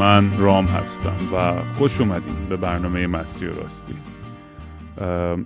من 0.00 0.38
رام 0.38 0.64
هستم 0.64 1.34
و 1.34 1.52
خوش 1.78 2.00
اومدیم 2.00 2.46
به 2.48 2.56
برنامه 2.56 3.06
مستی 3.06 3.46
و 3.46 3.52
راستی. 3.52 3.94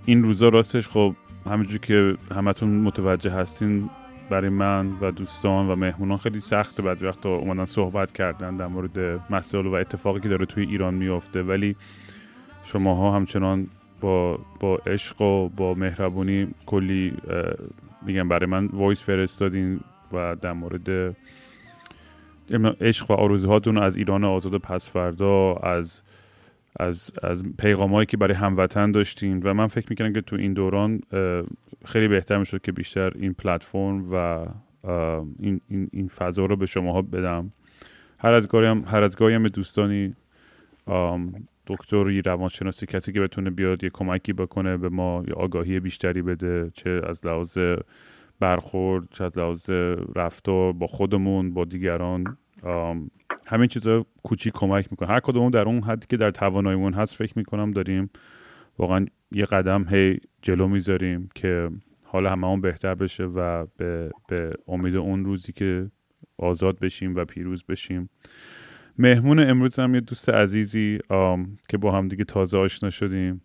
این 0.05 0.23
روزا 0.23 0.49
راستش 0.49 0.89
خب 0.89 1.15
همینجور 1.47 1.79
که 1.79 2.17
همتون 2.35 2.69
متوجه 2.69 3.31
هستین 3.31 3.91
برای 4.31 4.49
من 4.49 4.93
و 5.01 5.11
دوستان 5.11 5.71
و 5.71 5.77
مهمونان 5.77 6.17
خیلی 6.19 6.41
سخته. 6.41 6.83
بعضی 6.83 7.07
وقتا 7.07 7.35
اومدن 7.35 7.65
صحبت 7.65 8.13
کردن 8.13 8.57
در 8.57 8.67
مورد 8.67 9.21
مسائل 9.31 9.67
و 9.67 9.73
اتفاقی 9.73 10.21
که 10.21 10.29
داره 10.29 10.47
توی 10.47 10.67
ایران 10.67 10.95
میافته. 10.95 11.43
ولی 11.43 11.77
شماها 12.63 13.17
همچنان 13.17 13.67
با 14.01 14.39
با 14.61 14.77
عشق 14.87 15.21
و 15.21 15.49
با 15.49 15.75
مهربونی 15.75 16.49
کلی 16.67 17.13
میگم 18.07 18.29
برای 18.29 18.47
من 18.47 18.67
وایس 18.67 19.05
فرستادین 19.05 19.81
و 20.13 20.37
در 20.37 20.53
مورد 20.53 21.17
عشق 22.81 23.11
و 23.11 23.15
آرزوهاتون 23.15 23.79
از 23.79 23.97
ایران 23.97 24.25
آزاد 24.25 24.57
پس 24.57 24.91
فردا 24.91 25.55
از 25.55 26.03
از 26.81 27.13
از 27.23 27.45
پیغامایی 27.59 28.07
که 28.07 28.17
برای 28.17 28.35
هموطن 28.35 28.93
داشتین. 28.93 29.43
و 29.45 29.55
من 29.55 29.67
فکر 29.67 29.87
می‌کنم 29.91 30.13
که 30.13 30.21
تو 30.21 30.37
این 30.37 30.53
دوران 30.53 31.01
خیلی 31.85 32.09
بهتر 32.09 32.39
می‌شد 32.39 32.61
که 32.61 32.73
بیشتر 32.73 33.13
این 33.15 33.33
پلتفرم 33.33 34.13
و 34.13 34.47
این, 35.39 35.61
این, 35.69 35.89
این 35.93 36.09
فضا 36.09 36.45
رو 36.45 36.57
به 36.57 36.67
شماها 36.67 37.03
بدم. 37.03 37.53
هر 38.19 38.33
از 38.33 38.49
گاهی 38.49 38.67
هم 38.67 38.85
هر 38.87 39.03
از 39.03 39.17
گاهی 39.17 39.35
هم 39.35 39.49
دوستانی 39.49 40.15
دکتری 41.67 42.23
روانشناسی 42.23 42.87
کسی 42.87 43.13
که 43.13 43.21
بتونه 43.21 43.51
بیاد 43.51 43.85
یه 43.85 43.91
کمکی 43.91 44.33
بکنه 44.33 44.77
به 44.77 44.89
ما 44.89 45.25
یه 45.29 45.35
آگاهی 45.35 45.81
بیشتری 45.81 46.23
بده 46.23 46.71
چه 46.75 47.01
از 47.07 47.27
لحاظ 47.27 47.59
برخورد 48.41 49.09
چه 49.11 49.25
از 49.25 49.39
لحاظ 49.39 49.71
رفتار 50.17 50.73
با 50.73 50.87
خودمون 50.87 51.55
با 51.55 51.65
دیگران 51.65 52.37
همین 53.47 53.69
چیزا 53.69 54.07
کوچیک 54.23 54.53
کمک 54.53 54.89
می‌کنه. 54.91 55.09
هر 55.09 55.21
کدوم 55.21 55.51
در 55.51 55.63
اون 55.63 55.83
حدی 55.83 56.07
که 56.09 56.17
در 56.17 56.31
تواناییمون 56.31 56.95
هست 56.95 57.17
فکر 57.17 57.33
می‌کنم 57.37 57.71
داریم 57.71 58.11
واقعا 58.79 59.07
یه 59.33 59.45
قدم 59.45 59.87
هی 59.89 60.19
جلو 60.43 60.69
می‌ذاریم 60.69 61.29
که 61.35 61.71
حالا 62.03 62.33
هممون 62.33 62.61
بهتر 62.61 62.95
بشه 62.95 63.25
و 63.25 63.67
به, 63.77 64.11
به 64.29 64.53
امید 64.69 64.97
اون 64.97 65.25
روزی 65.25 65.53
که 65.53 65.91
آزاد 66.39 66.79
بشیم 66.79 67.17
و 67.17 67.25
پیروز 67.25 67.65
بشیم. 67.65 68.11
مهمون 68.99 69.41
امروز 69.41 69.79
هم 69.79 69.95
یه 69.95 70.01
دوست 70.01 70.29
عزیزی 70.29 70.99
که 71.69 71.79
با 71.79 71.93
هم 71.93 72.09
دیگه 72.09 72.25
تازه 72.25 72.59
آشنا 72.59 72.91
شدیم. 72.91 73.41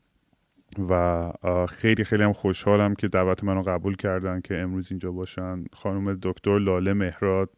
و 0.90 1.32
خیلی 1.70 2.04
خیلی 2.04 2.24
هم 2.24 2.34
خوشحالم 2.34 2.96
که 2.96 3.08
دعوت 3.08 3.44
منو 3.44 3.62
قبول 3.62 3.96
کردن 3.96 4.42
که 4.42 4.58
امروز 4.58 4.92
اینجا 4.92 5.12
باشن. 5.12 5.64
خانم 5.74 6.20
دکتر 6.22 6.60
لاله 6.60 6.94
مهراد 6.94 7.50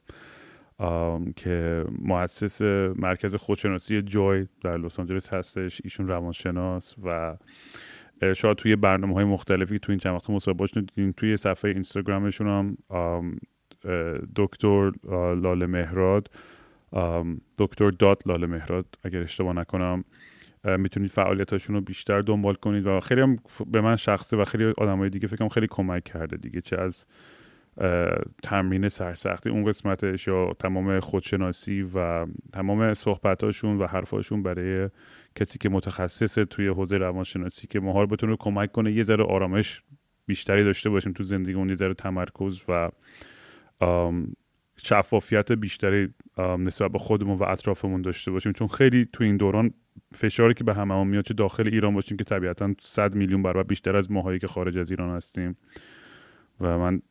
که 1.36 1.86
مؤسس 2.00 2.62
مرکز 2.96 3.36
خودشناسی 3.36 4.02
جوی 4.02 4.48
در 4.64 4.78
لس 4.78 5.00
آنجلس 5.00 5.34
هستش 5.34 5.82
ایشون 5.84 6.08
روانشناس 6.08 6.96
و 7.04 7.38
شاید 8.36 8.58
توی 8.58 8.76
برنامه 8.76 9.14
های 9.14 9.26
مختلفی 9.26 9.80
تو 9.80 9.92
این 9.92 10.00
چند 10.00 10.14
وقت 10.14 10.30
مصاحبه 10.30 10.66
دیدین 10.66 11.14
توی 11.14 11.38
صفحه 11.38 11.72
اینستاگرامشون 11.72 12.48
هم 12.48 12.78
دکتر 14.36 14.92
لاله 15.36 15.66
مهراد 15.66 16.30
دکتر 17.58 17.90
دات 17.90 18.28
لاله 18.28 18.48
مهراد 18.48 18.86
اگر 19.04 19.20
اشتباه 19.20 19.54
نکنم. 19.54 20.04
می‌تونید 20.64 21.10
فعالیتاشون 21.10 21.76
رو 21.76 21.82
بیشتر 21.82 22.22
دنبال 22.22 22.54
کنید 22.54 22.88
و 22.88 23.00
خیلی 23.00 23.22
هم 23.22 23.38
به 23.68 23.82
من 23.82 23.96
شخصه 23.96 24.38
و 24.38 24.44
خیلی 24.44 24.74
آدمای 24.78 25.10
دیگه 25.10 25.28
فکرم 25.28 25.50
خیلی 25.50 25.68
کمک 25.70 26.04
کرده 26.04 26.38
دیگه 26.38 26.62
چه 26.62 26.82
از 26.82 27.06
تمرین 28.44 28.90
سرسختی 28.90 29.50
اون 29.50 29.66
قسمتش 29.66 30.28
یا 30.28 30.54
تمام 30.60 31.00
خودشناسی 31.00 31.82
و 31.96 32.26
تمام 32.54 32.94
صحبتاشون 32.94 33.78
و 33.78 33.88
حرفاشون 33.88 34.44
برای 34.44 34.90
کسی 35.36 35.60
که 35.60 35.70
متخصص 35.70 36.34
توی 36.34 36.68
حوزه 36.68 36.98
روانشناسی 36.98 37.68
که 37.68 37.80
ما 37.80 38.02
رو 38.02 38.08
بتونه 38.08 38.36
کمک 38.40 38.72
کنه 38.72 38.92
یه 38.92 39.04
ذره 39.04 39.24
آرامش 39.24 39.84
بیشتری 40.26 40.64
داشته 40.64 40.90
باشیم 40.90 41.14
تو 41.14 41.24
زندگیمون 41.24 41.70
یه 41.70 41.76
ذره 41.76 41.94
تمرکز 41.94 42.64
و 42.70 42.90
شفافیت 44.84 45.52
بیشتری 45.52 46.10
نسبت 46.38 46.92
به 46.92 46.98
خودمون 46.98 47.38
و 47.38 47.44
اطرافمون 47.44 48.02
داشته 48.02 48.32
باشیم. 48.32 48.52
چون 48.52 48.68
خیلی 48.68 49.08
تو 49.14 49.24
این 49.24 49.38
دوران 49.38 49.74
فشاری 50.14 50.54
که 50.54 50.64
به 50.64 50.74
هممون 50.74 51.08
میاد 51.08 51.24
چه 51.24 51.34
داخل 51.34 51.68
ایران 51.68 51.94
باشیم 51.94 52.18
که 52.18 52.24
طبیعتا 52.24 52.74
100 52.80 53.16
میلیون 53.16 53.44
برابر 53.44 53.64
بیشتر 53.64 53.96
از 53.96 54.12
ماهایی 54.12 54.40
که 54.40 54.48
خارج 54.48 54.78
از 54.78 54.90
ایران 54.90 55.16
هستیم. 55.16 55.58
و 56.62 56.78
من 56.78 57.02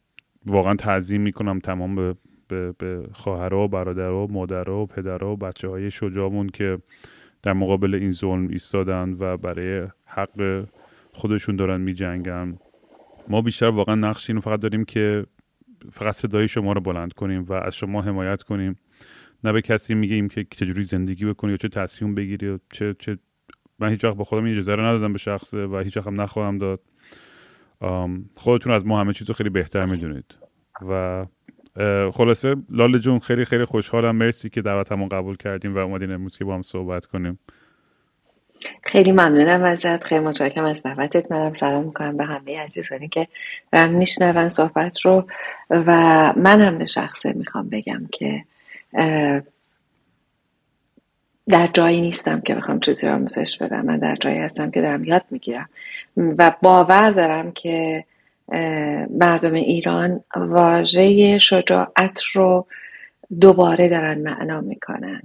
واقعا 0.47 0.75
تعظیم 0.75 1.21
می‌کنم 1.21 1.59
تمام 1.59 1.95
به 1.95 2.15
به, 2.51 2.73
به 2.79 3.09
خواهرها 3.13 3.65
و 3.65 3.69
برادرها 3.69 4.27
و 4.27 4.33
مادرها 4.33 4.83
و 4.83 4.87
پدرها 4.87 5.33
و 5.33 5.37
بچه 5.37 5.69
های 5.69 5.91
شجاعمون 5.91 6.49
که 6.49 6.79
در 7.43 7.53
مقابل 7.53 7.95
این 7.95 8.11
ظلم 8.11 8.49
ایستادن 8.49 9.15
و 9.19 9.37
برای 9.37 9.89
حق 10.05 10.65
خودشون 11.13 11.57
دارن 11.57 11.81
میجنگن. 11.81 12.59
ما 13.29 13.41
بیشتر 13.41 13.67
واقعا 13.67 13.95
نقش 13.95 14.31
اینو 14.31 14.41
فقط 14.41 14.61
داریم 14.61 14.85
که 14.85 15.27
فقط 15.93 16.15
صدای 16.15 16.49
شما 16.49 16.73
رو 16.73 16.81
بلند 16.81 17.13
کنیم 17.13 17.43
و 17.43 17.53
از 17.53 17.77
شما 17.77 18.03
حمایت 18.03 18.43
کنیم. 18.43 18.77
نه 19.45 19.53
به 19.53 19.63
کسی 19.63 19.95
میگیم 19.95 20.29
که 20.29 20.47
چجوری 20.51 20.83
زندگی 20.83 21.25
بکنی 21.25 21.51
یا 21.51 21.57
چه 21.57 21.69
تصمیم 21.69 22.15
بگیری 22.15 22.49
و 22.49 22.59
چه 22.73 22.95
چه 22.99 23.19
من 23.79 23.89
هیچ 23.89 24.05
وقت 24.05 24.17
با 24.17 24.25
خودم 24.25 24.45
این 24.45 24.53
اجازه 24.53 24.75
رو 24.75 24.85
ندادم 24.85 25.13
به 25.13 25.19
شخصه 25.19 25.67
و 25.67 25.79
هیچ 25.79 25.97
وقت 25.97 26.07
هم 26.07 26.21
نخواهم 26.21 26.59
داد. 26.59 26.81
خودتون 28.35 28.73
از 28.73 28.87
ما 28.87 29.01
همه 29.01 29.13
چیز 29.13 29.29
رو 29.29 29.35
خیلی 29.35 29.51
بهتر 29.51 29.87
می‌دونید. 29.87 30.35
و 30.89 31.27
خلاصه 32.13 32.57
لاله 32.71 32.99
جون 32.99 33.19
خیلی 33.19 33.45
خیلی 33.45 33.65
خوشحالم. 33.65 34.17
مرسی 34.17 34.51
که 34.51 34.63
دعوتمون 34.63 35.09
قبول 35.09 35.37
کردیم 35.37 35.75
و 35.75 35.79
اومدین 35.79 36.13
امروز 36.13 36.39
که 36.39 36.45
با 36.45 36.55
هم 36.55 36.63
صحبت 36.63 37.07
کنیم. 37.07 37.39
خیلی 38.83 39.13
ممنونم 39.13 39.63
ازت. 39.63 40.05
خیلی 40.05 40.21
متشکرم 40.21 40.65
از 40.65 40.83
دعوتت 40.83 41.33
منم 41.33 41.53
سلام 41.53 41.85
می‌کنم 41.85 42.17
به 42.17 42.25
همه 42.25 42.61
عزیزانی 42.61 43.09
که 43.09 43.29
دارن 43.73 43.91
میشنون 43.91 44.49
صحبت 44.49 45.01
رو. 45.01 45.27
و 45.71 45.93
من 46.37 46.61
هم 46.61 46.79
به 46.79 46.85
شخصه 46.85 47.33
می‌خوام 47.33 47.69
بگم 47.69 48.09
که 48.13 48.45
در 51.49 51.67
جایی 51.67 52.01
نیستم 52.01 52.41
که 52.41 52.55
بخوام 52.55 52.81
چیزی 52.81 53.07
رو 53.07 53.15
آموزش 53.15 53.59
بدم. 53.59 53.85
من 53.85 53.99
در 53.99 54.17
جایی 54.17 54.39
هستم 54.39 54.71
که 54.71 54.81
دارم 54.81 55.05
یاد 55.05 55.25
می‌گیرم. 55.31 55.69
و 56.17 56.53
باور 56.63 57.11
دارم 57.11 57.53
که 57.53 58.05
مردم 59.11 59.55
ایران 59.55 60.21
واژه 60.37 61.39
شجاعت 61.39 62.23
رو 62.33 62.67
دوباره 63.41 63.89
دارن 63.89 64.19
معنا 64.19 64.61
می‌کنن. 64.61 65.23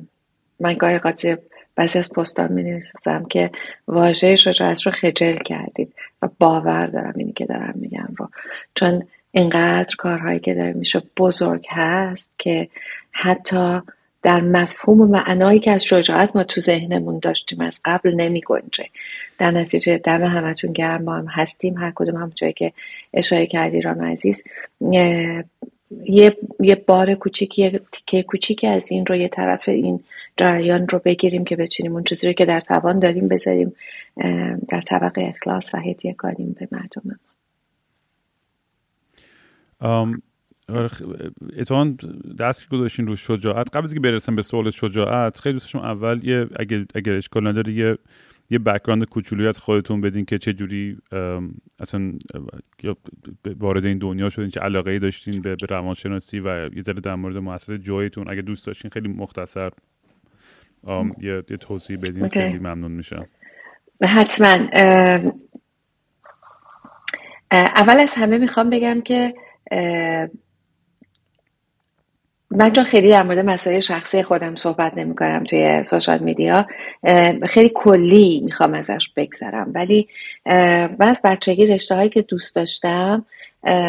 من 0.59 0.73
گاهی 0.73 0.99
قاضی 0.99 1.35
بعضی 1.75 1.99
از 1.99 2.09
پستان 2.09 2.51
می 2.51 2.63
نویسم 2.63 3.25
که 3.25 3.51
واژه 3.87 4.35
شجاعت 4.35 4.81
رو 4.81 4.91
خجل 4.91 5.37
کردید 5.37 5.93
و 6.21 6.29
باور 6.39 6.87
دارم 6.87 7.13
اینی 7.15 7.33
که 7.33 7.45
دارم 7.45 7.73
میگم 7.75 8.09
رو. 8.17 8.29
چون 8.75 9.03
اینقدر 9.31 9.95
کارهایی 9.97 10.39
که 10.39 10.53
داره 10.53 10.73
میشه 10.73 11.01
بزرگ 11.17 11.65
هست 11.69 12.33
که 12.37 12.67
حتی 13.11 13.81
در 14.25 14.41
مفهوم 14.41 15.01
و 15.01 15.05
معنایی 15.05 15.59
که 15.59 15.71
از 15.71 15.85
شجاعت 15.85 16.35
ما 16.35 16.43
تو 16.43 16.61
ذهنمون 16.61 17.19
داشتیم 17.19 17.61
از 17.61 17.81
قبل 17.85 18.13
نمی 18.13 18.41
گنجه 18.41 18.85
در 19.37 19.51
نتیجه 19.51 19.97
دم 19.97 20.23
همتون 20.23 20.73
گرم 20.73 21.03
ما 21.03 21.15
هم 21.15 21.27
هستیم 21.27 21.77
هر 21.77 21.91
کدوم 21.95 22.15
هم 22.15 22.31
جایی 22.35 22.53
که 22.53 22.73
اشاره 23.13 23.45
کردی 23.45 23.81
رام 23.81 24.01
عزیز 24.01 24.43
یه, 25.91 26.37
یه 26.59 26.75
بار 26.75 27.13
کوچیکی 27.13 27.61
یه 27.61 27.81
تیکه 27.91 28.23
کوچیکی 28.23 28.67
از 28.67 28.91
این 28.91 29.05
رو 29.05 29.15
یه 29.15 29.27
طرف 29.27 29.69
این 29.69 30.03
جریان 30.37 30.87
رو 30.87 30.99
بگیریم 31.05 31.43
که 31.45 31.55
بتونیم 31.55 31.93
اون 31.93 32.03
چیزی 32.03 32.27
رو 32.27 32.33
که 32.33 32.45
در 32.45 32.59
توان 32.59 32.99
داریم 32.99 33.27
بذاریم 33.27 33.73
در 34.69 34.81
طبق 34.81 35.13
اخلاص 35.17 35.73
و 35.73 35.77
هدیه 35.77 36.13
کنیم 36.13 36.55
به 36.59 36.67
مردم. 36.71 37.19
آره، 40.69 40.89
اتفاقا 41.57 41.95
دست 42.39 42.69
گذاشتین 42.69 43.07
رو 43.07 43.15
شجاعت 43.15 43.67
قبل 43.75 43.83
از 43.83 43.93
که 43.93 43.99
برسم 43.99 44.35
به 44.35 44.41
سوال 44.41 44.71
شجاعت 44.71 45.39
خیلی 45.39 45.53
دوست 45.53 45.75
اول 45.75 46.19
یه 46.23 46.47
اگر 46.59 46.85
اگر 46.95 47.13
اشکال 47.13 47.47
نداره 47.47 47.73
یه 47.73 47.97
یه 48.49 48.59
background 48.59 49.05
کوچولویی 49.05 49.47
از 49.47 49.59
خودتون 49.59 50.01
بدین 50.01 50.25
که 50.25 50.37
چه 50.37 50.53
جوری 50.53 50.97
اصلا 51.79 52.13
وارد 53.59 53.85
این 53.85 53.97
دنیا 53.97 54.29
شدین 54.29 54.49
چه 54.49 54.59
علاقه 54.59 54.91
ای 54.91 54.99
داشتین 54.99 55.41
به, 55.41 55.55
روانشناسی 55.69 56.39
و 56.39 56.69
یه 56.75 56.81
ذره 56.81 57.01
در 57.01 57.15
مورد 57.15 57.37
مؤسسه 57.37 57.77
جایتون 57.77 58.29
اگه 58.29 58.41
دوست 58.41 58.67
داشتین 58.67 58.91
خیلی 58.91 59.07
مختصر 59.07 59.69
یه, 61.21 61.43
یه 61.49 61.57
توضیح 61.57 61.97
بدین 61.97 62.29
خیلی 62.29 62.59
ممنون 62.59 62.91
میشم. 62.91 63.25
حتما. 64.03 64.67
اول 67.51 67.99
از 67.99 68.13
همه 68.13 68.37
می‌خوام 68.37 68.69
بگم 68.69 69.01
که 69.01 69.33
من 72.57 72.73
چون 72.73 72.83
خیلی 72.83 73.09
در 73.09 73.23
مورد 73.23 73.39
مسائل 73.39 73.79
شخصی 73.79 74.23
خودم 74.23 74.55
صحبت 74.55 74.97
نمی 74.97 75.15
کنم 75.15 75.43
توی 75.43 75.83
سوشال 75.83 76.19
میدیا 76.19 76.67
خیلی 77.43 77.71
کلی 77.75 78.41
می‌خوام 78.45 78.73
ازش 78.73 79.09
بگذرم. 79.15 79.71
ولی 79.75 80.07
من 80.45 81.07
از 81.07 81.21
بچگی 81.23 81.65
رشته 81.65 81.95
هایی 81.95 82.09
که 82.09 82.21
دوست 82.21 82.55
داشتم 82.55 83.25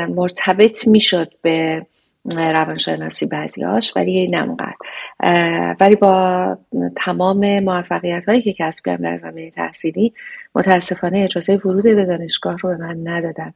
مرتبط 0.08 0.86
می‌شد 0.86 1.32
به 1.42 1.86
روانشناسی 2.31 3.26
بعضیاش 3.26 3.93
ولی 3.96 4.28
نمقدر 4.28 4.76
ولی 5.81 5.96
با 5.96 6.58
تمام 6.96 7.61
موفقیت 7.61 8.25
هایی 8.28 8.43
که 8.43 8.52
کسب 8.52 8.84
کردم 8.84 9.02
در 9.02 9.19
زمینه 9.19 9.50
تحصیلی 9.50 10.12
متاسفانه 10.55 11.19
اجازه 11.19 11.56
ورود 11.56 11.82
به 11.82 12.05
دانشگاه 12.05 12.58
رو 12.58 12.69
به 12.69 12.76
من 12.76 13.08
ندادن 13.08 13.52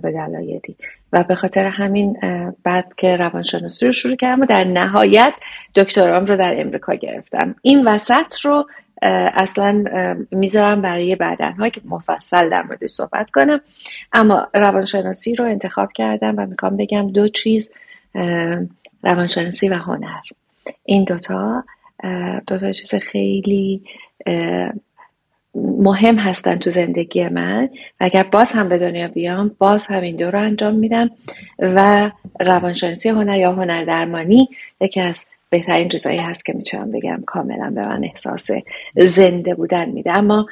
به 0.00 0.12
دلایلی. 0.12 0.76
و 1.12 1.22
به 1.22 1.34
خاطر 1.34 1.64
همین 1.64 2.16
بعد 2.64 2.94
که 2.96 3.16
روانشناسی 3.16 3.86
رو 3.86 3.92
شروع 3.92 4.16
کردم 4.16 4.40
و 4.40 4.46
در 4.46 4.64
نهایت 4.64 5.34
دکترام 5.74 6.26
رو 6.26 6.36
در 6.36 6.60
امریکا 6.60 6.94
گرفتم. 6.94 7.54
این 7.62 7.88
وسط 7.88 8.40
رو 8.42 8.66
اصلا 9.02 9.84
می‌ذارم 10.30 10.82
برای 10.82 11.16
بعدن 11.16 11.68
که 11.68 11.80
مفصل 11.84 12.48
در 12.48 12.62
مورد 12.62 12.86
صحبت 12.86 13.30
کنم. 13.30 13.60
اما 14.12 14.48
روانشناسی 14.54 15.34
رو 15.34 15.44
انتخاب 15.44 15.92
کردم 15.92 16.34
و 16.38 16.46
می‌خوام 16.46 16.76
بگم 16.76 17.10
دو 17.10 17.28
چیز 17.28 17.70
روانشناسی 19.02 19.68
و 19.68 19.74
هنر. 19.74 20.20
این 20.84 21.04
دوتا 21.04 21.64
دوتا 22.46 22.72
چیز 22.72 22.94
خیلی 22.94 23.82
مهم 25.54 26.18
هستن 26.18 26.58
تو 26.58 26.70
زندگی 26.70 27.28
من. 27.28 27.64
و 27.64 27.68
اگر 28.00 28.22
باز 28.22 28.52
هم 28.52 28.68
به 28.68 28.78
دنیا 28.78 29.08
بیام 29.08 29.50
باز 29.58 29.86
هم 29.86 30.02
این 30.02 30.16
دو 30.16 30.30
رو 30.30 30.40
انجام 30.40 30.74
میدم. 30.74 31.10
و 31.58 32.10
روانشناسی 32.40 33.08
هنر 33.08 33.38
یا 33.38 33.52
هنر 33.52 33.84
درمانی 33.84 34.48
یکی 34.80 35.00
از 35.00 35.24
بهترین 35.50 35.88
چیزایی 35.88 36.18
هست 36.18 36.44
که 36.44 36.52
می‌تونم 36.52 36.90
بگم. 36.90 37.22
کاملا 37.26 37.70
به 37.74 37.88
من 37.88 38.04
احساس 38.04 38.50
زنده 38.96 39.54
بودن 39.54 39.88
میده. 39.88 40.18
اما 40.18 40.46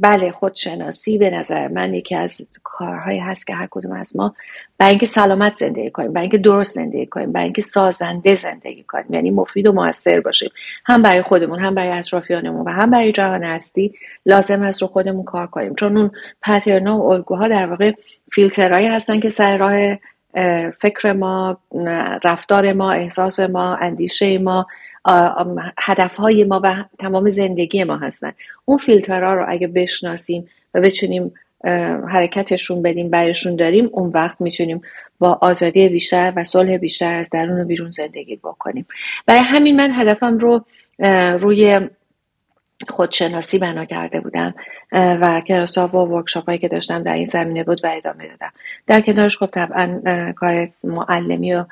بله 0.00 0.30
خودشناسی 0.30 1.18
به 1.18 1.30
نظر 1.30 1.68
من 1.68 1.94
یکی 1.94 2.14
از 2.14 2.48
کارهایی 2.62 3.18
هست 3.18 3.46
که 3.46 3.54
هر 3.54 3.68
کدوم 3.70 3.92
از 3.92 4.16
ما 4.16 4.34
برای 4.78 4.90
اینکه 4.90 5.06
سلامت 5.06 5.54
زندگی 5.54 5.90
کنیم 5.90 6.12
برای 6.12 6.22
اینکه 6.22 6.38
درست 6.38 6.74
زندگی 6.74 7.06
کنیم 7.06 7.32
برای 7.32 7.44
اینکه 7.44 7.62
سازنده 7.62 8.34
زندگی 8.34 8.82
کنیم. 8.82 9.06
یعنی 9.10 9.30
مفید 9.30 9.68
و 9.68 9.72
موثر 9.72 10.20
باشیم. 10.20 10.50
هم 10.84 11.02
برای 11.02 11.22
خودمون 11.22 11.58
هم 11.58 11.74
برای 11.74 11.98
اطرافیانمون 11.98 12.66
و 12.66 12.70
هم 12.70 12.90
برای 12.90 13.12
جهان 13.12 13.44
هستی 13.44 13.94
لازم 14.26 14.62
هست 14.62 14.82
رو 14.82 14.88
خودمون 14.88 15.24
کار 15.24 15.46
کنیم. 15.46 15.74
چون 15.74 15.96
اون 15.96 16.10
پترنا 16.42 16.98
و 16.98 17.02
الگوها 17.02 17.48
در 17.48 17.66
واقع 17.66 17.92
فیلترهایی 18.32 18.86
هستن 18.86 19.20
که 19.20 19.30
سر 19.30 19.56
راه 19.56 19.98
فکر 20.80 21.12
ما 21.12 21.58
رفتار 22.24 22.72
ما 22.72 22.92
احساس 22.92 23.40
ما 23.40 23.74
اندیشه 23.74 24.38
ما 24.38 24.66
هدفهای 25.78 26.44
ما 26.44 26.60
و 26.64 26.84
تمام 26.98 27.30
زندگی 27.30 27.84
ما 27.84 27.96
هستن. 27.96 28.32
اون 28.64 28.78
فیلترها 28.78 29.34
رو 29.34 29.44
اگه 29.48 29.66
بشناسیم 29.66 30.48
و 30.74 30.80
بتونیم 30.80 31.32
حرکتشون 32.08 32.82
بدیم 32.82 33.10
برشون 33.10 33.56
داریم 33.56 33.88
اون 33.92 34.10
وقت 34.10 34.40
می‌تونیم 34.40 34.82
با 35.18 35.38
آزادی 35.42 35.88
بیشتر 35.88 36.32
و 36.36 36.44
صلح 36.44 36.76
بیشتر 36.76 37.14
از 37.14 37.30
درون 37.30 37.60
و 37.60 37.64
بیرون 37.64 37.90
زندگی 37.90 38.36
بکنیم. 38.36 38.86
برای 39.26 39.40
همین 39.40 39.76
من 39.76 39.90
هدفم 39.92 40.38
رو 40.38 40.64
روی 41.38 41.80
خودشناسی 42.88 43.58
بنا 43.58 43.84
کرده 43.84 44.20
بودم 44.20 44.54
و 44.92 45.40
کلاس 45.40 45.78
و 45.78 45.86
ورکشاپ 45.86 46.46
هایی 46.46 46.58
که 46.58 46.68
داشتم 46.68 47.02
در 47.02 47.14
این 47.14 47.24
زمینه 47.24 47.64
بود 47.64 47.84
و 47.84 47.92
ادامه 47.96 48.28
دادم. 48.28 48.52
در 48.86 49.00
کنارش 49.00 49.38
خب 49.38 49.46
طبعا 49.46 50.02
کار 50.36 50.68
معلمی 50.84 51.54
و 51.54 51.64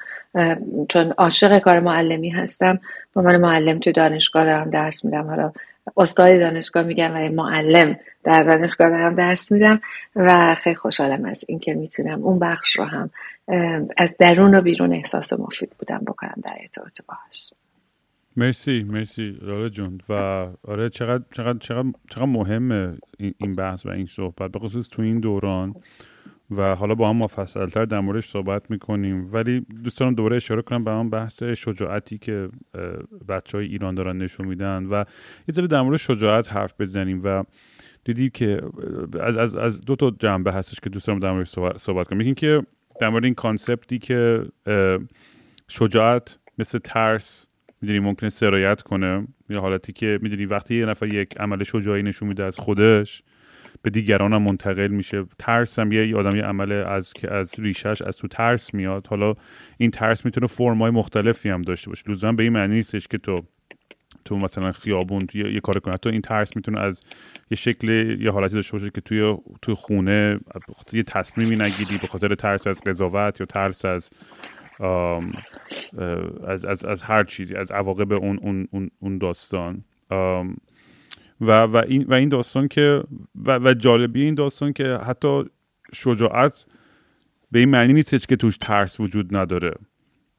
چون 0.89 1.11
عاشق 1.19 1.59
کار 1.59 1.81
معلمی 1.81 2.31
هستم 2.31 2.81
به 3.15 3.21
عنوان 3.21 3.37
معلم 3.37 3.79
تو 3.79 3.93
دانشگاه 3.93 4.45
دارم 4.45 4.71
درس 4.71 5.05
میدم. 5.05 5.27
حالا 5.27 5.53
استاد 5.97 6.39
دانشگاه 6.39 6.83
میگم 6.83 7.17
و 7.17 7.29
معلم 7.29 7.97
در 8.25 8.43
دانشگاه 8.43 8.91
دارم 8.91 9.15
درس 9.15 9.53
میدم 9.53 9.81
و 10.17 10.55
خیلی 10.55 10.77
خوشحالم 10.77 11.25
از 11.25 11.45
اینکه 11.49 11.75
می‌تونم 11.75 12.25
اون 12.25 12.39
بخش 12.39 12.79
رو 12.79 12.85
هم 12.85 13.11
از 13.97 14.17
درون 14.21 14.55
و 14.55 14.61
بیرون 14.61 14.93
احساس 14.93 15.33
مفید 15.33 15.71
بودم 15.79 16.03
بکنم 16.07 16.35
در 16.45 16.57
ارتباط 16.61 17.01
باش 17.09 17.53
مرسی 18.37 18.83
مرسی 18.83 19.25
لاله 19.25 19.71
جون. 19.71 20.01
و 20.09 20.13
آره 20.63 20.89
چقدر 20.91 21.25
چقدر 21.35 21.59
چقدر, 21.59 21.93
چقدر 22.11 22.25
مهمه 22.25 22.97
این 23.19 23.53
بحث 23.53 23.87
و 23.87 23.91
این 23.91 24.07
صحبت. 24.07 24.53
به 24.53 24.59
خصوص 24.59 24.89
تو 24.89 25.03
این 25.03 25.21
دوران. 25.21 25.75
و 26.51 26.75
حالا 26.75 26.95
با 26.95 27.11
هم 27.11 27.17
مفصلتر 27.17 27.85
در 27.85 28.01
موردش 28.01 28.27
صحبت 28.27 28.71
می‌کنیم. 28.71 29.31
ولی 29.33 29.61
دوست 29.61 30.01
دارم 30.01 30.15
دوباره 30.15 30.37
اشاره 30.37 30.63
کنم 30.63 30.85
به 30.85 30.91
اون 30.91 31.11
بحث 31.11 31.43
شجاعتی 31.43 32.19
که 32.19 32.49
بچه 33.29 33.59
های 33.59 33.67
ایران 33.67 33.95
دارن 33.95 34.19
نشون 34.19 34.47
میدن 34.47 34.85
و 34.85 35.05
یه 35.49 35.53
ذره 35.53 35.67
در 35.67 35.83
مورد 35.83 35.97
شجاعت 35.97 36.53
حرف 36.53 36.75
بزنیم 36.81 37.21
و 37.25 37.45
دیدیم 38.05 38.31
که 38.31 38.63
از, 39.21 39.37
از, 39.37 39.55
از 39.55 39.81
دو 39.81 39.97
تا 39.97 40.11
جنبه 40.11 40.53
هستش 40.53 40.81
که 40.81 40.91
دوست 40.91 41.07
دارم 41.07 41.19
در 41.19 41.33
موردش 41.33 41.49
صحبت, 41.77 42.09
کنم 42.09 42.21
یکی 42.21 42.35
که 42.35 42.63
در 43.01 43.09
مورد 43.09 43.25
این 43.25 43.35
کانسپتی 43.35 43.99
که 43.99 44.43
شجاعت 45.69 46.39
مثل 46.59 46.79
ترس 46.79 47.47
می‌دونی 47.85 48.01
ممکنه 48.01 48.31
سرایت 48.31 48.83
کنه. 48.83 49.27
یه 49.51 49.59
حالتی 49.59 49.93
که 49.93 50.19
می‌دونی 50.23 50.47
وقتی 50.47 50.79
یه 50.79 50.87
نفر 50.87 51.07
یک 51.07 51.41
عمل 51.41 51.65
شجاعی 51.65 52.03
نشون 52.03 52.29
میده 52.29 52.45
از 52.45 52.59
خودش 52.59 53.23
به 53.83 53.91
دیگران 53.91 54.33
هم 54.33 54.43
منتقل 54.43 54.89
میشه. 54.89 55.25
ترس 55.39 55.79
هم 55.79 55.93
یه 55.93 56.17
آدم 56.17 56.37
یه 56.37 56.43
عمل 56.43 56.73
از 56.73 57.13
که 57.13 57.35
از 57.35 57.55
ریشش 57.59 58.03
از 58.03 58.19
تو 58.19 58.29
ترس 58.29 58.75
میاد. 58.75 59.07
حالا 59.07 59.35
این 59.79 59.91
ترس 59.91 60.25
می‌تونه 60.25 60.47
فرمای 60.47 60.91
مختلفی 60.91 61.49
هم 61.49 61.63
داشته 61.63 61.91
باشه. 61.91 62.03
لزوما 62.09 62.33
به 62.33 62.43
این 62.43 62.53
معنی 62.53 62.75
نیستش 62.75 63.09
که 63.09 63.19
تو 63.19 63.43
تو 64.25 64.39
مثلا 64.39 64.73
خیابون 64.73 65.27
تو 65.27 65.39
یه, 65.39 65.61
کار 65.61 65.79
کنه 65.79 65.97
تو 65.97 66.11
این 66.11 66.21
ترس 66.21 66.57
می‌تونه 66.57 66.81
از 66.81 67.03
یه 67.51 67.57
شکل 67.57 67.89
یه 68.21 68.31
حالتی 68.31 68.55
داشته 68.55 68.73
باشه 68.73 68.91
که 68.91 69.01
توی 69.01 69.37
تو 69.63 69.75
خونه 69.75 70.41
یه 70.93 71.03
تصمیمی 71.03 71.57
نگیری 71.57 71.99
به 71.99 72.07
خاطر 72.07 72.35
ترس 72.35 72.67
از 72.67 72.83
قضاوت 72.87 73.41
یا 73.41 73.47
ترس 73.47 73.85
از 73.85 74.11
از, 76.47 76.65
از, 76.65 76.85
از 76.85 77.03
هر 77.03 77.25
چیزی 77.25 77.55
از 77.55 77.71
عواقب 77.71 78.13
اون, 78.13 78.69
اون, 78.73 78.91
اون 78.99 79.19
داستان. 79.19 79.85
و, 81.41 81.63
و, 81.63 81.83
این, 81.89 82.05
و 82.09 82.15
این 82.15 82.29
داستان 82.29 82.69
که 82.69 83.03
و, 83.35 83.59
و 83.59 83.75
جالبی 83.75 84.23
این 84.23 84.35
داستان 84.35 84.73
که 84.73 84.99
حتی 85.07 85.43
شجاعت 85.93 86.67
به 87.51 87.59
این 87.59 87.69
معنی 87.69 87.93
نیستش 87.93 88.27
که 88.27 88.37
توش 88.37 88.57
ترس 88.57 89.01
وجود 89.01 89.37
نداره. 89.37 89.73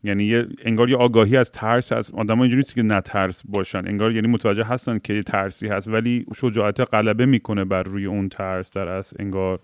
یعنی 0.04 0.24
یه 0.24 0.48
انگار 0.64 0.90
یه 0.90 0.96
آگاهی 0.96 1.38
از 1.38 1.52
ترس 1.52 1.92
از 1.92 2.12
آدم 2.12 2.40
اینجوری 2.40 2.58
نیست 2.58 2.76
که 2.76 2.82
نه 2.82 3.02
ترس 3.02 3.42
باشن. 3.46 3.88
انگار 3.88 4.12
یعنی 4.12 4.28
متوجه 4.28 4.64
هستن 4.64 5.00
که 5.00 5.24
ترسی 5.24 5.68
هست 5.68 5.88
ولی 5.88 6.26
شجاعت 6.36 6.80
غلبه 6.80 7.26
می‌کنه 7.26 7.66
بر 7.66 7.84
روی 7.84 8.06
اون 8.06 8.30
ترس 8.30 8.74
در 8.74 8.88
از 8.88 9.14
انگار 9.20 9.60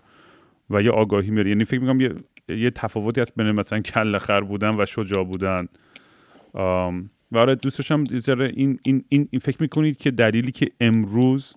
و 0.70 0.82
یه 0.82 0.90
آگاهی 0.90 1.30
میره. 1.30 1.50
یعنی 1.50 1.64
فکر 1.64 1.80
می‌کنم 1.80 2.00
یه 2.00 2.14
یه 2.58 2.70
تفاوتی 2.70 3.20
هست 3.20 3.32
بین 3.36 3.50
مثلا 3.50 3.80
کل 3.80 4.18
خر 4.18 4.40
بودن 4.40 4.80
و 4.80 4.86
شجاع 4.86 5.24
بودن. 5.24 5.68
و 7.32 7.38
آره 7.38 7.54
دوست 7.54 7.78
داشتم 7.78 8.04
این, 8.28 8.80
این, 8.82 9.04
این, 9.08 9.28
این 9.30 9.40
فکر 9.40 9.56
می‌کنید 9.60 9.96
که 9.96 10.10
دلیلی 10.10 10.52
که 10.52 10.70
امروز 10.80 11.56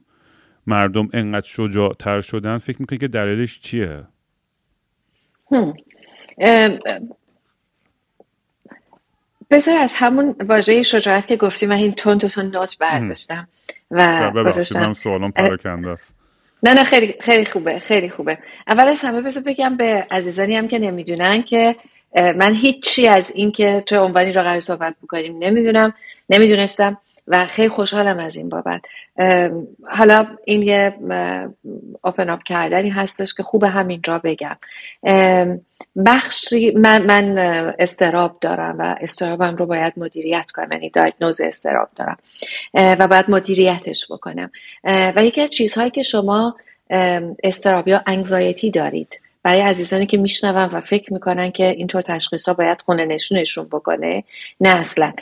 مردم 0.67 1.09
انقدر 1.13 1.47
شجاع 1.47 1.93
تر 1.93 2.21
شدن 2.21 2.57
فکر 2.57 2.77
می‌کنید 2.79 3.01
که 3.01 3.07
دلیلش 3.07 3.59
چیه؟ 3.59 4.03
بذار 9.49 9.77
از 9.77 9.93
همون 9.95 10.35
واژه 10.47 10.83
شجاعت 10.83 11.27
که 11.27 11.35
گفتی 11.35 11.65
من 11.65 11.75
این 11.75 11.91
تون 11.91 12.17
تو 12.17 12.27
تون 12.27 12.45
نوت 12.45 12.77
برداشتم 12.79 13.47
و 13.91 14.31
ببخشید 14.31 14.93
سوالم 14.93 15.31
پراکنده 15.31 15.89
است. 15.89 16.15
نه 16.65 16.74
نه 16.74 16.84
خیلی 16.84 17.15
خیلی 17.19 17.45
خوبه 17.45 17.79
خیلی 17.79 18.10
خوبه. 18.10 18.38
اول 18.67 18.88
از 18.88 19.01
همه 19.03 19.22
بذار 19.22 19.43
بگم 19.43 19.77
به 19.77 20.07
عزیزانی 20.12 20.55
هم 20.55 20.67
که 20.67 20.79
نمی‌دونن 20.79 21.43
که 21.43 21.75
من 22.15 22.55
هیچی 22.55 23.07
از 23.07 23.31
این 23.36 23.51
که 23.51 23.84
چه 23.86 24.00
عنوانی 24.00 24.31
را 24.34 24.43
قرار 24.43 24.60
صحبت 24.60 24.95
بکنیم 25.03 25.38
نمی‌دونم 25.39 25.93
نمی‌دونستم. 26.29 26.98
و 27.27 27.46
خیلی 27.46 27.70
خوشحالم 27.70 28.20
از 28.20 28.36
این 28.36 28.50
بابت. 28.50 28.82
حالا 29.84 30.27
این 30.46 30.62
یه 30.63 30.94
اوپن 32.03 32.29
اپ 32.29 32.44
کردنی 32.44 32.89
هستش 32.89 33.34
که 33.34 33.44
خوب 33.44 33.63
همینجا 33.63 34.22
بگم. 34.24 34.58
بخشی 36.05 36.72
من, 36.72 37.01
من 37.01 37.38
استراب 37.79 38.38
دارم 38.41 38.75
و 38.79 38.96
استرابم 39.01 39.55
رو 39.55 39.65
باید 39.65 39.94
مدیریت 39.98 40.51
کنم 40.51 40.72
یعنی 40.72 40.89
دایگنوز 40.89 41.41
استراب 41.41 41.89
دارم. 41.96 42.17
و 42.74 43.08
باید 43.08 43.25
مدیریتش 43.29 44.12
بکنم. 44.12 44.51
و 44.84 45.24
یکی 45.24 45.41
از 45.41 45.51
چیزهایی 45.51 45.91
که 45.91 46.03
شما 46.03 46.55
استراب 47.44 47.88
یا 47.88 48.03
انگزایتی 48.08 48.72
دارید. 48.72 49.20
برای 49.44 49.62
عزیزانی 49.62 50.05
که 50.05 50.17
میشنون 50.17 50.55
و 50.55 50.82
فکر 50.82 51.13
می‌کنن 51.13 51.51
که 51.51 51.63
اینطور 51.63 52.01
تشخیص 52.01 52.48
ها 52.48 52.53
باید 52.53 52.82
خونه 52.82 53.05
نشونشون 53.05 53.65
بکنه 53.72 54.24
نه 54.62 54.70
اصلا. 54.70 55.13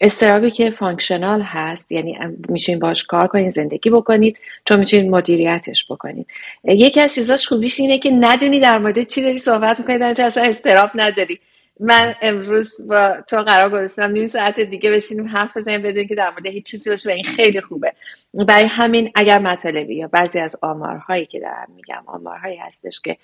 اضطرابی 0.00 0.50
که 0.50 0.70
functional 0.70 1.42
هست 1.42 1.92
یعنی 1.92 2.18
میشه 2.48 2.78
باهاش 2.78 3.04
کار 3.04 3.26
کنید 3.26 3.52
زندگی 3.52 3.90
بکنید 3.90 4.38
چون 4.64 4.78
می‌تونید 4.78 5.10
مدیریتش 5.10 5.86
بکنید 5.90 6.26
یکی 6.64 7.00
از 7.00 7.14
چیزاش 7.14 7.48
خوبیش 7.48 7.80
اینه 7.80 7.98
که 7.98 8.10
ندونی 8.10 8.60
در 8.60 8.78
مورد 8.78 9.02
چی 9.02 9.22
داری 9.22 9.38
صحبت 9.38 9.80
می‌کنی 9.80 9.98
در 9.98 10.14
اصلا 10.26 10.42
اضطراب 10.42 10.90
نداری. 10.94 11.40
من 11.80 12.14
امروز 12.22 12.88
با 12.88 13.16
تو 13.28 13.36
قرار 13.36 13.70
گذاشتم 13.70 14.10
نیم 14.10 14.28
ساعت 14.28 14.60
دیگه 14.60 14.90
بشینیم 14.90 15.26
حرف 15.28 15.56
بزنیم 15.56 15.82
بدون 15.82 16.06
که 16.06 16.14
در 16.14 16.30
مورد 16.30 16.46
هیچ 16.46 16.66
چیزی 16.66 16.90
باشه 16.90 17.10
و 17.10 17.12
این 17.12 17.24
خیلی 17.24 17.60
خوبه. 17.60 17.92
برای 18.34 18.66
همین 18.66 19.12
اگر 19.14 19.38
مطالبی 19.38 19.96
یا 19.96 20.08
بعضی 20.08 20.38
از 20.38 20.56
آمارهایی 20.62 21.26
که 21.26 21.40
دارم 21.40 21.68
میگم 21.76 22.02
آمارهایی 22.06 22.56
هستش 22.56 23.00
که 23.00 23.16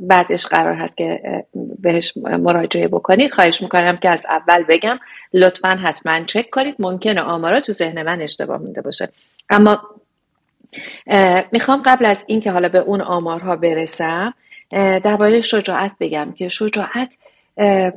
بعدش 0.00 0.46
قرار 0.46 0.74
هست 0.74 0.96
که 0.96 1.20
بهش 1.78 2.12
مراجعه 2.16 2.88
بکنید 2.88 3.32
خواهش 3.32 3.62
می‌کنم 3.62 3.96
که 3.96 4.10
از 4.10 4.26
اول 4.30 4.64
بگم. 4.68 4.98
لطفا 5.34 5.68
حتما 5.68 6.24
چک 6.24 6.50
کنید. 6.50 6.74
ممکنه 6.78 7.20
آمارا 7.20 7.60
تو 7.60 7.72
ذهن 7.72 8.02
من 8.02 8.20
اشتباه 8.20 8.58
مونده 8.58 8.82
باشه. 8.82 9.08
اما 9.50 9.80
می‌خوام 11.52 11.82
قبل 11.86 12.04
از 12.04 12.24
اینکه 12.28 12.50
حالا 12.50 12.68
به 12.68 12.78
اون 12.78 13.00
آمارها 13.00 13.56
برسم 13.56 14.34
درباره 15.04 15.40
شجاعت 15.40 15.92
بگم 16.00 16.32
که 16.36 16.48
شجاعت 16.48 17.18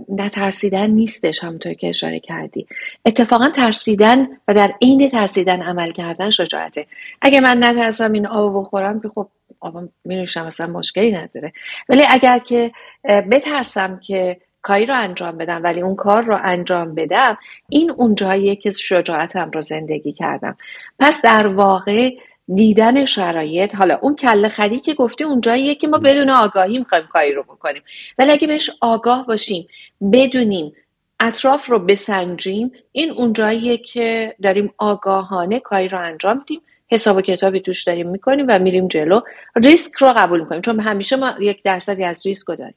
نترسیدن 0.09 0.89
نیستش 0.89 1.43
همونطور 1.43 1.73
که 1.73 1.89
اشاره 1.89 2.19
کردی. 2.19 2.67
اتفاقا 3.05 3.49
ترسیدن 3.49 4.27
و 4.47 4.53
در 4.53 4.73
عین 4.81 5.09
ترسیدن 5.09 5.61
عمل 5.61 5.91
کردن 5.91 6.29
شجاعته. 6.29 6.85
اگه 7.21 7.39
من 7.39 7.63
نترسم 7.63 8.11
این 8.11 8.27
آب 8.27 8.61
بخورم 8.61 9.01
که 9.01 9.09
خب 9.15 9.27
آب 9.59 9.89
نوشم 10.05 10.45
اصلا 10.45 10.67
مشکلی 10.67 11.11
نداره. 11.11 11.53
ولی 11.89 12.03
اگر 12.09 12.39
که 12.39 12.71
بترسم 13.03 13.99
که 13.99 14.37
کاری 14.61 14.85
رو 14.85 14.95
انجام 14.95 15.37
بدم 15.37 15.63
ولی 15.63 15.81
اون 15.81 15.95
کار 15.95 16.23
رو 16.23 16.37
انجام 16.43 16.95
بدم 16.95 17.37
این 17.69 17.91
اون 17.91 18.15
جاییه 18.15 18.55
که 18.55 18.71
شجاعتم 18.71 19.51
رو 19.51 19.61
زندگی 19.61 20.11
کردم. 20.13 20.57
پس 20.99 21.21
در 21.21 21.47
واقع 21.47 22.11
دیدن 22.55 23.05
شرایط. 23.05 23.75
حالا 23.75 23.99
اون 24.01 24.15
کله 24.15 24.49
خری 24.49 24.79
که 24.79 24.93
گفتی 24.93 25.23
اونجاییه 25.23 25.75
که 25.75 25.87
ما 25.87 25.97
بدون 25.97 26.29
آگاهی 26.29 26.79
می‌خوایم 26.79 27.07
کاری 27.13 27.33
رو 27.33 27.43
بکنیم. 27.43 27.81
ولی 28.17 28.31
اگه 28.31 28.47
بهش 28.47 28.69
آگاه 28.81 29.25
باشیم 29.25 29.67
بدونیم 30.13 30.73
اطراف 31.19 31.65
رو 31.65 31.79
بسنجیم 31.79 32.71
این 32.91 33.11
اونجاییه 33.11 33.77
که 33.77 34.35
داریم 34.43 34.73
آگاهانه 34.77 35.59
کاری 35.59 35.87
رو 35.87 35.99
انجام 35.99 36.37
میدیم. 36.37 36.61
حساب 36.91 37.17
و 37.17 37.21
کتابی 37.21 37.59
توش 37.59 37.83
داریم 37.83 38.09
می‌کنیم 38.09 38.45
و 38.49 38.59
میریم 38.59 38.87
جلو. 38.87 39.21
ریسک 39.55 39.93
رو 39.93 40.13
قبول 40.17 40.39
می‌کنیم 40.39 40.61
چون 40.61 40.79
همیشه 40.79 41.15
ما 41.15 41.33
یک 41.39 41.63
درصدی 41.63 42.03
از 42.03 42.27
ریسک 42.27 42.47
رو 42.47 42.55
داریم. 42.55 42.75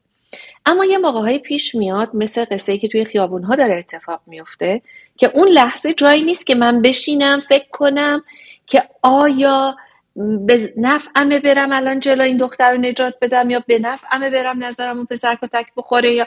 اما 0.66 0.84
یه 0.84 0.98
موقع 0.98 1.38
پیش 1.38 1.74
میاد 1.74 2.10
مثل 2.14 2.44
قصه 2.50 2.72
ای 2.72 2.78
که 2.78 2.88
توی 2.88 3.04
خیابون 3.04 3.42
ها 3.42 3.56
داره 3.56 3.78
اتفاق 3.78 4.20
میفته 4.26 4.82
که 5.16 5.30
اون 5.34 5.48
لحظه 5.48 5.94
جایی 5.94 6.22
نیست 6.22 6.46
که 6.46 6.54
من 6.54 6.82
بشینم 6.82 7.40
فکر 7.48 7.68
کنم 7.72 8.24
که 8.72 8.82
آیا 9.02 9.76
به 10.46 10.74
نفعمه 10.76 11.38
برم 11.38 11.72
الان 11.72 12.00
جلو 12.00 12.22
این 12.22 12.36
دختر 12.36 12.72
رو 12.72 12.78
نجات 12.78 13.14
بدم 13.20 13.50
یا 13.50 13.62
به 13.66 13.78
نفعمه 13.78 14.30
برم 14.30 14.64
نظرم 14.64 14.96
اون 14.96 15.06
پسر 15.06 15.38
کتک 15.42 15.66
بخوره 15.76 16.12
یا 16.14 16.26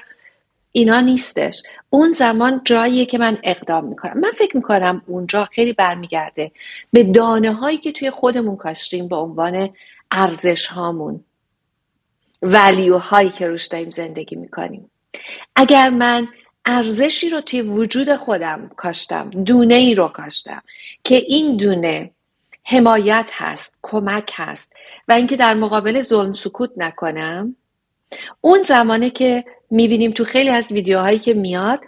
اینا 0.71 0.99
نیستش. 0.99 1.63
اون 1.89 2.11
زمان 2.11 2.61
جاییه 2.65 3.05
که 3.05 3.17
من 3.17 3.37
اقدام 3.43 3.85
می‌کنم. 3.85 4.19
من 4.19 4.31
فکر 4.31 4.57
می‌کنم 4.57 5.01
اونجا 5.07 5.45
خیلی 5.45 5.73
برمیگرده 5.73 6.51
به 6.93 7.03
دانه 7.03 7.53
هایی 7.53 7.77
که 7.77 7.91
توی 7.91 8.11
خودمون 8.11 8.55
کاشتیم 8.55 9.07
به 9.07 9.15
عنوان 9.15 9.69
ارزش 10.11 10.67
هامون 10.67 11.23
ولیو 12.41 12.97
هایی 12.97 13.29
که 13.29 13.47
روش 13.47 13.65
داریم 13.65 13.89
زندگی 13.89 14.35
می‌کنیم. 14.35 14.91
اگر 15.55 15.89
من 15.89 16.27
ارزشی 16.65 17.29
رو 17.29 17.41
توی 17.41 17.61
وجود 17.61 18.15
خودم 18.15 18.71
کاشتم 18.77 19.29
دونه 19.29 19.75
ای 19.75 19.95
رو 19.95 20.07
کاشتم 20.07 20.61
که 21.03 21.15
این 21.15 21.57
دونه 21.57 22.11
حمایت 22.65 23.31
هست 23.33 23.73
کمک 23.81 24.31
هست. 24.35 24.73
و 25.07 25.11
اینکه 25.11 25.35
در 25.35 25.53
مقابل 25.53 26.01
ظلم 26.01 26.33
سکوت 26.33 26.71
نکنم. 26.77 27.55
اون 28.41 28.61
زمانه 28.61 29.09
که 29.09 29.43
می‌بینیم 29.71 30.11
تو 30.11 30.23
خیلی 30.23 30.49
از 30.49 30.71
ویدیوهایی 30.71 31.19
که 31.19 31.33
میاد 31.33 31.79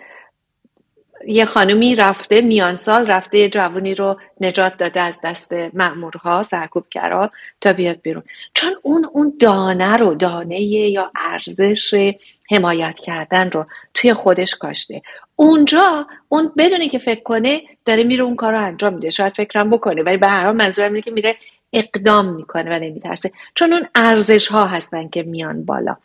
یه 1.28 1.46
خانمی 1.46 1.96
رفته 1.96 2.42
میان 2.42 2.78
سال 2.78 3.08
رفته 3.08 3.50
جوانی 3.50 3.96
رو 3.96 4.20
نجات 4.42 4.78
داده 4.78 5.02
از 5.02 5.20
دست 5.24 5.54
مأمورها 5.74 6.44
سرکوبگرا 6.44 7.32
تا 7.62 7.74
بیاد 7.74 8.02
بیرون. 8.02 8.24
چون 8.54 8.76
اون 8.82 9.06
اون 9.14 9.34
دانه 9.40 9.98
رو 9.98 10.16
دانه 10.16 10.62
یا 10.62 11.12
ارزش 11.16 12.14
حمایت 12.52 13.00
کردن 13.00 13.52
رو 13.52 13.66
توی 13.94 14.14
خودش 14.14 14.56
کاشته. 14.56 15.02
اونجا 15.36 16.08
اون 16.30 16.52
بدونی 16.58 16.90
که 16.90 17.00
فکر 17.00 17.24
کنه 17.24 17.62
داره 17.86 18.04
میره 18.04 18.24
اون 18.24 18.36
کار 18.36 18.52
رو 18.52 18.66
انجام 18.66 18.94
میده. 18.94 19.10
شاید 19.10 19.34
فکرم 19.36 19.70
بکنه 19.70 20.04
ولی 20.04 20.18
به 20.18 20.28
هر 20.28 20.46
حال 20.46 20.56
منظورم 20.56 20.92
اینه 20.92 21.02
که 21.02 21.12
میره 21.12 21.36
اقدام 21.74 22.36
می‌کنه 22.36 22.76
و 22.76 22.80
نمیترسه. 22.80 23.32
چون 23.56 23.74
اون 23.74 23.88
ارزش 23.96 24.48
ها 24.48 24.66
هستن 24.66 25.08
که 25.10 25.24
میان 25.24 25.66
بالا. 25.66 25.96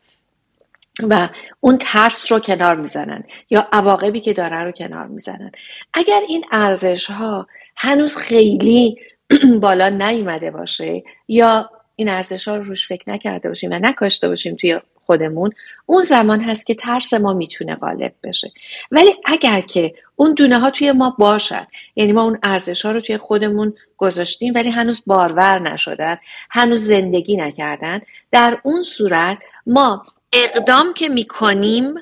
و 1.01 1.29
اون 1.61 1.79
ترس 1.81 2.33
رو 2.33 2.41
کنار 2.41 2.77
می‌زنن 2.77 3.25
یا 3.51 3.69
عواقبی 3.73 4.21
که 4.21 4.33
داره 4.33 4.57
رو 4.57 4.73
کنار 4.73 5.07
می‌زنن. 5.07 5.53
اگر 5.95 6.21
این 6.29 6.45
ارزش 6.53 7.11
ها 7.11 7.47
هنوز 7.77 8.17
خیلی 8.17 8.97
بالا 9.63 9.89
نیومده 9.89 10.51
باشه 10.51 11.03
یا 11.29 11.71
این 11.97 12.09
ارزش 12.09 12.49
ها 12.49 12.57
رو 12.57 12.65
روش 12.65 12.89
فکر 12.89 13.11
نکرده 13.11 13.49
باشیم 13.49 13.71
و 13.71 13.79
نکاشته 13.79 14.29
باشیم 14.29 14.57
توی 14.57 14.81
خودمون 15.07 15.51
اون 15.87 16.05
زمان 16.05 16.41
هست 16.41 16.67
که 16.67 16.75
ترس 16.75 17.15
ما 17.15 17.33
می‌تونه 17.33 17.75
غالب 17.75 18.13
بشه. 18.23 18.53
ولی 18.91 19.15
اگر 19.25 19.61
که 19.61 19.95
اون 20.17 20.35
دونه 20.35 20.59
ها 20.59 20.71
توی 20.71 20.93
ما 20.93 21.17
باشن 21.19 21.67
یعنی 21.97 22.13
ما 22.13 22.23
اون 22.23 22.39
ارزش 22.43 22.85
ها 22.85 22.91
رو 22.91 23.01
توی 23.01 23.19
خودمون 23.19 23.75
گذاشتیم 23.97 24.55
ولی 24.55 24.71
هنوز 24.71 25.03
بارور 25.07 25.59
نشدن 25.59 26.19
هنوز 26.51 26.87
زندگی 26.87 27.37
نکردن 27.37 28.01
در 28.31 28.59
اون 28.63 28.83
صورت 28.83 29.39
ما 29.67 30.05
اقدام 30.33 30.93
که 30.93 31.09
می‌کنیم 31.09 31.95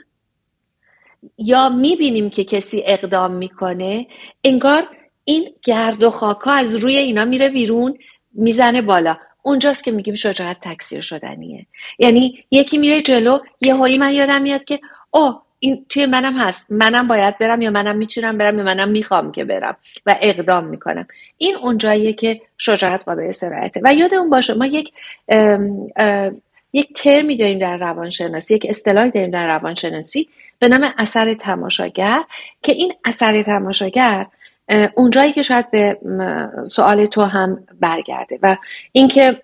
یا 1.38 1.68
می‌بینیم 1.68 2.30
که 2.30 2.44
کسی 2.44 2.82
اقدام 2.86 3.32
می‌کنه 3.32 4.06
انگار 4.44 4.82
این 5.24 5.48
گرد 5.64 6.02
و 6.02 6.10
خاکا 6.10 6.52
از 6.52 6.76
روی 6.76 6.96
اینا 6.96 7.24
میره 7.24 7.48
بیرون 7.48 7.98
می‌زنه 8.32 8.82
بالا. 8.82 9.16
اونجاست 9.42 9.84
که 9.84 9.90
میگیم 9.90 10.14
شجاعت 10.14 10.56
تکثیر 10.60 11.00
شدنیه. 11.00 11.66
یعنی 11.98 12.44
یکی 12.50 12.78
میره 12.78 13.02
جلو 13.02 13.38
یه 13.60 13.74
هایی 13.74 13.98
من 13.98 14.12
یادم 14.12 14.42
میاد 14.42 14.64
که 14.64 14.80
اوه 15.10 15.42
این 15.58 15.86
توی 15.88 16.06
منم 16.06 16.38
هست. 16.38 16.66
منم 16.70 17.08
باید 17.08 17.38
برم 17.38 17.62
یا 17.62 17.70
منم 17.70 17.96
می‌تونم 17.96 18.38
برم 18.38 18.58
یا 18.58 18.64
منم 18.64 18.88
می‌خوام 18.88 19.32
که 19.32 19.44
برم 19.44 19.76
و 20.06 20.16
اقدام 20.20 20.64
می‌کنم. 20.64 21.06
این 21.36 21.56
اونجاییه 21.56 22.12
که 22.12 22.40
شجاعت 22.58 23.04
قابل 23.04 23.30
سرایته 23.30 23.80
و 23.84 23.94
یادمون 23.94 24.30
باشه 24.30 24.54
ما 24.54 24.66
یک 24.66 24.92
یک 26.72 26.92
ترمی 26.92 27.36
داریم 27.36 27.58
در 27.58 27.76
روانشناسی 27.76 28.54
یک 28.54 28.66
اصطلاحی 28.68 29.10
داریم 29.10 29.30
در 29.30 29.46
روانشناسی 29.46 30.28
به 30.58 30.68
نام 30.68 30.94
اثر 30.98 31.34
تماشاگر 31.34 32.24
که 32.62 32.72
این 32.72 32.92
اثر 33.04 33.42
تماشاگر 33.42 34.26
اونجایی 34.94 35.32
که 35.32 35.42
شاید 35.42 35.70
به 35.70 35.98
سوال 36.66 37.06
تو 37.06 37.22
هم 37.22 37.66
برگرده 37.80 38.38
و 38.42 38.56
اینکه 38.92 39.42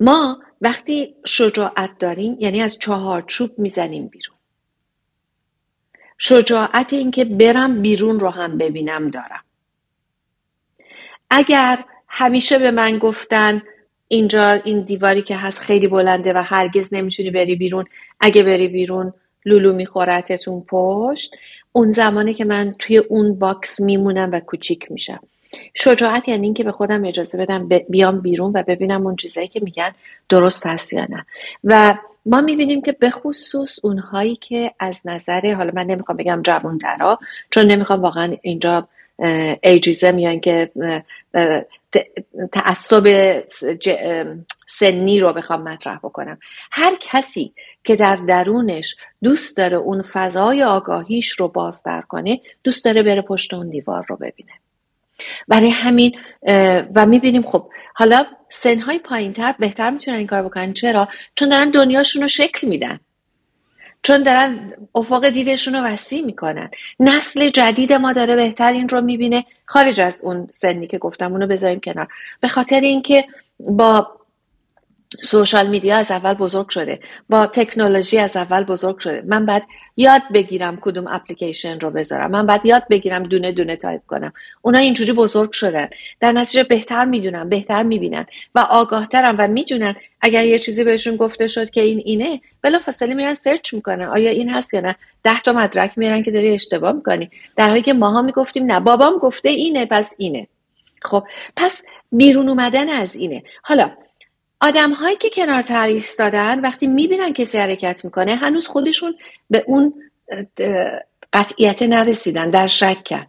ما 0.00 0.38
وقتی 0.60 1.14
شجاعت 1.26 1.98
داریم 1.98 2.36
یعنی 2.40 2.62
از 2.62 2.78
چهارچوب 2.78 3.58
می‌زنیم 3.58 4.06
بیرون. 4.06 4.36
شجاعت 6.18 6.92
اینکه 6.92 7.24
برم 7.24 7.82
بیرون 7.82 8.20
رو 8.20 8.30
هم 8.30 8.58
ببینم 8.58 9.10
دارم. 9.10 9.44
اگر 11.30 11.84
همیشه 12.08 12.58
به 12.58 12.70
من 12.70 12.98
گفتن 12.98 13.62
اینجا 14.12 14.50
این 14.50 14.80
دیواری 14.80 15.22
که 15.22 15.36
هست 15.36 15.60
خیلی 15.60 15.88
بلنده 15.88 16.32
و 16.32 16.42
هرگز 16.44 16.94
نمی‌تونی 16.94 17.30
بری 17.30 17.56
بیرون. 17.56 17.84
اگه 18.20 18.42
بری 18.42 18.68
بیرون 18.68 19.12
لولو 19.44 19.72
میخورتتون 19.72 20.64
پشت. 20.68 21.34
اون 21.72 21.92
زمانی 21.92 22.34
که 22.34 22.44
من 22.44 22.74
توی 22.78 22.98
اون 22.98 23.38
box 23.38 23.80
میمونم 23.80 24.32
و 24.32 24.40
کوچیک 24.40 24.92
میشم. 24.92 25.20
شجاعت 25.74 26.28
یعنی 26.28 26.46
اینکه 26.46 26.64
به 26.64 26.72
خودم 26.72 27.04
اجازه 27.04 27.38
بدم 27.38 27.68
بیام 27.88 28.20
بیرون 28.20 28.52
و 28.54 28.62
ببینم 28.62 29.06
اون 29.06 29.16
چیزایی 29.16 29.48
که 29.48 29.60
میگن 29.60 29.92
درست 30.28 30.66
هست 30.66 30.92
یا 30.92 31.06
نه. 31.10 31.26
و 31.64 31.94
ما 32.26 32.40
می‌بینیم 32.40 32.82
که 32.82 32.92
به 32.92 33.10
خصوص 33.10 33.84
اونهایی 33.84 34.36
که 34.36 34.72
از 34.80 35.02
نظر 35.06 35.54
حالا 35.54 35.70
من 35.74 35.86
نمی‌خوام 35.86 36.16
بگم 36.16 36.40
جوان 36.44 36.76
درا 36.76 37.18
چون 37.50 37.66
نمی‌خوام 37.66 38.02
واقعا 38.02 38.36
اینجا 38.42 38.88
ایجیزم 39.62 40.18
یا 40.18 40.30
اینکه 40.30 40.70
تعصب 42.52 43.42
سنی 44.68 45.20
رو 45.20 45.32
بخوام 45.32 45.62
مطرح 45.62 45.98
بکنم. 45.98 46.38
هر 46.72 46.92
کسی 47.00 47.54
که 47.84 47.96
در 47.96 48.16
درونش 48.16 48.96
دوست 49.22 49.56
داره 49.56 49.76
اون 49.76 50.02
فضای 50.02 50.62
آگاهیش 50.62 51.30
رو 51.30 51.48
بازتر 51.48 52.00
کنه 52.00 52.40
دوست 52.64 52.84
داره 52.84 53.02
بره 53.02 53.22
پشت 53.22 53.54
اون 53.54 53.70
دیوار 53.70 54.04
رو 54.08 54.16
ببینه. 54.16 54.52
برای 55.48 55.70
همین 55.70 56.18
و 56.94 57.06
می‌بینیم 57.06 57.42
خب 57.42 57.70
حالا 57.94 58.26
سنهای 58.50 58.98
پایین 58.98 59.32
تر 59.32 59.54
بهتر 59.58 59.90
می‌تونن 59.90 60.16
این 60.16 60.26
کار 60.26 60.42
بکنن. 60.42 60.72
چرا؟ 60.72 61.08
چون 61.34 61.48
دارن 61.48 61.70
دنیاشون 61.70 62.22
رو 62.22 62.28
شکل 62.28 62.68
میدن. 62.68 63.00
چون 64.02 64.22
دارن 64.22 64.72
افق 64.94 65.28
دیدشون 65.28 65.74
رو 65.74 65.80
وسیع 65.80 66.24
می‌کنن. 66.24 66.70
نسل 67.00 67.50
جدید 67.50 67.92
ما 67.92 68.12
داره 68.12 68.36
بهتر 68.36 68.72
این 68.72 68.88
رو 68.88 69.00
می‌بینه. 69.00 69.44
خارج 69.66 70.00
از 70.00 70.22
اون 70.24 70.48
سنی 70.52 70.86
که 70.86 70.98
گفتم 70.98 71.32
اونو 71.32 71.46
بذاریم 71.46 71.80
کنار. 71.80 72.08
به 72.40 72.48
خاطر 72.48 72.80
اینکه 72.80 73.24
با 73.60 74.08
social 75.20 75.66
media 75.66 75.96
از 75.96 76.10
اول 76.10 76.34
بزرگ 76.34 76.68
شده. 76.68 77.00
با 77.28 77.46
تکنولوژی 77.46 78.18
از 78.18 78.36
اول 78.36 78.64
بزرگ 78.64 78.98
شده. 78.98 79.22
من 79.26 79.46
باید 79.46 79.62
یاد 79.96 80.22
بگیرم 80.34 80.78
کدوم 80.80 81.06
اپلیکیشن 81.06 81.80
رو 81.80 81.90
بذارم. 81.90 82.30
من 82.30 82.46
باید 82.46 82.66
یاد 82.66 82.82
بگیرم 82.90 83.22
دونه 83.22 83.52
دونه 83.52 83.76
تایپ 83.76 84.00
کنم. 84.06 84.32
اونا 84.62 84.78
اینجوری 84.78 85.12
بزرگ 85.12 85.52
شدن. 85.52 85.88
در 86.20 86.32
نتیجه 86.32 86.62
بهتر 86.62 87.04
می‌دونن 87.04 87.48
بهتر 87.48 87.82
می‌بینن 87.82 88.26
و 88.54 88.60
آگاهترم 88.70 89.36
و 89.38 89.48
می‌دونن 89.48 89.96
اگر 90.20 90.44
یه 90.44 90.58
چیزی 90.58 90.84
بهشون 90.84 91.16
گفته 91.16 91.46
شد 91.46 91.70
که 91.70 91.80
این 91.80 92.02
اینه 92.04 92.40
بلا 92.62 92.78
فاصله 92.78 93.14
میرن 93.14 93.34
سرچ 93.34 93.74
می‌کنن. 93.74 94.04
آیا 94.04 94.30
این 94.30 94.50
هست 94.50 94.74
یا 94.74 94.80
نه؟ 94.80 94.96
ده 95.24 95.40
تا 95.40 95.52
مدرک 95.52 95.98
میرن 95.98 96.22
که 96.22 96.30
داری 96.30 96.54
اشتباه 96.54 96.92
می‌کنی. 96.92 97.30
در 97.56 97.68
حالی 97.68 97.82
که 97.82 97.92
ماها 97.92 98.22
می‌گفتیم 98.22 98.72
نه 98.72 98.80
بابام 98.80 99.18
گفته 99.18 99.48
اینه 99.48 99.86
پس 99.86 100.14
اینه. 100.18 100.46
خب 101.02 101.24
پس 101.56 101.82
بیرون 102.12 102.48
اومدن 102.48 102.88
از 102.88 103.16
اینه. 103.16 103.42
حالا 103.62 103.90
آدم 104.62 104.92
هایی 104.92 105.16
که 105.16 105.30
کنار 105.30 105.62
تر 105.62 105.86
ایستادن 105.86 106.60
وقتی 106.60 106.86
می‌بینن 106.86 107.32
کسی 107.32 107.58
حرکت 107.58 108.04
می‌کنه 108.04 108.36
هنوز 108.36 108.68
خودشون 108.68 109.14
به 109.50 109.64
اون 109.66 109.94
قطعیت 111.32 111.82
نرسیدن 111.82 112.50
در 112.50 112.66
شکن 112.66 113.26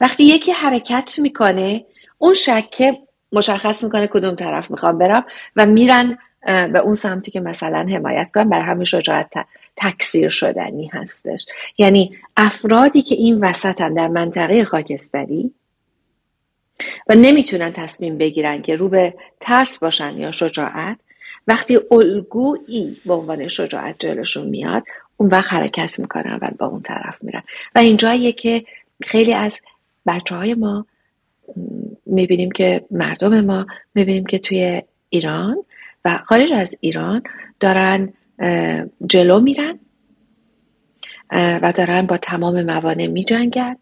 وقتی 0.00 0.24
یکی 0.24 0.52
حرکت 0.52 1.18
می‌کنه 1.18 1.84
اون 2.18 2.34
شکه 2.34 2.98
مشخص 3.32 3.84
می‌کنه 3.84 4.06
کدوم 4.06 4.34
طرف 4.34 4.70
می‌خوام 4.70 4.98
برم 4.98 5.24
و 5.56 5.66
میرن 5.66 6.18
به 6.46 6.78
اون 6.78 6.94
سمتی 6.94 7.30
که 7.30 7.40
مثلا 7.40 7.78
حمایت 7.78 8.30
کنن 8.34 8.48
بر 8.48 8.60
همین 8.60 8.84
شجاعت 8.84 9.32
تکثیر 9.76 10.28
شدنی 10.28 10.86
هستش. 10.86 11.46
یعنی 11.78 12.16
افرادی 12.36 13.02
که 13.02 13.14
این 13.14 13.44
وسطن 13.44 13.94
در 13.94 14.08
منطقه 14.08 14.64
خاکستری 14.64 15.54
و 17.08 17.14
نمی‌تونن 17.14 17.72
تصمیم 17.72 18.18
بگیرن 18.18 18.62
که 18.62 18.76
رو 18.76 18.88
به 18.88 19.14
ترس 19.40 19.78
باشن 19.78 20.18
یا 20.18 20.30
شجاعت. 20.30 20.98
وقتی 21.46 21.78
الگویی 21.90 22.96
به 23.06 23.14
عنوان 23.14 23.48
شجاعت 23.48 23.96
جلوشون 23.98 24.46
میاد 24.48 24.82
اون 25.16 25.28
وقت 25.28 25.52
حرکت 25.52 25.98
می‌کنن 25.98 26.38
و 26.42 26.50
با 26.58 26.66
اون 26.66 26.82
طرف 26.82 27.24
میرن. 27.24 27.42
و 27.74 27.78
اینجاییه 27.78 28.32
که 28.32 28.64
خیلی 29.02 29.34
از 29.34 29.60
بچه 30.06 30.34
های 30.34 30.54
ما 30.54 30.86
می‌بینیم 32.06 32.50
که 32.50 32.84
مردم 32.90 33.40
ما 33.40 33.66
می‌بینیم 33.94 34.26
که 34.26 34.38
توی 34.38 34.82
ایران 35.08 35.56
و 36.04 36.18
خارج 36.24 36.52
از 36.52 36.76
ایران 36.80 37.22
دارن 37.60 38.12
جلو 39.06 39.40
میرن 39.40 39.78
و 41.32 41.72
دارن 41.76 42.06
با 42.06 42.16
تمام 42.16 42.62
موانع 42.62 43.06
میجنگن. 43.06 43.76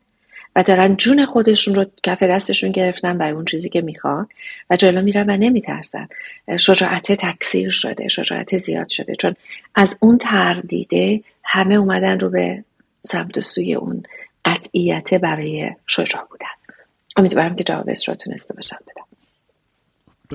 و 0.56 0.62
دارن 0.62 0.96
جون 0.96 1.26
خودشون 1.26 1.74
رو 1.74 1.86
کف 2.02 2.22
دستشون 2.22 2.70
گرفتن 2.70 3.18
برای 3.18 3.32
اون 3.32 3.44
چیزی 3.44 3.68
که 3.68 3.80
می‌خوان 3.80 4.28
و 4.70 4.76
جلو 4.76 5.02
میرن 5.02 5.30
و 5.30 5.36
نمیترسن. 5.36 6.08
شجاعت 6.58 7.12
تکثیر 7.12 7.70
شده 7.70 8.08
شجاعت 8.08 8.56
زیاد 8.56 8.88
شده. 8.88 9.14
چون 9.14 9.34
از 9.74 9.98
اون 10.02 10.18
تردیده 10.18 11.20
همه 11.44 11.74
اومدن 11.74 12.20
رو 12.20 12.30
به 12.30 12.64
سمت 13.00 13.40
سوی 13.40 13.74
اون 13.74 14.02
قطعیت 14.44 15.14
برای 15.14 15.70
شجاع 15.86 16.26
بودن. 16.30 16.46
امیدوارم 17.16 17.56
که 17.56 17.64
جواب 17.64 17.90
رو 18.08 18.14
تونسته 18.14 18.54
باشم 18.54 18.78
بدم. 18.88 19.04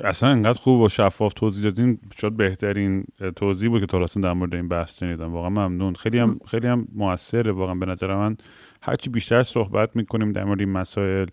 اصلا 0.04 0.30
انقدر 0.30 0.60
خوب 0.60 0.82
و 0.82 0.90
شفاف 0.90 1.34
توضیح 1.34 1.64
دادین. 1.64 2.00
شاید 2.18 2.38
بهترین 2.38 3.06
توضیح 3.36 3.70
بود 3.70 3.82
که 3.82 3.88
تا 3.88 4.06
در 4.22 4.34
مورد 4.34 4.54
این 4.54 4.68
بحث 4.68 5.00
شنیدم. 5.00 5.34
واقعا 5.34 5.50
ممنون. 5.50 5.94
خیلی 5.94 6.20
هم 6.20 6.40
خیلی 6.48 6.68
هم 6.68 6.88
موثره 6.96 7.52
واقعا 7.52 7.76
به 7.76 7.86
نظر 7.86 8.16
من 8.16 8.38
هرچی 8.82 9.10
بیشتر 9.10 9.44
صحبت 9.44 9.96
می‌کنیم 9.96 10.32
در 10.32 10.44
مورد 10.44 10.60
این 10.60 10.70
مسائل 10.70 11.28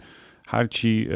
هرچی 0.48 1.08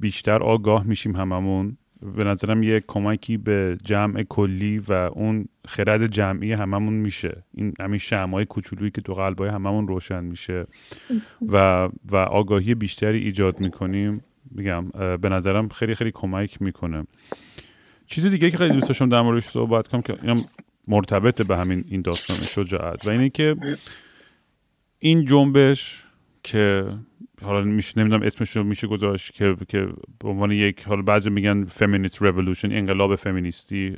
بیشتر 0.00 0.42
آگاه 0.42 0.86
میشیم 0.86 1.16
هممون. 1.16 1.76
به 2.16 2.24
نظرم 2.24 2.62
یه 2.62 2.84
کمکی 2.86 3.36
به 3.36 3.78
جمع 3.84 4.22
کلی 4.22 4.78
و 4.78 4.92
اون 4.92 5.48
خرد 5.68 6.06
جمعی 6.06 6.52
هممون 6.52 6.94
میشه. 6.94 7.44
این 7.54 7.74
همین 7.80 7.98
شمعای 7.98 8.44
کوچولویی 8.44 8.90
که 8.90 9.00
تو 9.00 9.14
قلبای 9.14 9.48
هممون 9.48 9.88
روشن 9.88 10.24
میشه 10.24 10.66
و 11.52 11.88
و 12.04 12.16
آگاهی 12.16 12.74
بیشتری 12.74 13.18
ایجاد 13.18 13.60
می‌کنیم. 13.60 14.24
میگم 14.50 14.88
به 15.20 15.28
نظرم 15.28 15.68
خیلی 15.68 15.94
خیلی 15.94 16.10
کمک 16.14 16.62
می‌کنه. 16.62 17.06
چیز 18.06 18.26
دیگه 18.26 18.50
که 18.50 18.58
خیلی 18.58 18.72
دوست 18.72 18.88
داشتم 18.88 19.08
در 19.08 19.22
موردش 19.22 19.44
صحبت 19.44 19.88
کنم 19.88 20.02
که 20.02 20.16
اینم 20.22 20.44
مرتبط 20.88 21.42
به 21.42 21.56
همین 21.56 21.84
این 21.88 22.02
داستان 22.02 22.36
شجاعت 22.36 23.06
و 23.06 23.10
اینه 23.10 23.28
که 23.28 23.56
این 24.98 25.24
جنبش 25.24 26.04
که 26.42 26.92
حالا 27.42 27.64
میشه 27.64 28.00
نمی‌دونم 28.00 28.22
اسمش 28.22 28.56
رو 28.56 28.64
میشه 28.64 28.86
گذاشت 28.86 29.32
که 29.32 29.56
که 29.68 29.88
به 30.18 30.28
عنوان 30.28 30.50
یک 30.52 30.82
حالا 30.82 31.02
بعضی 31.02 31.30
میگن 31.30 31.64
فمینیست 31.64 32.22
رولوشن 32.22 32.72
انقلاب 32.72 33.14
فمینیستی. 33.16 33.96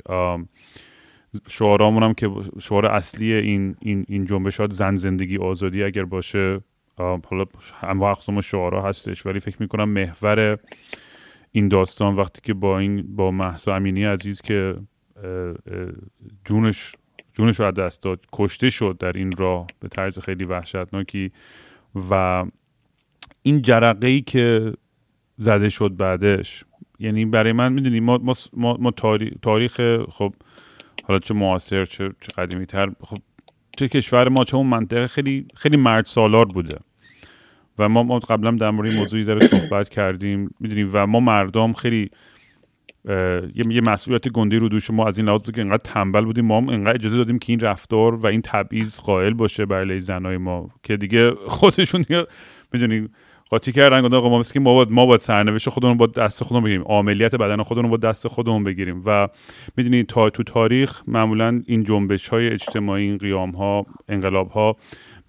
شعارامون 1.47 2.03
هم 2.03 2.13
که 2.13 2.29
شعار 2.61 2.85
اصلی 2.85 3.33
این 3.33 3.75
این 3.79 4.05
این 4.07 4.25
جنبشات 4.25 4.71
زن 4.71 4.95
زندگی 4.95 5.37
آزادی 5.37 5.83
اگر 5.83 6.05
باشه. 6.05 6.59
حالا 6.97 7.45
انواع 7.81 8.11
اقسام 8.11 8.41
شعارا 8.41 8.83
هستش 8.83 9.25
ولی 9.25 9.39
فکر 9.39 9.57
می‌کنم 9.59 9.89
محور 9.89 10.59
این 11.51 11.67
داستان 11.67 12.13
وقتی 12.13 12.41
که 12.43 12.53
با 12.53 12.79
این 12.79 13.15
با 13.15 13.31
محسا 13.31 13.75
امینی 13.75 14.05
عزیز 14.05 14.41
که 14.41 14.75
جونش 16.45 16.95
جونش 17.39 17.59
رو 17.59 17.65
از 17.65 17.73
دست 17.73 18.03
داد. 18.03 18.25
کشته 18.33 18.69
شد 18.69 18.97
در 18.99 19.11
این 19.11 19.31
راه 19.31 19.67
به 19.79 19.87
طرز 19.87 20.19
خیلی 20.19 20.45
وحشتناکی. 20.45 21.31
و 22.09 22.45
این 23.41 23.61
جرقه 23.61 24.07
ای 24.07 24.21
که 24.21 24.73
زده 25.37 25.69
شد 25.69 25.97
بعدش 25.97 26.63
یعنی 26.99 27.25
برای 27.25 27.51
من 27.51 27.73
می‌دونی 27.73 27.99
ما, 27.99 28.17
ما, 28.53 28.77
ما, 28.79 28.91
تاریخ 29.41 29.81
خب 30.11 30.33
حالا 31.03 31.19
چه 31.19 31.33
معاصر 31.33 31.85
چه, 31.85 32.11
چه 32.21 32.31
قدیمی 32.37 32.65
تر 32.65 32.91
خب 33.01 33.17
چه 33.77 33.87
کشور 33.87 34.29
ما 34.29 34.43
چه 34.43 34.57
اون 34.57 34.67
منطقه 34.67 35.07
خیلی 35.07 35.45
خیلی 35.55 35.77
مرد 35.77 36.05
سالار 36.05 36.45
بوده. 36.45 36.79
و 37.79 37.89
ما, 37.89 38.03
ما 38.03 38.19
قبلا 38.19 38.51
در 38.51 38.71
مورد 38.71 38.91
موضوعی 38.91 39.23
ذره 39.23 39.47
صحبت 39.47 39.89
کردیم. 39.89 40.55
می‌دونیم 40.59 40.89
و 40.93 41.07
ما 41.07 41.19
مردم 41.19 41.73
خیلی 41.73 42.11
یه 43.05 43.65
یه 43.69 43.81
مسئولیت 43.81 44.27
گندی 44.27 44.57
رو 44.57 44.69
دوش 44.69 44.91
ما 44.91 45.07
از 45.07 45.17
این 45.17 45.27
لحاظ 45.27 45.51
که 45.51 45.61
انقدر 45.61 45.81
تنبل 45.83 46.25
بودیم. 46.25 46.45
ما 46.45 46.57
هم 46.57 46.69
انقدر 46.69 46.95
اجازه 46.95 47.17
دادیم 47.17 47.39
که 47.39 47.53
این 47.53 47.59
رفتار 47.59 48.15
و 48.15 48.27
این 48.27 48.41
تبعیض 48.41 48.99
قائل 48.99 49.33
باشه 49.33 49.65
برای 49.65 49.99
زنای 49.99 50.37
ما 50.37 50.69
که 50.83 50.97
دیگه 50.97 51.31
خودشون 51.47 52.05
می‌دونی 52.73 53.09
قاطی 53.49 53.71
کردن 53.71 54.01
گفتن 54.01 54.15
آقا 54.15 54.29
ما 54.29 54.43
که 54.43 54.59
ما 54.59 54.73
باید 54.73 54.91
ما 54.91 55.05
باید 55.05 55.19
سرنوشت 55.19 55.69
خودمون 55.69 55.97
با 55.97 56.07
دست 56.07 56.43
خودمون 56.43 56.63
بگیریم. 56.63 56.83
عملیات 56.85 57.35
بدن 57.35 57.63
خودمون 57.63 57.91
با 57.91 57.97
دست 57.97 58.27
خودمون 58.27 58.63
بگیریم. 58.63 59.01
و 59.05 59.27
می‌دونی 59.77 60.03
تا 60.03 60.29
تو 60.29 60.43
تاریخ 60.43 61.01
معمولا 61.07 61.61
این 61.65 61.83
جنبش 61.83 62.27
های 62.27 62.47
اجتماعی 62.47 63.03
این 63.03 63.17
قیام 63.17 63.51
ها 63.51 63.85
انقلاب 64.09 64.49
ها 64.49 64.75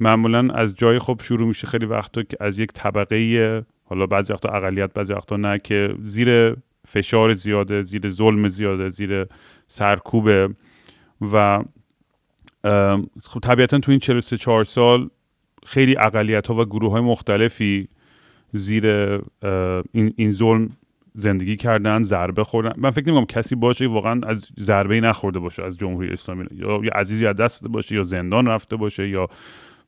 معمولا 0.00 0.48
از 0.54 0.74
جای 0.74 0.98
خوب 0.98 1.22
شروع 1.22 1.48
میشه 1.48 1.66
خیلی 1.66 1.87
وقتا 1.87 2.22
که 2.22 2.37
از 2.40 2.59
یک 2.59 2.70
طبقه 2.72 3.64
حالا 3.85 4.06
بعضی 4.06 4.33
وقتا 4.33 4.48
اقلیت 4.48 4.92
بعضی 4.94 5.12
وقتا 5.12 5.37
نه 5.37 5.59
که 5.59 5.94
زیر 6.02 6.56
فشار 6.90 7.35
زیاده 7.35 7.83
زیر 7.83 8.09
ظلم 8.09 8.48
زیاده 8.48 8.88
زیر 8.88 9.26
سرکوبه 9.68 10.48
و 11.33 11.62
خب 13.22 13.40
طبیعتا 13.42 13.79
تو 13.79 13.90
این 13.90 14.00
43 14.00 14.37
4 14.37 14.64
سال 14.64 15.11
خیلی 15.66 15.96
اقلیت 15.98 16.46
ها 16.46 16.55
و 16.55 16.64
گروه 16.64 16.92
های 16.92 17.00
مختلفی 17.00 17.88
زیر 18.53 18.87
این, 19.92 20.12
این 20.16 20.31
ظلم 20.31 20.70
زندگی 21.14 21.57
کردن 21.57 22.03
ضربه 22.03 22.44
خوردن. 22.44 22.72
من 22.76 22.90
فکر 22.90 23.09
نمی‌کنم 23.09 23.26
کسی 23.26 23.55
باشه 23.55 23.87
واقعا 23.87 24.20
از 24.26 24.48
ضربه 24.61 25.00
نخورده 25.00 25.38
باشه 25.38 25.64
از 25.64 25.79
جمهوری 25.79 26.12
اسلامی 26.12 26.44
یا 26.53 26.81
یا 26.85 26.92
عزیزی 26.94 27.26
از 27.26 27.37
دست 27.37 27.68
باشه 27.68 27.94
یا 27.94 28.03
زندان 28.03 28.46
رفته 28.46 28.76
باشه 28.76 29.09
یا 29.09 29.29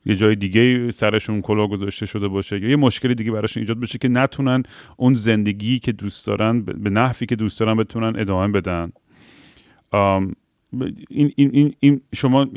یه 0.05 0.15
جای 0.15 0.35
دیگه 0.35 0.91
سرشون 0.91 1.41
کلا 1.41 1.67
گذاشته 1.67 2.05
شده 2.05 2.27
باشه. 2.27 2.59
یا 2.59 2.69
یه 2.69 2.75
مشکلی 2.75 3.15
دیگه 3.15 3.31
براشون 3.31 3.61
ایجاد 3.61 3.79
بشه 3.79 3.97
که 3.97 4.07
نتونن 4.07 4.63
اون 4.97 5.13
زندگی 5.13 5.79
که 5.79 5.91
دوست 5.91 6.27
دارن 6.27 6.61
به 6.61 6.89
نحوی 6.89 7.25
که 7.25 7.35
دوست 7.35 7.59
دارن 7.59 7.77
بتونن 7.77 8.19
ادامه 8.19 8.47
بدن. 8.47 8.91
این, 11.09 11.31
این, 11.35 11.73
این, 11.79 12.01
شما 12.15 12.47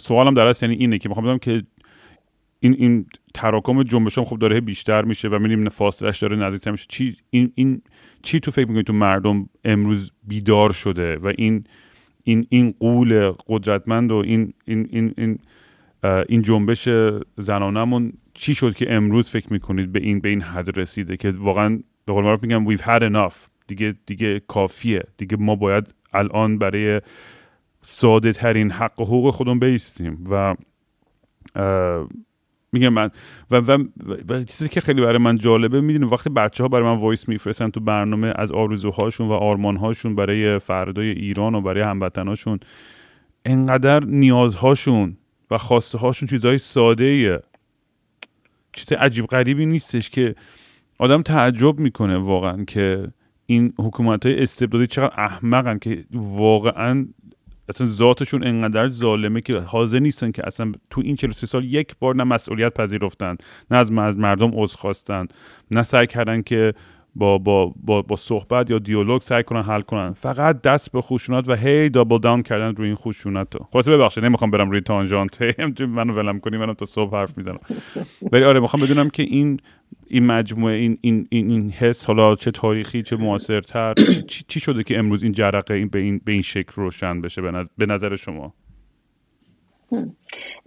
سوالم 0.00 0.34
در 0.34 0.54
یعنی 0.62 0.74
اینه 0.74 0.98
که 0.98 1.08
می‌خوام 1.08 1.38
که 1.38 1.62
این 2.60 2.74
این 2.78 3.06
تراکم 3.34 3.82
جنبش 3.82 4.18
هم 4.18 4.24
خب 4.24 4.38
داره 4.38 4.60
بیشتر 4.60 5.04
میشه 5.04 5.28
و 5.28 5.38
می‌بینیم 5.38 5.68
فاصلش 5.68 6.18
داره 6.18 6.36
نزدیکتر 6.36 6.70
میشه. 6.70 6.86
چی 6.88 7.16
این 7.30 7.52
این 7.54 7.82
چی 8.22 8.40
تو 8.40 8.50
فکر 8.50 8.66
می‌کنید 8.66 8.86
تو 8.86 8.92
مردم 8.92 9.48
امروز 9.64 10.12
بیدار 10.24 10.72
شده 10.72 11.16
و 11.16 11.32
این 11.38 11.64
این 12.24 12.46
این 12.48 12.74
قول 12.80 13.32
قدرتمند 13.48 14.12
و 14.12 14.14
این 14.14 14.52
این 14.64 14.88
این 14.90 15.14
این 15.18 15.38
این 16.04 16.42
جنبش 16.42 16.88
زنانمون 17.36 18.12
چی 18.34 18.54
شد 18.54 18.74
که 18.74 18.94
امروز 18.94 19.30
فکر 19.30 19.52
می‌کنید 19.52 19.92
به 19.92 20.00
این 20.00 20.20
به 20.20 20.28
این 20.28 20.42
حد 20.42 20.78
رسیده 20.78 21.16
که 21.16 21.30
واقعا 21.30 21.80
به 22.04 22.12
قول 22.12 22.24
معروف 22.24 22.42
میگم 22.42 22.76
we've 22.76 22.80
had 22.80 23.02
enough. 23.02 23.34
دیگه 23.66 23.94
دیگه 24.06 24.40
کافیه. 24.48 25.02
دیگه 25.16 25.36
ما 25.36 25.56
باید 25.56 25.94
الان 26.12 26.58
برای 26.58 27.00
ساده 27.82 28.32
ترین 28.32 28.70
حق 28.70 29.00
و 29.00 29.04
حقوق 29.04 29.34
خودمون 29.34 29.58
بایستیم. 29.58 30.24
و 30.30 30.54
میگم 32.72 32.88
من 32.88 33.10
و, 33.50 33.56
و, 33.56 33.84
و, 34.28 34.44
چیزی 34.44 34.68
که 34.68 34.80
خیلی 34.80 35.02
برای 35.02 35.18
من 35.18 35.36
جالبه 35.36 35.80
می‌دونی 35.80 36.04
وقتی 36.04 36.30
بچه 36.30 36.64
ها 36.64 36.68
برای 36.68 36.84
من 36.84 37.00
voice 37.00 37.28
میفرستن 37.28 37.70
تو 37.70 37.80
برنامه 37.80 38.32
از 38.36 38.52
آرزوهاشون 38.52 39.28
و 39.28 39.32
آرمانهاشون 39.32 40.14
برای 40.14 40.58
فردای 40.58 41.10
ایران 41.10 41.54
و 41.54 41.60
برای 41.60 41.82
هموطناشون 41.82 42.60
انقدر 43.44 44.04
نیازهاشون 44.04 45.16
و 45.50 45.58
خواسته 45.58 45.98
هاشون 45.98 46.28
چیزهای 46.28 46.58
ساده 46.58 47.04
ایه 47.04 47.40
چیز 48.72 48.92
عجیب 48.92 49.26
غریبی 49.26 49.66
نیستش 49.66 50.10
که 50.10 50.34
آدم 50.98 51.22
تعجب 51.22 51.78
می‌کنه 51.78 52.16
واقعا 52.16 52.64
که 52.64 53.12
این 53.46 53.72
حکومت 53.78 54.26
های 54.26 54.42
استبدادی 54.42 54.86
چقدر 54.86 55.20
احمقن 55.20 55.78
که 55.78 56.04
واقعا 56.12 57.06
اصلا 57.68 57.86
ذاتشون 57.86 58.46
انقدر 58.46 58.88
ظالمه 58.88 59.40
که 59.40 59.58
حاضر 59.58 59.98
نیستن 59.98 60.30
که 60.30 60.42
اصلا 60.46 60.72
تو 60.90 61.00
این 61.04 61.16
43 61.16 61.46
سال 61.46 61.64
یک 61.64 61.96
بار 61.98 62.16
نه 62.16 62.24
مسئولیت 62.24 62.74
پذیرفتن 62.74 63.36
نه 63.70 63.76
از 63.76 63.92
مردم 63.92 64.50
عذر 64.54 64.76
خواستن 64.76 65.26
نه 65.70 65.82
سعی 65.82 66.06
کردن 66.06 66.42
که 66.42 66.74
با, 67.16 67.38
با, 67.38 67.74
با, 67.84 68.02
با 68.02 68.16
صحبت 68.16 68.70
یا 68.70 68.78
دیالوگ 68.78 69.22
سعی 69.22 69.42
کنن 69.42 69.62
حل 69.62 69.80
کنن. 69.80 70.12
فقط 70.12 70.62
دست 70.62 70.92
به 70.92 71.00
خشونت 71.00 71.48
و 71.48 71.54
هی 71.54 71.88
دابل 71.88 72.18
داون 72.18 72.42
کردن 72.42 72.74
روی 72.74 72.86
این 72.86 72.96
خشونت 72.96 73.54
رو. 73.54 73.66
خلاصه 73.72 73.96
ببخشید 73.96 74.24
نمی‌خوام 74.24 74.50
برم 74.50 74.70
روی 74.70 74.80
تانژانت. 74.80 75.38
منو 75.80 76.12
ولم 76.12 76.40
کنی 76.40 76.56
منم 76.56 76.74
تا 76.74 76.84
صبح 76.84 77.16
حرف 77.16 77.38
می‌زنم. 77.38 77.60
ولی 78.32 78.44
آره 78.44 78.60
می‌خوام 78.60 78.82
بدونم 78.82 79.10
که 79.10 79.22
این 79.22 79.60
این 80.06 80.26
مجموعه 80.26 80.74
این 80.74 80.98
این 81.00 81.26
این, 81.30 81.50
این 81.50 81.70
حس 81.70 82.06
حالا 82.06 82.34
چه 82.34 82.50
تاریخی 82.50 83.02
چه 83.02 83.16
موثرتر 83.16 83.94
چی, 84.28 84.44
چی 84.48 84.60
شده 84.60 84.82
که 84.82 84.98
امروز 84.98 85.22
این 85.22 85.32
جرقه 85.32 85.74
این 85.74 85.88
به 85.88 85.98
این 85.98 86.20
به 86.24 86.32
این 86.32 86.42
شکل 86.42 86.72
روشن 86.74 87.20
بشه 87.20 87.42
به 87.78 87.86
نظر 87.86 88.16
شما؟ 88.16 88.54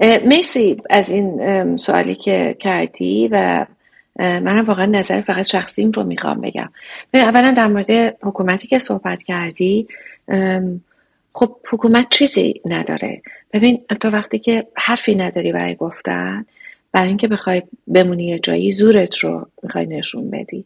مرسی 0.02 0.78
از 0.90 1.12
این 1.12 1.78
سوالی 1.78 2.16
که 2.16 2.56
کردی 2.60 3.30
و 3.32 3.66
منم 4.20 4.66
واقعا 4.66 4.86
نظر 4.86 5.22
فقط 5.22 5.46
شخصیم 5.46 5.92
رو 5.92 6.04
می‌خوام 6.04 6.42
بگم. 6.42 6.70
اولا 7.14 7.54
در 7.58 7.68
مورد 7.68 8.18
حکومتی 8.22 8.68
که 8.68 8.80
صحبت 8.80 9.24
کردی 9.24 9.88
خب 11.34 11.56
حکومت 11.70 12.10
چیزی 12.10 12.62
نداره. 12.66 13.22
ببین 13.54 13.82
تو 14.02 14.10
وقتی 14.10 14.40
که 14.40 14.68
حرفی 14.76 15.16
نداری 15.16 15.52
برای 15.52 15.76
گفتن 15.76 16.46
برای 16.92 17.08
اینکه 17.08 17.28
بخوای 17.28 17.62
بمونی 17.88 18.40
جایی 18.40 18.72
زورت 18.72 19.18
رو 19.18 19.48
می‌خوای 19.64 19.86
نشون 19.86 20.30
بدی. 20.30 20.66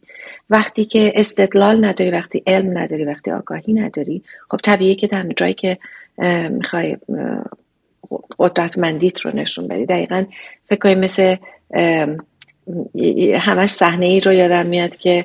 وقتی 0.50 0.84
که 0.84 1.12
استدلال 1.14 1.84
نداری 1.84 2.10
وقتی 2.10 2.42
علم 2.46 2.78
نداری 2.78 3.04
وقتی 3.04 3.30
آگاهی 3.30 3.72
نداری 3.72 4.22
خب 4.50 4.58
طبیعیه 4.64 4.94
که 4.94 5.08
تنها 5.08 5.32
جایی 5.32 5.54
که 5.54 5.78
می‌خوای 6.50 6.96
قدرتمندیت 8.38 9.20
رو 9.20 9.36
نشون 9.36 9.68
بدی. 9.68 9.86
دقیقا 9.86 10.24
فکر 10.66 10.78
کنی 10.78 10.94
مثل 10.94 11.36
همش 13.36 13.70
صحنه 13.70 14.06
ای 14.06 14.20
رو 14.20 14.32
یادم 14.32 14.66
میاد 14.66 14.96
که 14.96 15.24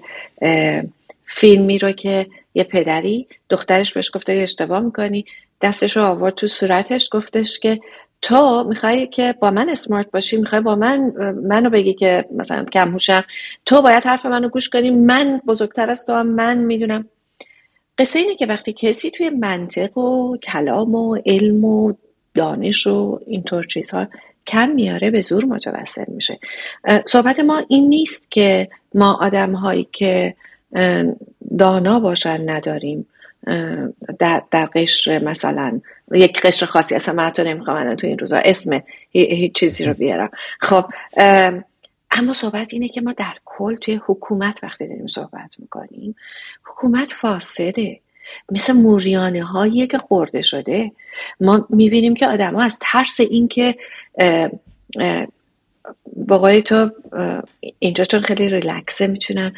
فیلمی 1.26 1.80
رو 1.80 1.92
که 1.92 2.28
یه 2.54 2.64
پدری 2.64 3.28
دخترش 3.50 3.94
بهش 3.94 4.12
گفته 4.14 4.34
اشتباه 4.34 4.80
می‌کنی. 4.80 5.26
دستش 5.62 5.98
رو 5.98 6.04
آورد 6.04 6.36
تو 6.36 6.48
صورتش 6.48 7.10
گفتش 7.12 7.60
که 7.60 7.80
تو 8.22 8.64
می‌خوای 8.64 9.08
که 9.08 9.36
با 9.40 9.52
من 9.52 9.70
اسمارت 9.70 10.12
باشی 10.12 10.38
می‌خوای 10.38 10.62
با 10.62 10.76
من 10.76 11.00
منو 11.44 11.70
بگی 11.70 11.94
که 11.94 12.26
مثلا 12.36 12.66
کم 12.66 12.92
هوشم 12.92 13.24
تو 13.66 13.82
باید 13.82 14.04
حرف 14.04 14.26
منو 14.26 14.50
گوش 14.50 14.70
کنی 14.70 14.90
من 14.90 15.42
بزرگتر 15.48 15.92
از 15.92 16.06
تو 16.06 16.14
هم 16.14 16.28
من 16.28 16.58
می‌دونم. 16.58 17.06
قصه 17.98 18.20
اینه 18.20 18.36
که 18.36 18.46
وقتی 18.46 18.74
کسی 18.74 19.12
توی 19.12 19.30
منطق 19.30 19.98
و 19.98 20.38
کلام 20.38 20.96
و 20.96 21.18
علم 21.26 21.66
و 21.66 21.94
دانش 22.36 22.88
و 22.88 23.20
اینطور 23.28 23.64
چیزها 23.64 24.08
کم 24.48 24.70
میاره 24.70 25.12
به 25.12 25.22
زور 25.22 25.46
متوسل 25.46 26.06
میشه. 26.08 26.40
صحبت 27.06 27.40
ما 27.40 27.66
این 27.68 27.90
نیست 27.90 28.32
که 28.32 28.70
ما 28.96 29.14
آدم 29.14 29.52
هایی 29.52 29.88
که 29.92 30.36
دانا 31.58 32.00
باشن 32.00 32.50
نداریم. 32.50 33.08
در, 34.20 34.44
در 34.52 34.66
قشر 34.66 35.20
مثلا 35.20 35.82
یک 36.12 36.42
قشر 36.42 36.66
خاصی 36.66 36.96
اصلا 36.96 37.16
من 37.16 37.24
حتی 37.24 37.44
نمی‌خوام 37.44 37.96
تو 37.96 38.08
این 38.08 38.20
روزا 38.20 38.38
اسم 38.38 38.84
هیچ 39.12 39.54
چیزی 39.54 39.86
رو 39.86 39.94
بیارم. 39.94 40.30
خب 40.60 40.86
اما 42.12 42.34
صحبت 42.34 42.74
اینه 42.74 42.90
که 42.90 43.02
ما 43.02 43.14
در 43.14 43.34
کل 43.46 43.76
توی 43.76 44.02
حکومت 44.06 44.64
وقتی 44.64 44.88
داریم 44.88 45.08
صحبت 45.08 45.56
می‌کنیم 45.60 46.16
حکومت 46.66 47.14
فاسده. 47.14 48.00
مثل 48.52 48.74
موریانه 48.74 49.44
هایی 49.44 49.88
که 49.88 49.98
خورده 49.98 50.42
شده. 50.42 50.92
ما 51.42 51.68
می‌بینیم 51.70 52.14
که 52.14 52.28
آدم 52.28 52.56
از 52.56 52.80
ترس 52.82 53.20
اینکه 53.20 53.76
با 56.16 56.62
تو 56.62 56.92
اینجا 57.80 58.04
چون 58.04 58.22
خیلی 58.22 58.50
ریلکسه 58.50 59.08
می‌تونم 59.08 59.54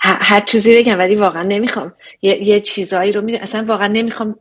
هر 0.00 0.40
چیزی 0.40 0.78
بگم 0.78 0.98
ولی 0.98 1.14
واقعا 1.14 1.42
نمی‌خوام. 1.42 1.92
یه, 2.22 2.44
یه 2.44 2.60
چیزایی 2.60 3.12
رو 3.12 3.20
می‌دونم. 3.20 3.42
اصلا 3.42 3.64
واقعا 3.64 3.86
نمی‌خوام. 3.86 4.36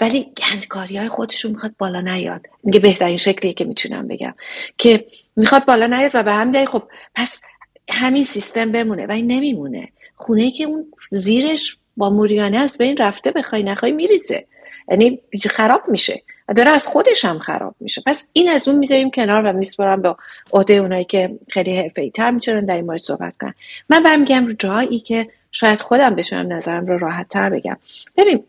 ولی 0.00 0.26
گندکاری 0.36 0.96
های 0.96 1.08
خودشون 1.08 1.50
می‌خواد 1.50 1.72
بالا 1.78 2.00
نیاد. 2.00 2.46
میگه 2.64 2.80
بهترین 2.80 3.16
شکلیه 3.16 3.52
که 3.52 3.64
می‌تونم 3.64 4.08
بگم. 4.08 4.34
که 4.78 5.06
می‌خواد 5.36 5.64
بالا 5.64 5.86
نیاد 5.86 6.10
و 6.14 6.22
به 6.22 6.32
هم 6.32 6.64
خب 6.64 6.82
پس 7.14 7.42
همین 7.90 8.24
سیستم 8.24 8.72
بمونه. 8.72 9.06
و 9.06 9.12
این 9.12 9.26
نمیمونه. 9.26 9.88
خونه 10.16 10.50
که 10.50 10.64
اون 10.64 10.86
زیرش 11.10 11.76
با 11.96 12.10
موریانه 12.10 12.58
از 12.58 12.78
بین 12.78 12.96
رفته 12.96 13.30
بخوای 13.30 13.62
نخوای 13.62 13.92
میریزه. 13.92 14.44
یعنی 14.88 15.20
خراب 15.50 15.82
میشه. 15.88 16.22
و 16.48 16.52
داره 16.54 16.70
از 16.70 16.86
خودش 16.86 17.24
هم 17.24 17.38
خراب 17.38 17.74
میشه. 17.80 18.02
پس 18.06 18.26
این 18.32 18.50
از 18.50 18.68
اون 18.68 18.78
می‌ذاریم 18.78 19.10
کنار 19.10 19.42
و 19.44 19.52
میسپارم 19.52 20.02
به 20.02 20.16
عهده 20.52 20.74
اونایی 20.74 21.04
که 21.04 21.38
خیلی 21.48 21.76
حرفه‌ای 21.76 22.10
تر 22.10 22.30
می‌تونن 22.30 22.64
در 22.64 22.74
این 22.74 22.84
مورد 22.84 23.00
صحبت 23.00 23.34
کنن. 23.40 23.54
من 23.88 24.02
برمیگم 24.02 24.46
رو 24.46 24.52
جایی 24.52 25.00
که 25.00 25.28
شاید 25.52 25.80
خودم 25.80 26.14
بتونم 26.14 26.52
نظرم 26.52 26.86
رو 26.86 26.98
راحت 26.98 27.28
تر 27.28 27.50
بگم. 27.50 27.76
ببین 28.16 28.44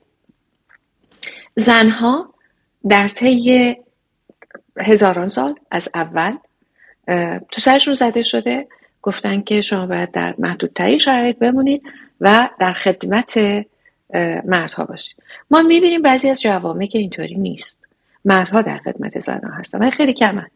زنها 1.56 2.34
در 2.90 3.08
طی 3.08 3.76
هزاران 4.78 5.28
سال 5.28 5.56
از 5.72 5.90
اول 5.94 6.38
تو 7.52 7.62
سرشون 7.62 7.94
زده 7.94 8.22
شده. 8.22 8.68
گفتن 9.02 9.42
که 9.42 9.62
شما 9.62 9.86
باید 9.86 10.12
در 10.12 10.36
محدودترین 10.38 11.00
شرایط 11.00 11.38
بمونید. 11.38 11.84
و 12.22 12.50
در 12.60 12.74
خدمت 12.74 13.38
مردها 14.46 14.86
باشید 14.86 15.16
ما 15.52 15.62
می‌بینیم 15.62 16.02
بعضی 16.02 16.30
از 16.30 16.42
جوامع 16.42 16.86
که 16.86 17.00
اینطوری 17.00 17.36
نیست. 17.36 17.86
مردها 18.26 18.62
در 18.62 18.78
خدمت 18.78 19.20
زنها 19.20 19.54
هستن. 19.54 19.80
ولی 19.80 19.92
خیلی 19.92 20.14
کمن 20.14 20.48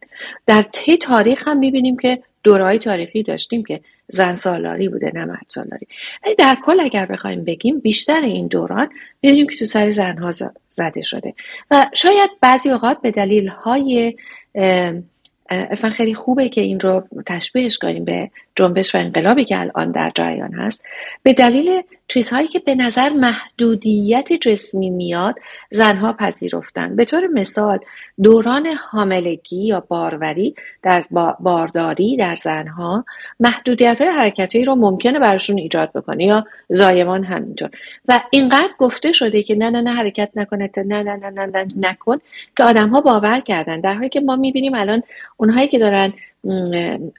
در 0.46 0.62
طی 0.62 0.96
تاریخ 0.96 1.48
هم 1.48 1.58
می‌بینیم 1.58 1.96
که 1.96 2.22
دورهای 2.42 2.78
تاریخی 2.78 3.22
داشتیم 3.22 3.64
که 3.64 3.80
زن 4.08 4.34
سالاری 4.34 4.88
بوده 4.88 5.10
نه 5.14 5.24
مرد 5.24 5.46
سالاری. 5.48 5.86
ولی 6.24 6.34
در 6.34 6.56
کل 6.64 6.80
اگر 6.80 7.06
بخوایم 7.06 7.44
بگیم 7.44 7.78
بیشتر 7.78 8.20
این 8.22 8.46
دوران 8.46 8.88
می‌بینیم 9.22 9.46
که 9.46 9.56
تو 9.56 9.66
سر 9.66 9.90
زنها 9.90 10.30
زده 10.70 11.02
شده. 11.02 11.34
و 11.70 11.86
شاید 11.94 12.30
بعضی 12.40 12.70
اوقات 12.70 13.00
به 13.00 13.10
دلیل 13.10 13.48
های 13.48 14.16
خیلی 15.92 16.14
خوبه 16.14 16.48
که 16.48 16.60
این 16.60 16.80
رو 16.80 17.04
تشبیهش 17.26 17.78
کنیم 17.78 18.04
به 18.04 18.30
جنبش 18.56 18.94
و 18.94 18.98
انقلابی 18.98 19.44
که 19.44 19.60
الان 19.60 19.90
در 19.90 20.12
جریان 20.14 20.52
هست. 20.52 20.82
به 21.22 21.32
دلیل 21.32 21.82
چیزهایی 22.08 22.48
که 22.48 22.58
به 22.58 22.74
نظر 22.74 23.08
محدودیت 23.08 24.32
جسمی 24.32 24.90
میاد 24.90 25.34
زنها 25.70 26.12
پذیرفتن 26.12 26.96
به 26.96 27.04
طور 27.04 27.26
مثال 27.26 27.78
دوران 28.22 28.66
حاملگی 28.66 29.64
یا 29.66 29.80
باروری 29.88 30.54
در 30.82 31.04
بارداری 31.40 32.16
در 32.16 32.36
زنها 32.36 33.04
محدودیت 33.40 34.00
های 34.00 34.10
حرکتی 34.10 34.64
رو 34.64 34.74
ممکنه 34.74 35.18
براشون 35.18 35.58
ایجاد 35.58 35.92
بکنه 35.92 36.24
یا 36.24 36.46
زایمان 36.68 37.24
همینطور. 37.24 37.70
و 38.08 38.20
اینقدر 38.30 38.72
گفته 38.78 39.12
شده 39.12 39.42
که 39.42 39.54
نه 39.54 39.70
نه 39.70 39.80
نه 39.80 39.94
حرکت 39.94 40.30
نکنه 40.36 40.70
نه 40.76 41.02
نه 41.02 41.16
نه 41.16 41.46
نه, 41.46 41.66
نکن 41.76 42.18
که 42.56 42.64
آدم 42.64 42.88
ها 42.88 43.00
باور 43.00 43.40
کردن. 43.40 43.80
در 43.80 43.94
حالی 43.94 44.08
که 44.08 44.20
ما 44.20 44.36
می‌بینیم 44.36 44.74
الان 44.74 45.02
اونهایی 45.36 45.68
که 45.68 45.78
دارن 45.78 46.12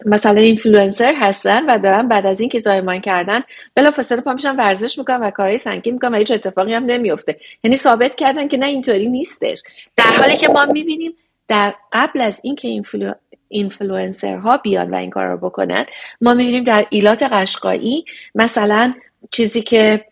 مثلا 0.06 0.42
اینفلوئنسر 0.42 1.14
هستن 1.20 1.66
و 1.66 1.78
دارن 1.78 2.08
بعد 2.08 2.26
از 2.26 2.40
اینکه 2.40 2.60
زایمان 2.60 3.00
کردن 3.00 3.42
بلا 3.76 3.92
فاصله 3.92 4.22
پا 4.22 4.34
میشن 4.34 4.56
ورزش 4.56 4.98
می‌کنن 5.00 5.20
و 5.20 5.30
کارهای 5.30 5.58
سنگین 5.58 5.94
می‌کنن 5.94 6.14
و 6.14 6.18
هیچ 6.18 6.32
اتفاقی 6.32 6.74
هم 6.74 6.86
نمیفته 6.86 7.40
یعنی 7.64 7.78
ثابت 7.78 8.16
کردن 8.16 8.48
که 8.48 8.58
نه 8.58 8.66
اینطوری 8.66 9.10
نیستش. 9.10 9.62
در 9.98 10.14
حالی 10.20 10.36
که 10.36 10.48
ما 10.48 10.66
می‌بینیم 10.66 11.14
در 11.48 11.74
قبل 11.94 12.22
از 12.22 12.42
اینکه 12.44 12.68
اینفلو... 12.68 13.14
اینفلوئنسرها 13.50 14.58
بیان 14.58 14.90
و 14.90 14.96
این 14.96 15.10
کار 15.10 15.26
رو 15.26 15.38
بکنن 15.38 15.86
ما 16.22 16.34
می‌بینیم 16.34 16.64
در 16.64 16.86
ایلات 16.90 17.24
قشقایی 17.24 18.06
مثلا 18.36 18.94
چیزی 19.32 19.62
که 19.62 20.06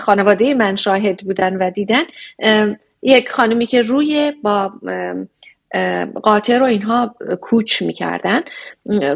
خانواده 0.00 0.54
من 0.54 0.76
شاهد 0.76 1.20
بودن 1.20 1.56
و 1.56 1.70
دیدن 1.70 2.02
یک 3.02 3.30
خانمی 3.30 3.66
که 3.66 3.82
روی 3.82 4.32
با 4.42 4.72
قاطر 6.22 6.62
و 6.62 6.64
اینها 6.64 7.14
کوچ 7.40 7.82
می‌کردن. 7.82 8.42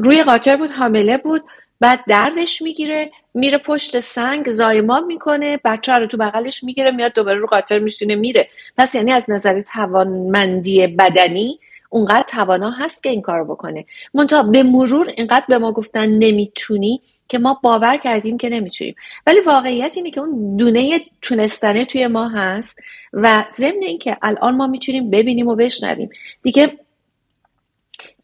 روی 0.01 0.23
قاطر 0.23 0.57
بود 0.57 0.71
حامله 0.71 1.17
بود 1.17 1.43
بعد 1.81 2.01
دردش 2.09 2.62
می‌گیره 2.62 3.11
میره 3.35 3.59
پشت 3.59 4.01
سنگ 4.01 4.51
زایمان 4.51 5.05
می‌کنه 5.05 5.61
بچه 5.64 5.93
رو 5.93 6.07
تو 6.07 6.17
بغلش 6.17 6.64
می‌گیره 6.64 6.90
میاد 6.90 7.12
دوباره 7.12 7.38
رو 7.38 7.47
قاطر 7.47 7.79
میشینه 7.79 8.14
میره. 8.14 8.49
پس 8.79 8.95
یعنی 8.95 9.12
از 9.12 9.31
نظر 9.31 9.62
توانمندی 9.62 10.87
بدنی 10.87 11.59
اونقدر 11.90 12.25
توانا 12.29 12.71
هست 12.71 13.03
که 13.03 13.09
این 13.09 13.23
کارو 13.23 13.45
بکنه. 13.45 13.85
منتها 14.14 14.43
به 14.43 14.62
مرور 14.62 15.12
اینقدر 15.17 15.45
به 15.49 15.59
ما 15.59 15.73
گفتن 15.73 16.07
نمی‌تونی 16.07 17.01
که 17.29 17.39
ما 17.39 17.61
باور 17.63 17.97
کردیم 17.97 18.39
که 18.39 18.49
نمی‌تونیم. 18.49 18.95
ولی 19.27 19.41
واقعیت 19.41 19.97
اینه 19.97 20.11
که 20.11 20.21
اون 20.21 20.57
دونه 20.57 21.01
تونستنه 21.23 21.85
توی 21.85 22.07
ما 22.07 22.29
هست 22.29 22.81
و 23.13 23.45
ضمن 23.53 23.83
اینکه 23.83 24.17
الان 24.23 24.57
ما 24.57 24.67
می‌تونیم 24.67 25.11
ببینیم 25.11 25.49
و 25.49 25.57
بشنویم. 25.57 26.11
دیگه 26.43 26.79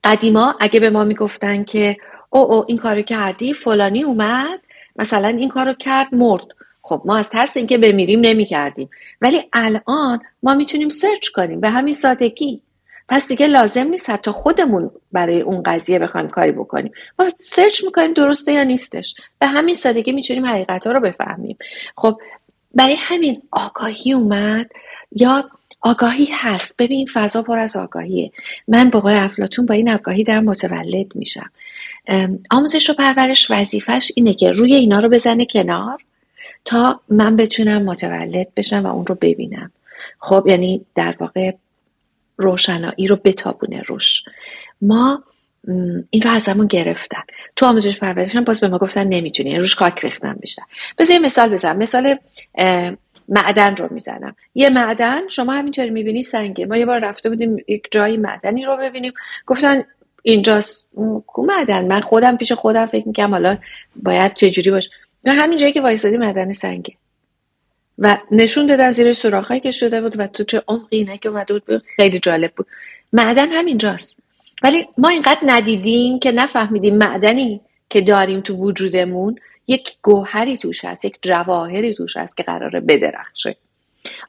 قدیما 0.05 0.55
اگه 0.61 0.81
به 0.81 0.91
ما 0.91 1.05
می‌گفتن 1.05 1.65
که 1.65 1.97
او 2.31 2.53
او 2.53 2.65
این 2.69 2.79
کارو 2.79 3.03
کردی 3.03 3.53
فلانی 3.53 4.03
اومد 4.03 4.61
مثلا 4.97 5.29
این 5.29 5.49
کارو 5.49 5.75
کرد 5.75 6.15
مرد. 6.15 6.45
خب 6.83 7.03
ما 7.05 7.17
از 7.17 7.31
ترس 7.31 7.57
اینکه 7.57 7.79
بمیریم 7.79 8.21
نمی‌کردیم. 8.21 8.91
ولی 9.21 9.43
الان 9.53 10.21
ما 10.43 10.55
می‌تونیم 10.55 10.89
سرچ 10.89 11.29
کنیم. 11.29 11.61
به 11.61 11.71
همین 11.71 11.95
سادگی. 11.95 12.63
پس 13.11 13.29
دیگه 13.29 13.47
لازم 13.47 13.87
نیست 13.87 14.11
حتی 14.11 14.31
خودمون 14.31 14.91
برای 15.13 15.41
اون 15.41 15.63
قضیه 15.63 15.99
بخوایم 15.99 16.29
کاری 16.29 16.53
بکنیم. 16.53 16.93
ما 17.19 17.31
سرچ 17.39 17.85
می‌کنیم 17.85 18.13
درسته 18.13 18.53
یا 18.53 18.63
نیستش. 18.63 19.15
به 19.39 19.47
همین 19.47 19.75
سادگی 19.75 20.13
می‌تونیم 20.13 20.47
حقیقت 20.47 20.87
ها 20.87 20.93
رو 20.93 21.01
بفهمیم. 21.01 21.59
خب 21.97 22.21
برای 22.75 22.97
همین 22.99 23.43
آگاهی 23.51 24.13
اومد. 24.13 24.71
یا 25.13 25.51
آگاهی 25.81 26.29
هست. 26.33 26.77
ببین 26.83 27.07
فضا 27.13 27.43
پر 27.43 27.59
از 27.59 27.77
آگاهیه. 27.77 28.31
من 28.69 28.91
با 28.91 29.11
افلاتون 29.11 29.67
با 29.67 29.75
این 29.75 29.91
آگاهی 29.91 30.25
در 30.25 30.41
متولد 30.41 31.07
میشم. 31.15 31.51
آموزش 32.51 32.91
و 32.91 32.93
پرورش 32.93 33.51
وظیفش 33.51 34.13
اینه 34.15 34.35
که 34.35 34.51
روی 34.51 34.75
اینا 34.75 35.01
رو 35.01 35.09
بزنه 35.09 35.47
کنار 35.47 35.99
تا 36.65 37.01
من 37.09 37.37
بتونم 37.37 37.83
متولد 37.83 38.49
بشم 38.57 38.87
و 38.87 38.95
اون 38.95 39.07
رو 39.07 39.15
ببینم. 39.21 39.71
خب 40.19 40.47
یعنی 40.47 40.85
در 40.95 41.15
واقع 41.21 41.53
روشنایی 42.41 43.07
رو 43.07 43.17
بتابونه 43.17 43.83
روش. 43.83 44.23
ما 44.83 45.23
این 46.11 46.23
رو 46.23 46.31
از 46.31 46.49
همون 46.49 46.67
گرفتن. 46.67 47.23
تو 47.57 47.67
آموزش 47.67 47.99
پرورش 47.99 48.37
هم 48.37 48.45
باز 48.45 48.61
به 48.61 48.69
ما 48.69 48.79
گفتن 48.79 49.05
نمی‌تونی. 49.05 49.59
روش 49.59 49.75
خاک 49.75 50.05
ریختن 50.05 50.33
بیشتر. 50.33 50.63
بذار 50.99 51.17
یه 51.17 51.23
مثال 51.23 51.53
بزنم. 51.53 51.79
مثال 51.79 52.17
معدن 53.29 53.77
رو 53.77 53.89
می‌زنم. 53.91 54.37
یه 54.55 54.71
معدن 54.71 55.29
شما 55.29 55.53
همینطوری 55.53 55.91
می‌بینی 55.91 56.23
سنگه 56.23 56.67
ما 56.67 56.77
یه 56.77 56.87
بار 56.87 56.99
رفته 56.99 57.29
بودیم 57.29 57.57
یک 57.69 57.89
جایی 57.91 58.17
معدنی 58.17 58.65
رو 58.65 58.77
ببینیم. 58.77 59.13
گفتن 59.47 59.85
اینجاست. 60.23 60.87
کو 61.27 61.43
معدن؟ 61.43 61.85
من 61.85 62.01
خودم 62.01 62.37
پیش 62.37 62.53
خودم 62.53 62.87
فکر 62.87 63.09
می‌کنم 63.09 63.31
حالا 63.31 63.57
باید 63.97 64.35
چجوری 64.35 64.71
باشه. 64.71 64.91
همین 65.27 65.59
جایی 65.59 65.73
که 65.73 65.81
وایسادی 65.81 66.17
معدن 66.17 66.53
سنگه. 66.53 66.95
و 68.01 68.19
نشون 68.31 68.67
دادن 68.67 68.91
زیر 68.91 69.13
سوراخی 69.13 69.61
که 69.61 69.71
شده 69.71 70.01
بود 70.01 70.19
و 70.19 70.27
تو 70.27 70.45
چه 70.45 70.63
عمقی 70.69 71.05
نه 71.05 71.19
که 71.19 71.29
اومده 71.29 71.59
بود 71.59 71.83
خیلی 71.97 72.21
جالب 72.21 72.53
بود. 72.57 72.67
معدن 73.13 73.49
همینجاست 73.49 74.23
ولی 74.63 74.89
ما 74.99 75.09
اینقدر 75.09 75.41
ندیدیم 75.43 76.19
که 76.19 76.33
نفهمیدیم 76.33 76.97
معدنی 76.97 77.61
که 77.91 78.01
داریم 78.01 78.41
تو 78.41 78.55
وجودمون 78.55 79.37
یک 79.67 79.97
گوهری 80.03 80.59
توش 80.59 80.85
هست 80.85 81.05
یک 81.05 81.19
جواهری 81.23 81.95
توش 81.95 82.17
هست 82.17 82.37
که 82.37 82.43
قراره 82.43 82.81
بدرخشه. 82.81 83.57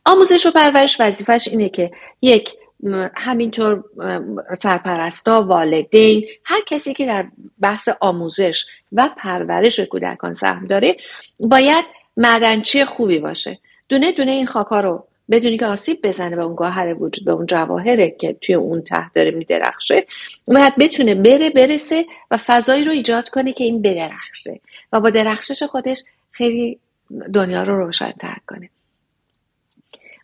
آموزش 0.05 0.45
و 0.45 0.51
پرورش 0.51 0.97
وظیفش 0.99 1.47
اینه 1.47 1.69
که 1.69 1.91
یک 2.21 2.49
همینطور 3.15 3.83
سرپرستا 4.57 5.43
والدین 5.43 6.25
هر 6.43 6.61
کسی 6.65 6.93
که 6.93 7.05
در 7.05 7.25
بحث 7.59 7.89
آموزش 7.99 8.65
و 8.91 9.09
پرورش 9.17 9.79
کودکان 9.79 10.33
سهم 10.33 10.67
داره 10.67 10.97
باید 11.39 11.85
معدنچی 12.17 12.85
خوبی 12.85 13.19
باشه. 13.19 13.59
دونه 13.89 14.11
دونه 14.11 14.31
این 14.31 14.45
خاکا 14.45 14.79
رو 14.79 15.07
بدونی 15.31 15.57
که 15.57 15.65
آسیب 15.65 16.07
بزنه 16.07 16.35
به 16.35 16.43
اون 16.43 16.55
گوهر 16.55 17.03
وجود 17.03 17.25
به 17.25 17.31
اون 17.31 17.45
جواهره 17.45 18.15
که 18.19 18.33
توی 18.41 18.55
اون 18.55 18.81
ته 18.81 19.09
داره 19.09 19.31
میدرخشه. 19.31 20.05
باید 20.47 20.75
بتونه 20.75 21.15
بره 21.15 21.49
برسه 21.49 22.05
و 22.31 22.37
فضایی 22.37 22.85
رو 22.85 22.91
ایجاد 22.91 23.29
کنه 23.29 23.53
که 23.53 23.63
این 23.63 23.81
بدرخشه 23.81 24.59
و 24.93 24.99
با 24.99 25.09
درخشش 25.09 25.63
خودش 25.63 26.03
خیلی 26.31 26.79
دنیا 27.33 27.63
رو 27.63 27.85
روشنتر 27.85 28.37
کنه. 28.47 28.69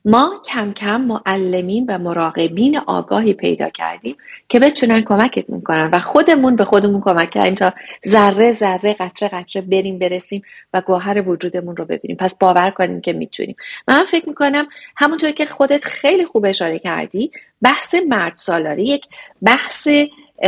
ما 0.07 0.41
کم 0.45 0.73
کم 0.73 1.01
معلمین 1.01 1.85
و 1.89 1.97
مراقبین 1.97 2.77
آگاهی 2.77 3.33
پیدا 3.33 3.69
کردیم 3.69 4.15
که 4.49 4.59
بتونن 4.59 5.01
کمکت 5.01 5.49
می‌کنن 5.49 5.89
و 5.93 5.99
خودمون 5.99 6.55
به 6.55 6.65
خودمون 6.65 7.01
کمک 7.01 7.29
کردیم 7.29 7.55
تا 7.55 7.73
ذره 8.07 8.51
ذره 8.51 8.93
قطره 8.93 9.29
قطره 9.29 9.61
بریم 9.61 9.99
برسیم 9.99 10.41
و 10.73 10.81
گوهر 10.81 11.29
وجودمون 11.29 11.75
رو 11.75 11.85
ببینیم. 11.85 12.17
پس 12.17 12.37
باور 12.37 12.69
کنیم 12.69 13.01
که 13.01 13.13
می‌تونیم. 13.13 13.55
من 13.87 14.05
فکر 14.05 14.29
می‌کنم 14.29 14.67
همونطور 14.95 15.31
که 15.31 15.45
خودت 15.45 15.85
خیلی 15.85 16.25
خوب 16.25 16.45
اشاره 16.45 16.79
کردی 16.79 17.31
بحث 17.61 17.95
مرد 18.07 18.35
سالاری 18.35 18.85
یک 18.85 19.05
بحث 19.41 19.87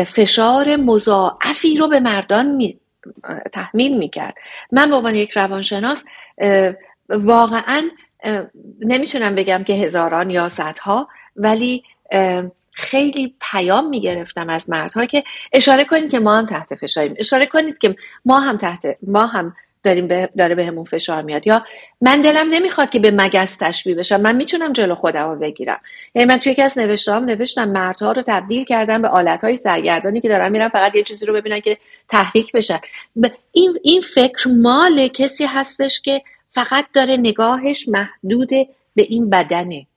فشار 0.07 0.75
مضاعفی 0.75 1.77
رو 1.77 1.87
به 1.87 1.99
مردان 1.99 2.55
می 2.55 2.77
تحمیل 3.53 3.97
می‌کرد. 3.97 4.35
من 4.71 4.89
به 4.89 4.95
عنوان 4.95 5.15
یک 5.15 5.31
روانشناس 5.31 6.03
واقعا 7.09 7.89
نمی‌تونم 8.79 9.35
بگم 9.35 9.63
که 9.63 9.73
هزاران 9.73 10.29
یا 10.29 10.49
صدها 10.49 11.07
ولی 11.35 11.83
خیلی 12.71 13.35
پیام 13.51 13.89
می‌گرفتم 13.89 14.49
از 14.49 14.69
مردها 14.69 15.05
که 15.05 15.23
اشاره 15.53 15.85
کنید 15.85 16.11
که 16.11 16.19
ما 16.19 16.37
هم 16.37 16.45
تحت 16.45 16.75
فشاریم. 16.75 17.15
اشاره 17.17 17.45
کنید 17.45 17.77
که 17.77 17.95
ما 18.25 18.39
هم 18.39 18.57
تحت 18.57 18.97
ما 19.07 19.25
هم 19.25 19.55
داریم 19.83 20.07
به 20.07 20.29
داره 20.37 20.55
بهمون 20.55 20.83
به 20.83 20.89
فشار 20.89 21.21
میاد. 21.21 21.47
یا 21.47 21.65
من 22.01 22.21
دلم 22.21 22.49
نمی‌خواد 22.49 22.89
که 22.89 22.99
به 22.99 23.11
مگس 23.11 23.57
تشبیه 23.57 23.95
بشم. 23.95 24.21
من 24.21 24.35
می‌تونم 24.35 24.73
جلو 24.73 24.95
خودم 24.95 25.29
رو 25.29 25.39
بگیرم. 25.39 25.79
یعنی 26.15 26.27
من 26.27 26.37
توی 26.37 26.51
یکی 26.51 26.61
از 26.61 26.77
نوشتم 26.77 27.69
مردها 27.69 28.11
رو 28.11 28.23
تبدیل 28.27 28.63
کردم 28.63 29.01
به 29.01 29.07
آلت 29.07 29.43
های 29.43 29.57
سرگردانی 29.57 30.21
که 30.21 30.29
دارن 30.29 30.51
میرن 30.51 30.67
فقط 30.67 30.95
یه 30.95 31.03
چیزی 31.03 31.25
رو 31.25 31.33
ببینن 31.33 31.59
که 31.59 31.77
تحریک 32.09 32.51
بشن. 32.51 32.79
این 33.51 33.79
این 33.83 34.01
فکر 34.01 34.49
مال 34.49 35.07
کسی 35.07 35.45
هستش 35.45 36.01
که 36.01 36.21
فقط 36.51 36.87
داره 36.93 37.17
نگاهش 37.17 37.87
محدود 37.87 38.49
به 38.95 39.01
این 39.01 39.29
بدنه. 39.29 39.87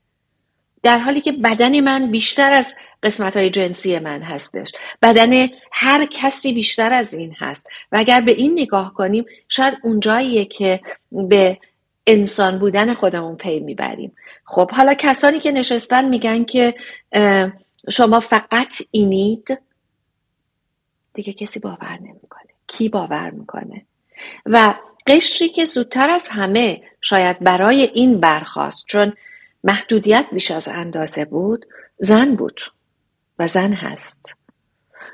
در 0.83 0.99
حالی 0.99 1.21
که 1.21 1.33
بدن 1.33 1.81
من 1.81 2.11
بیشتر 2.11 2.53
از 2.53 2.75
قسمت 3.03 3.37
های 3.37 3.51
جنسی 3.51 3.99
من 3.99 4.23
هستش. 4.23 4.73
بدن 5.03 5.49
هر 5.73 6.05
کسی 6.05 6.53
بیشتر 6.53 6.93
از 6.93 7.15
این 7.15 7.35
هست. 7.39 7.67
و 7.93 7.97
اگر 7.99 8.21
به 8.21 8.33
این 8.33 8.53
نگاه 8.53 8.95
کنیم 8.95 9.25
شاید 9.49 9.75
اونجاییه 9.83 10.45
که 10.45 10.81
به 11.13 11.59
انسان 12.07 12.59
بودن 12.59 12.95
خودمون 12.95 13.37
پی 13.37 13.61
می‌بریم. 13.61 14.13
خب 14.45 14.71
حالا 14.71 14.95
کسانی 14.95 15.41
که 15.41 15.51
نشستن 15.51 16.09
میگن 16.09 16.45
که 16.45 16.75
شما 17.91 18.21
فقط 18.21 18.75
اینید. 18.91 19.59
دیگه 21.15 21.33
کسی 21.33 21.61
باور 21.61 21.99
نمی‌کنه. 22.01 22.51
کی 22.67 22.89
باور 22.89 23.31
می‌کنه؟ 23.31 23.83
و 24.47 24.75
قشری 25.07 25.49
که 25.49 25.65
زودتر 25.65 26.11
از 26.11 26.29
همه 26.29 26.83
شاید 27.01 27.39
برای 27.41 27.83
این 27.83 28.21
برخواست 28.21 28.85
چون 28.87 29.13
محدودیت 29.65 30.27
بیش 30.33 30.51
از 30.51 30.69
اندازه 30.69 31.25
بود 31.25 31.67
زن 31.99 32.35
بود 32.35 32.61
و 33.39 33.49
زن 33.49 33.73
هست. 33.73 34.35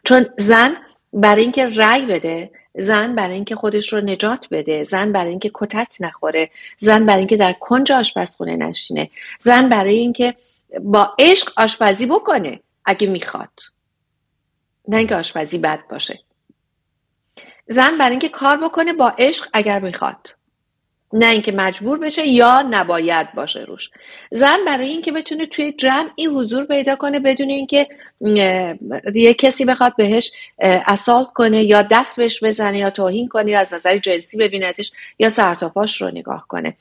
چون 0.04 0.26
زن 0.38 0.76
برای 1.12 1.42
اینکه 1.42 1.68
رأی 1.68 2.06
بده 2.06 2.50
زن 2.74 3.14
برای 3.14 3.34
اینکه 3.34 3.56
خودش 3.56 3.92
رو 3.92 4.00
نجات 4.00 4.48
بده 4.50 4.84
زن 4.84 5.12
برای 5.12 5.30
اینکه 5.30 5.50
کتک 5.54 5.96
نخوره 6.00 6.50
زن 6.78 7.06
برای 7.06 7.18
اینکه 7.18 7.36
در 7.36 7.52
کنج 7.52 7.92
آشپزخونه 7.92 8.56
نشینه 8.56 9.10
زن 9.40 9.68
برای 9.68 9.96
اینکه 9.96 10.34
با 10.80 11.14
عشق 11.18 11.52
آشپزی 11.56 12.06
بکنه 12.06 12.60
اگه 12.84 13.06
می‌خواد. 13.06 13.52
نه 14.88 14.96
اینکه 14.96 15.16
آشپزی 15.16 15.58
بد 15.58 15.80
باشه. 15.90 16.18
زن 17.68 17.98
برای 17.98 18.10
اینکه 18.10 18.28
کار 18.28 18.56
بکنه 18.56 18.92
با 18.92 19.12
عشق 19.18 19.48
اگر 19.52 19.78
می‌خواد. 19.78 20.34
نه 21.12 21.26
اینکه 21.26 21.52
مجبور 21.52 21.98
بشه 21.98 22.28
یا 22.28 22.62
نباید 22.70 23.32
باشه 23.32 23.60
روش. 23.60 23.90
زن 24.30 24.64
برای 24.66 24.88
اینکه 24.88 25.12
بتونه 25.12 25.46
توی 25.46 25.72
جمعی 25.72 26.26
حضور 26.26 26.64
پیدا 26.64 26.96
کنه 26.96 27.20
بدون 27.20 27.50
اینکه 27.50 27.88
یه 29.14 29.34
کسی 29.38 29.64
بخواد 29.64 29.96
بهش 29.96 30.32
اسالت 30.62 31.26
کنه 31.26 31.64
یا 31.64 31.82
دست 31.82 32.16
بهش 32.16 32.44
بزنه 32.44 32.78
یا 32.78 32.90
توهین 32.90 33.28
کنه 33.28 33.50
یا 33.50 33.60
از 33.60 33.74
نظر 33.74 33.98
جنسی 33.98 34.38
ببیندش 34.38 34.92
یا 35.18 35.28
سرتاپاش 35.28 36.02
رو 36.02 36.10
نگاه 36.10 36.44
کنه. 36.48 36.76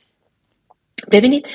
ببینید 1.12 1.48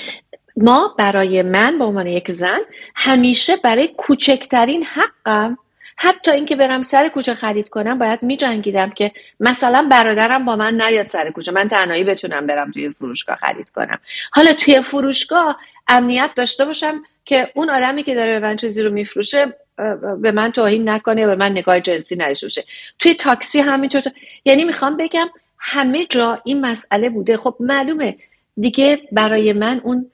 ما 0.56 0.94
برای 0.98 1.42
من 1.42 1.78
به 1.78 1.84
عنوان 1.84 2.06
یک 2.06 2.30
زن 2.30 2.60
همیشه 2.94 3.56
برای 3.56 3.88
کوچکترین 3.96 4.84
حقم 4.84 5.58
حتی 6.04 6.30
اینکه 6.30 6.56
برم 6.56 6.82
سر 6.82 7.08
کوچه 7.08 7.34
خرید 7.34 7.68
کنم 7.68 7.98
باید 7.98 8.22
میجنگیدم 8.22 8.90
که 8.90 9.12
مثلا 9.40 9.88
برادرم 9.90 10.44
با 10.44 10.56
من 10.56 10.82
نیاد 10.82 11.08
سر 11.08 11.30
کوچه. 11.30 11.52
من 11.52 11.68
تنهایی 11.68 12.04
بتونم 12.04 12.46
برم 12.46 12.70
توی 12.70 12.92
فروشگاه 12.92 13.36
خرید 13.36 13.70
کنم. 13.70 13.98
حالا 14.32 14.52
توی 14.52 14.80
فروشگاه 14.82 15.58
امنیت 15.88 16.30
داشته 16.36 16.64
باشم 16.64 17.02
که 17.24 17.48
اون 17.54 17.70
آدمی 17.70 18.02
که 18.02 18.14
داره 18.14 18.40
به 18.40 18.46
من 18.46 18.56
چیزی 18.56 18.82
رو 18.82 18.90
میفروشه 18.90 19.54
به 20.20 20.32
من 20.32 20.52
توهین 20.52 20.88
نکنه 20.88 21.20
یا 21.20 21.26
به 21.26 21.36
من 21.36 21.50
نگاه 21.50 21.80
جنسی 21.80 22.16
نشه 22.16 22.64
توی 22.98 23.14
تاکسی 23.14 23.60
همینطور 23.60 24.02
یعنی 24.44 24.64
می‌خوام 24.64 24.96
بگم 24.96 25.28
همه 25.58 26.06
جا 26.06 26.40
این 26.44 26.60
مسئله 26.60 27.10
بوده. 27.10 27.36
خب 27.36 27.56
معلومه 27.60 28.16
دیگه 28.56 29.00
برای 29.12 29.52
من 29.52 29.80
اون 29.84 30.10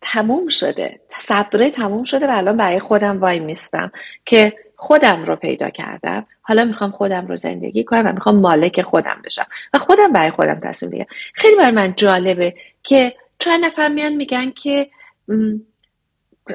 تموم 0.00 0.48
شده. 0.48 1.00
صبره 1.20 1.70
تموم 1.70 2.04
شده 2.04 2.26
و 2.26 2.30
الان 2.30 2.56
برای 2.56 2.80
خودم 2.80 3.20
وای 3.20 3.38
میستم 3.38 3.92
که 4.24 4.52
خودم 4.82 5.24
رو 5.24 5.36
پیدا 5.36 5.70
کردم. 5.70 6.26
حالا 6.42 6.64
می‌خوام 6.64 6.90
خودم 6.90 7.26
رو 7.26 7.36
زندگی 7.36 7.84
کنم 7.84 8.06
و 8.06 8.12
می‌خوام 8.12 8.36
مالک 8.36 8.82
خودم 8.82 9.22
بشم 9.24 9.46
و 9.74 9.78
خودم 9.78 10.12
برای 10.12 10.30
خودم 10.30 10.60
تصمیم 10.60 10.90
بگیرم. 10.90 11.06
خیلی 11.34 11.56
برای 11.56 11.70
من 11.70 11.94
جالبه 11.96 12.54
که 12.82 13.14
چند 13.38 13.64
نفر 13.64 13.88
میان 13.88 14.12
میگن 14.12 14.50
که 14.50 14.90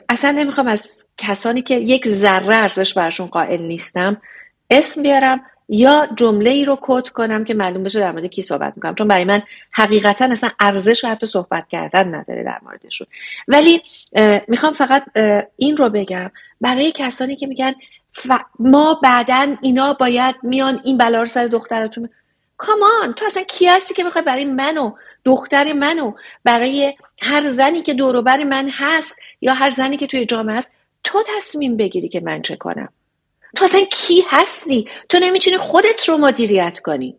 اصلا 0.09 0.31
نمی‌خوام 0.31 0.67
از 0.67 1.05
کسانی 1.17 1.61
که 1.61 1.75
یک 1.75 2.07
ذره 2.07 2.55
ارزش 2.55 2.93
برشون 2.93 3.27
قائل 3.27 3.61
نیستم 3.61 4.21
اسم 4.69 5.03
بیارم 5.03 5.41
یا 5.69 6.07
جمله 6.15 6.49
ای 6.49 6.65
رو 6.65 6.77
کد 6.81 7.07
کنم 7.07 7.43
که 7.43 7.53
معلوم 7.53 7.83
بشه 7.83 7.99
در 7.99 8.11
مورد 8.11 8.25
کی 8.25 8.41
صحبت 8.41 8.73
می‌کنم. 8.75 8.95
چون 8.95 9.07
برای 9.07 9.25
من 9.25 9.41
حقیقتا 9.71 10.25
اصلا 10.31 10.49
ارزش 10.59 11.05
حتی 11.05 11.27
صحبت 11.27 11.67
کردن 11.67 12.15
نداره 12.15 12.43
در 12.43 12.59
موردشون. 12.63 13.07
ولی 13.47 13.81
می‌خوام 14.47 14.73
فقط 14.73 15.03
این 15.55 15.77
رو 15.77 15.89
بگم. 15.89 16.31
برای 16.61 16.91
کسانی 16.91 17.35
که 17.35 17.47
میگن 17.47 17.73
ما 18.59 18.99
بعدا 19.03 19.55
اینا 19.61 19.93
باید 19.93 20.35
میان 20.43 20.81
این 20.83 20.97
بلا 20.97 21.19
رو 21.19 21.25
سر 21.25 21.47
دخترتون 21.47 22.09
کامان 22.57 23.13
تو 23.13 23.25
اصلا 23.25 23.43
کی 23.43 23.67
هستی 23.67 23.93
که 23.93 24.03
بخوای 24.03 24.23
برای 24.23 24.45
منو 24.45 24.91
دختر 25.25 25.73
منو 25.73 26.13
برای 26.43 26.93
هر 27.21 27.51
زنی 27.51 27.81
که 27.81 27.93
دوروبر 27.93 28.43
من 28.43 28.69
هست 28.69 29.15
یا 29.41 29.53
هر 29.53 29.69
زنی 29.69 29.97
که 29.97 30.07
توی 30.07 30.25
جامعه 30.25 30.57
هست 30.57 30.73
تو 31.03 31.23
تصمیم 31.37 31.77
بگیری 31.77 32.09
که 32.09 32.19
من 32.19 32.41
چه 32.41 32.55
کنم. 32.55 32.89
تو 33.55 33.65
اصلا 33.65 33.81
کی 33.81 34.23
هستی؟ 34.27 34.87
تو 35.09 35.19
نمی‌تونی 35.19 35.57
خودت 35.57 36.09
رو 36.09 36.17
مدیریت 36.17 36.79
کنی. 36.79 37.15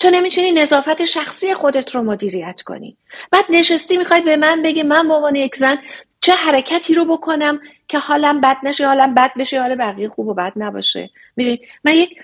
تو 0.00 0.10
نمی‌تونی 0.10 0.52
نظافت 0.52 1.04
شخصی 1.04 1.54
خودت 1.54 1.94
رو 1.94 2.02
مدیریت 2.02 2.62
کنی. 2.62 2.96
بعد 3.30 3.44
نشستی 3.48 3.96
می‌خوای 3.96 4.20
به 4.20 4.36
من 4.36 4.62
بگی 4.62 4.82
من 4.82 5.08
به 5.08 5.14
عنوان 5.14 5.34
یک 5.34 5.56
زن 5.56 5.78
چه 6.20 6.34
حرکتی 6.34 6.94
رو 6.94 7.04
بکنم؟ 7.04 7.60
که 7.88 7.98
حالم 7.98 8.40
بد 8.40 8.56
نشه 8.62 8.86
حالم 8.86 9.14
بد 9.14 9.30
بشه 9.38 9.60
حال 9.60 9.74
بقیه 9.74 10.08
خوب 10.08 10.26
و 10.26 10.34
بد 10.34 10.52
نباشه. 10.56 11.10
می‌دونی؟ 11.36 11.60
من 11.84 11.94
یک 11.94 12.18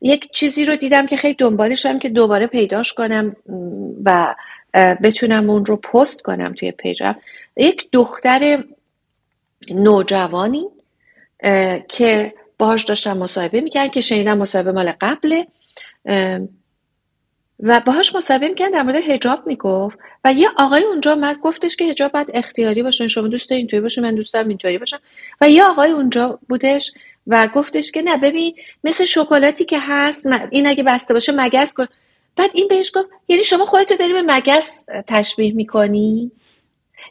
یک 0.00 0.30
چیزی 0.32 0.64
رو 0.64 0.76
دیدم 0.76 1.06
که 1.06 1.16
خیلی 1.16 1.34
دنبالش 1.34 1.86
هم 1.86 1.98
که 1.98 2.08
دوباره 2.08 2.46
پیداش 2.46 2.92
کنم 2.92 3.36
و 4.04 4.34
بتونم 4.74 5.50
اون 5.50 5.64
رو 5.64 5.76
پست 5.76 6.22
کنم 6.22 6.52
توی 6.52 6.70
پیجم 6.70 7.16
یک 7.56 7.88
دختر 7.92 8.64
نوجوانی 9.70 10.66
که 11.88 12.34
باهاش 12.58 12.84
داشتم 12.84 13.18
مصاحبه 13.18 13.60
می‌کردن 13.60 13.90
که 13.90 14.00
شنیدم 14.00 14.38
مصاحبه 14.38 14.72
مال 14.72 14.92
قبله 15.00 15.46
و 17.62 17.80
باهاش 17.80 18.14
مصاحبه 18.14 18.48
می‌کردن 18.48 18.70
در 18.70 18.82
مورد 18.82 18.96
حجاب 18.96 19.46
می‌گفت. 19.46 19.98
و 20.24 20.32
یه 20.32 20.48
آقای 20.56 20.82
اونجا 20.82 21.12
اومد 21.12 21.36
گفتش 21.38 21.76
که 21.76 21.84
حجاب 21.84 22.12
باید 22.12 22.26
اختیاری 22.34 22.82
باشه 22.82 23.08
شما 23.08 23.28
دوست 23.28 23.52
اینطوری 23.52 23.80
باشه 23.80 24.02
من 24.02 24.14
دوست 24.14 24.34
دارم 24.34 24.48
اینطوری 24.48 24.78
باشم 24.78 25.00
و 25.40 25.50
یه 25.50 25.64
آقای 25.64 25.90
اونجا 25.90 26.38
بودش 26.48 26.92
و 27.26 27.48
گفتش 27.54 27.92
که 27.92 28.02
نه 28.02 28.16
ببین 28.16 28.54
مثل 28.84 29.04
شکلاتی 29.04 29.64
که 29.64 29.78
هست 29.80 30.26
این 30.50 30.66
اگه 30.66 30.82
بسته 30.82 31.14
باشه 31.14 31.32
مگس 31.32 31.74
کن. 31.74 31.86
بعد 32.36 32.50
این 32.54 32.68
بهش 32.68 32.92
گفت 32.94 33.08
یعنی 33.28 33.44
شما 33.44 33.64
خودتو 33.64 33.96
داری 33.96 34.12
به 34.12 34.22
مگس 34.22 34.84
تشبیه 35.06 35.54
می‌کنی؟ 35.54 36.30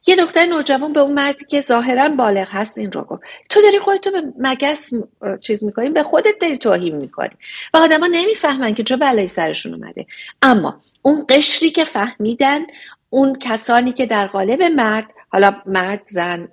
یه 0.08 0.16
دختر 0.16 0.46
نوجوان 0.46 0.94
به 0.94 1.00
اون 1.00 1.14
مردی 1.14 1.46
که 1.46 1.62
ظاهرا 1.62 2.10
بالغ 2.10 2.48
هست 2.50 2.78
این 2.78 2.92
رو 2.92 3.02
گفت. 3.02 3.22
تو 3.50 3.62
داری 3.62 3.80
خودتو 3.80 4.12
به 4.12 4.24
مگس 4.40 4.94
چیز 5.42 5.64
می‌کنی 5.64 5.90
به 5.90 6.04
خودت 6.04 6.36
داری 6.42 6.58
توهین 6.58 6.96
می‌کنی. 6.96 7.36
و 7.74 7.78
آدما 7.78 8.08
نمی‌فهمن 8.08 8.74
که 8.74 8.84
چه 8.84 8.98
بلایی 8.98 9.28
سرشون 9.28 9.74
اومده. 9.74 10.06
اما 10.42 10.82
اون 11.02 11.26
قشری 11.30 11.70
که 11.70 11.84
فهمیدن 11.84 12.60
اون 13.10 13.36
کسانی 13.36 13.94
که 13.94 14.06
در 14.06 14.28
قالب 14.28 14.64
مرد 14.64 15.14
حالا 15.32 15.56
مرد 15.66 16.02
زن 16.06 16.48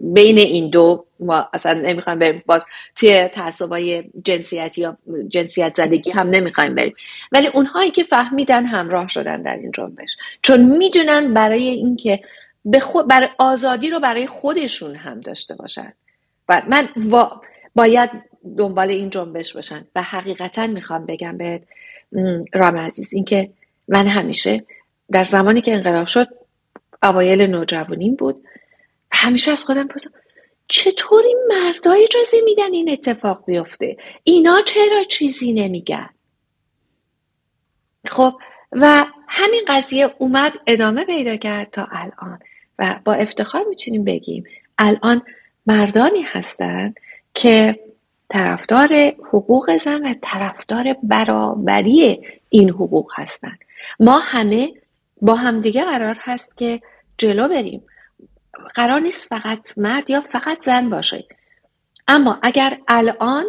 بین 0.00 0.38
این 0.38 0.70
دو 0.70 1.06
ما 1.20 1.48
اصلا 1.52 1.72
نمی‌خوایم 1.72 2.18
بریم 2.18 2.42
باز 2.46 2.66
توی 2.96 3.28
تعصبای 3.28 4.04
جنسیتی 4.24 4.80
یا 4.80 4.96
جنسیت 5.28 5.74
زدگی 5.76 6.10
هم 6.10 6.26
نمی‌خوایم 6.26 6.74
بریم. 6.74 6.94
ولی 7.32 7.46
اونهایی 7.46 7.90
که 7.90 8.04
فهمیدن 8.04 8.66
همراه 8.66 9.08
شدن 9.08 9.42
در 9.42 9.56
این 9.56 9.70
جنبش. 9.70 10.16
چون 10.42 10.60
می‌دونن 10.60 11.34
برای 11.34 11.68
اینکه 11.68 12.20
به 12.64 12.80
خود 12.80 13.08
برای 13.08 13.28
آزادی 13.38 13.90
رو 13.90 14.00
برای 14.00 14.26
خودشون 14.26 14.94
هم 14.94 15.20
داشته 15.20 15.54
باشن. 15.54 15.92
و 16.48 16.62
من 16.68 16.88
باید 17.74 18.10
دنبال 18.58 18.90
این 18.90 19.10
جنبش 19.10 19.52
باشن. 19.52 19.86
و 19.96 20.02
حقیقتا 20.02 20.66
می‌خوام 20.66 21.06
بگم 21.06 21.36
به 21.36 21.62
رام 22.52 22.76
عزیز 22.76 23.14
اینکه 23.14 23.50
من 23.88 24.06
همیشه 24.06 24.64
در 25.10 25.24
زمانی 25.24 25.60
که 25.60 25.72
انقلاب 25.72 26.06
شد 26.06 26.28
اوایل 27.02 27.42
نوجوانیم 27.42 28.14
بود. 28.14 28.44
همیشه 29.12 29.52
از 29.52 29.64
خودم 29.64 29.88
پرسیدم 29.88 30.12
چطور 30.68 31.24
این 31.26 31.38
مردای 31.48 32.02
اجازه 32.04 32.36
میدن 32.44 32.72
این 32.72 32.90
اتفاق 32.90 33.44
بیفته؟ 33.46 33.96
اینا 34.24 34.62
چرا 34.66 35.04
چیزی 35.04 35.52
نمیگن؟ 35.52 36.08
خب 38.06 38.34
و 38.72 39.04
همین 39.28 39.64
قضیه 39.68 40.14
اومد 40.18 40.52
ادامه 40.66 41.04
پیدا 41.04 41.36
کرد 41.36 41.70
تا 41.70 41.86
الان. 41.90 42.38
و 42.78 42.96
با 43.04 43.14
افتخار 43.14 43.64
می‌تونیم 43.68 44.04
بگیم 44.04 44.44
الان 44.78 45.22
مردانی 45.66 46.22
هستند 46.22 47.00
که 47.34 47.80
طرفدار 48.28 48.88
حقوق 49.32 49.76
زن 49.76 50.06
و 50.06 50.14
طرفدار 50.22 50.96
برابری 51.02 52.20
این 52.48 52.70
حقوق 52.70 53.10
هستند 53.14 53.58
ما 54.00 54.18
همه 54.18 54.72
با 55.22 55.34
همدیگه 55.34 55.84
قرار 55.84 56.16
هست 56.20 56.56
که 56.58 56.80
جلو 57.18 57.48
بریم. 57.48 57.82
قرار 58.74 59.00
نیست 59.00 59.28
فقط 59.28 59.78
مرد 59.78 60.10
یا 60.10 60.20
فقط 60.20 60.64
زن 60.64 60.90
باشه. 60.90 61.24
اما 62.08 62.38
اگر 62.42 62.78
الان 62.88 63.44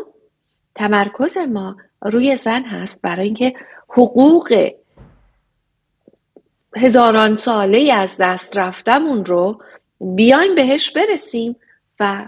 تمرکز 0.75 1.37
ما 1.37 1.77
روی 2.01 2.35
زن 2.35 2.63
هست 2.63 3.01
برای 3.01 3.25
اینکه 3.25 3.53
حقوق 3.89 4.69
هزاران 6.75 7.35
ساله 7.35 7.93
از 7.93 8.17
دست 8.17 8.57
رفتمون 8.57 9.25
رو 9.25 9.61
بیایم 9.99 10.55
بهش 10.55 10.91
برسیم 10.91 11.55
و 11.99 12.25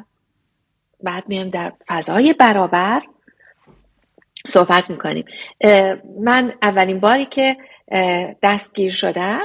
بعد 1.03 1.23
میایم 1.27 1.49
در 1.49 1.73
فضای 1.87 2.33
برابر 2.33 3.01
صحبت 4.47 4.89
می‌کنیم. 4.89 5.25
من 6.19 6.53
اولین 6.61 6.99
باری 6.99 7.25
که 7.25 7.57
دستگیر 8.43 8.91
شدم 8.91 9.41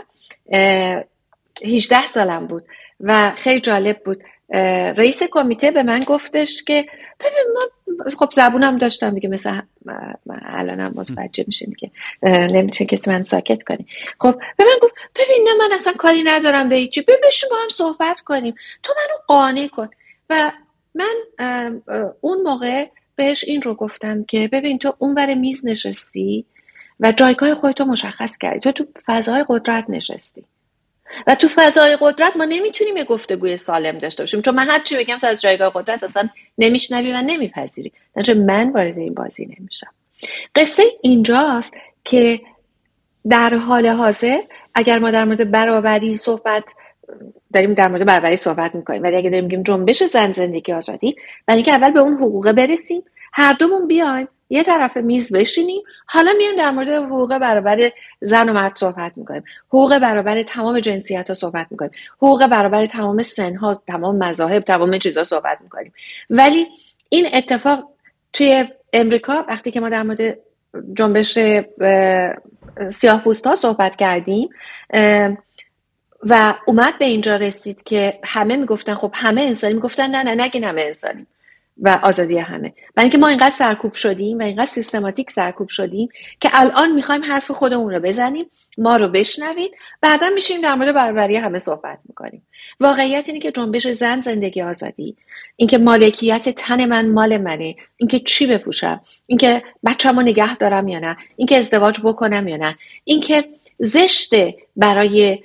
18 1.64 2.06
سالم 2.06 2.46
بود 2.46 2.64
و 3.00 3.32
خیلی 3.36 3.60
جالب 3.60 3.98
بود. 4.04 4.22
رئیس 4.96 5.22
کمیته 5.22 5.70
به 5.70 5.82
من 5.82 6.00
گفتش 6.00 6.62
که 6.62 6.86
ببین 7.20 7.44
ما 7.54 7.60
خب 8.16 8.30
زبونم 8.30 8.78
داشتم 8.78 9.14
دیگه 9.14 9.28
مثل 9.28 9.60
الانم 10.42 10.92
متوجه 10.96 11.44
میشه 11.46 11.66
دیگه. 11.66 11.90
نمی‌تونه 12.22 12.88
کسی 12.88 13.10
من 13.10 13.22
ساکت 13.22 13.62
کنی. 13.62 13.86
خب 14.20 14.40
به 14.56 14.64
من 14.64 14.78
گفت 14.82 14.94
ببین 15.14 15.48
نه 15.48 15.54
من 15.54 15.72
اصلا 15.74 15.92
کاری 15.92 16.22
ندارم 16.22 16.68
به 16.68 16.76
هیچی. 16.76 17.00
ببین 17.00 17.30
با 17.50 17.56
هم 17.56 17.68
صحبت 17.68 18.20
کنیم. 18.20 18.54
تو 18.82 18.92
منو 18.96 19.18
قانع 19.26 19.68
کن. 19.68 19.88
و 20.30 20.52
من 20.94 21.14
اون 22.20 22.42
موقع 22.42 22.86
بهش 23.16 23.44
این 23.44 23.62
رو 23.62 23.74
گفتم 23.74 24.24
که 24.24 24.48
ببین 24.48 24.78
تو 24.78 24.96
اونور 24.98 25.34
میز 25.34 25.66
نشستی 25.66 26.44
و 27.00 27.12
جایگاه 27.12 27.54
خودتو 27.54 27.84
مشخص 27.84 28.38
کردی. 28.38 28.60
تو 28.60 28.72
تو 28.72 28.84
فضای 29.06 29.44
قدرت 29.48 29.90
نشستی. 29.90 30.44
و 31.26 31.34
تو 31.34 31.48
فضای 31.48 31.98
قدرت 32.00 32.36
ما 32.36 32.44
نمی‌تونیم 32.44 32.96
یه 32.96 33.04
گفتگوی 33.04 33.56
سالم 33.56 33.98
داشته 33.98 34.22
باشیم. 34.22 34.42
چون 34.42 34.54
من 34.54 34.68
هر 34.68 34.82
چی 34.82 34.96
بگم 34.96 35.18
تو 35.18 35.26
از 35.26 35.40
جایگاه 35.40 35.72
قدرت 35.74 36.02
اصلا 36.02 36.28
نمیشنوی 36.58 37.12
و 37.12 37.22
نمیپذیری. 37.22 37.92
چون 38.24 38.38
من 38.38 38.70
وارد 38.70 38.98
این 38.98 39.14
بازی 39.14 39.56
نمیشم. 39.58 39.90
قصه 40.54 40.82
اینجاست 41.02 41.76
که 42.04 42.40
در 43.28 43.54
حال 43.54 43.86
حاضر 43.86 44.38
اگر 44.74 44.98
ما 44.98 45.10
در 45.10 45.24
مورد 45.24 45.50
برابری 45.50 46.16
صحبت 46.16 46.64
داریم 47.52 47.74
در 47.74 47.88
مورد 47.88 48.06
برابری 48.06 48.36
صحبت 48.36 48.74
می‌کنیم. 48.74 49.02
ولی 49.02 49.16
اگر 49.16 49.30
داریم 49.30 49.44
میگیم 49.44 49.62
جنبش 49.62 50.02
زن 50.02 50.32
زندگی 50.32 50.72
آزادی 50.72 51.16
برای 51.46 51.56
اینکه 51.56 51.72
اول 51.72 51.90
به 51.90 52.00
اون 52.00 52.14
حقوقه 52.14 52.52
برسیم 52.52 53.02
هر 53.32 53.52
دومون 53.52 53.86
بیایم. 53.86 54.28
یه 54.52 54.62
طرف 54.62 54.96
میز 54.96 55.32
بشینیم. 55.32 55.82
حالا 56.06 56.32
میایم 56.38 56.56
در 56.56 56.70
مورد 56.70 56.88
حقوق 56.88 57.38
برابر 57.38 57.90
زن 58.20 58.48
و 58.48 58.52
مرد 58.52 58.76
صحبت 58.76 59.12
می‌کنیم. 59.16 59.44
حقوق 59.68 59.98
برابر 59.98 60.42
تمام 60.42 60.80
جنسیت 60.80 61.28
ها 61.28 61.34
صحبت 61.34 61.66
می‌کنیم. 61.70 61.90
حقوق 62.16 62.46
برابر 62.46 62.86
تمام 62.86 63.22
سن 63.22 63.56
ها 63.56 63.82
تمام 63.86 64.16
مذاهب 64.16 64.62
تمام 64.62 64.98
چیزها 64.98 65.24
صحبت 65.24 65.58
می‌کنیم. 65.60 65.92
ولی 66.30 66.66
این 67.08 67.28
اتفاق 67.34 67.88
توی 68.32 68.64
امریکا 68.92 69.44
وقتی 69.48 69.70
که 69.70 69.80
ما 69.80 69.88
در 69.88 70.02
مورد 70.02 70.38
جنبش 70.94 71.38
سیاه 72.90 73.22
ها 73.44 73.56
صحبت 73.56 73.96
کردیم 73.96 74.48
و 76.22 76.54
اومد 76.66 76.98
به 76.98 77.04
اینجا 77.04 77.36
رسید 77.36 77.82
که 77.82 78.18
همه 78.24 78.56
می‌گفتن 78.56 78.94
خب 78.94 79.10
همه 79.14 79.40
انسانی 79.40 79.74
می‌گفتن 79.74 80.10
نه 80.10 80.22
نه 80.22 80.44
نگین 80.44 80.64
همه 80.64 80.82
انسانی 80.82 81.26
و 81.80 82.00
آزادی 82.02 82.38
همه. 82.38 82.72
برای 82.94 83.04
اینکه 83.04 83.18
ما 83.18 83.28
اینقدر 83.28 83.50
سرکوب 83.50 83.94
شدیم 83.94 84.38
و 84.38 84.42
اینقدر 84.42 84.66
سیستماتیک 84.66 85.30
سرکوب 85.30 85.68
شدیم 85.68 86.08
که 86.40 86.50
الان 86.52 86.92
می‌خوایم 86.92 87.24
حرف 87.24 87.50
خودمون 87.50 87.94
رو 87.94 88.00
بزنیم 88.00 88.46
ما 88.78 88.96
رو 88.96 89.08
بشنوید 89.08 89.70
بعدا 90.00 90.30
میشیم 90.34 90.60
در 90.60 90.74
مورد 90.74 90.94
برابری 90.94 91.36
همه 91.36 91.58
صحبت 91.58 91.98
می‌کنیم. 92.08 92.46
واقعیت 92.80 93.28
اینه 93.28 93.40
که 93.40 93.52
جنبش 93.52 93.88
زن 93.88 94.20
زندگی 94.20 94.62
آزادی. 94.62 95.16
اینکه 95.56 95.78
مالکیت 95.78 96.48
تن 96.48 96.84
من 96.84 97.08
مال 97.08 97.36
منه. 97.36 97.76
اینکه 97.96 98.20
چی 98.20 98.46
بپوشم؟ 98.46 99.00
اینکه 99.28 99.62
بچه‌مو 99.84 100.22
نگه 100.22 100.56
دارم 100.56 100.88
یا 100.88 100.98
نه؟ 100.98 101.16
اینکه 101.36 101.58
ازدواج 101.58 102.00
بکنم 102.04 102.48
یا 102.48 102.56
نه؟ 102.56 102.78
اینکه 103.04 103.44
زشته 103.78 104.54
برای 104.76 105.38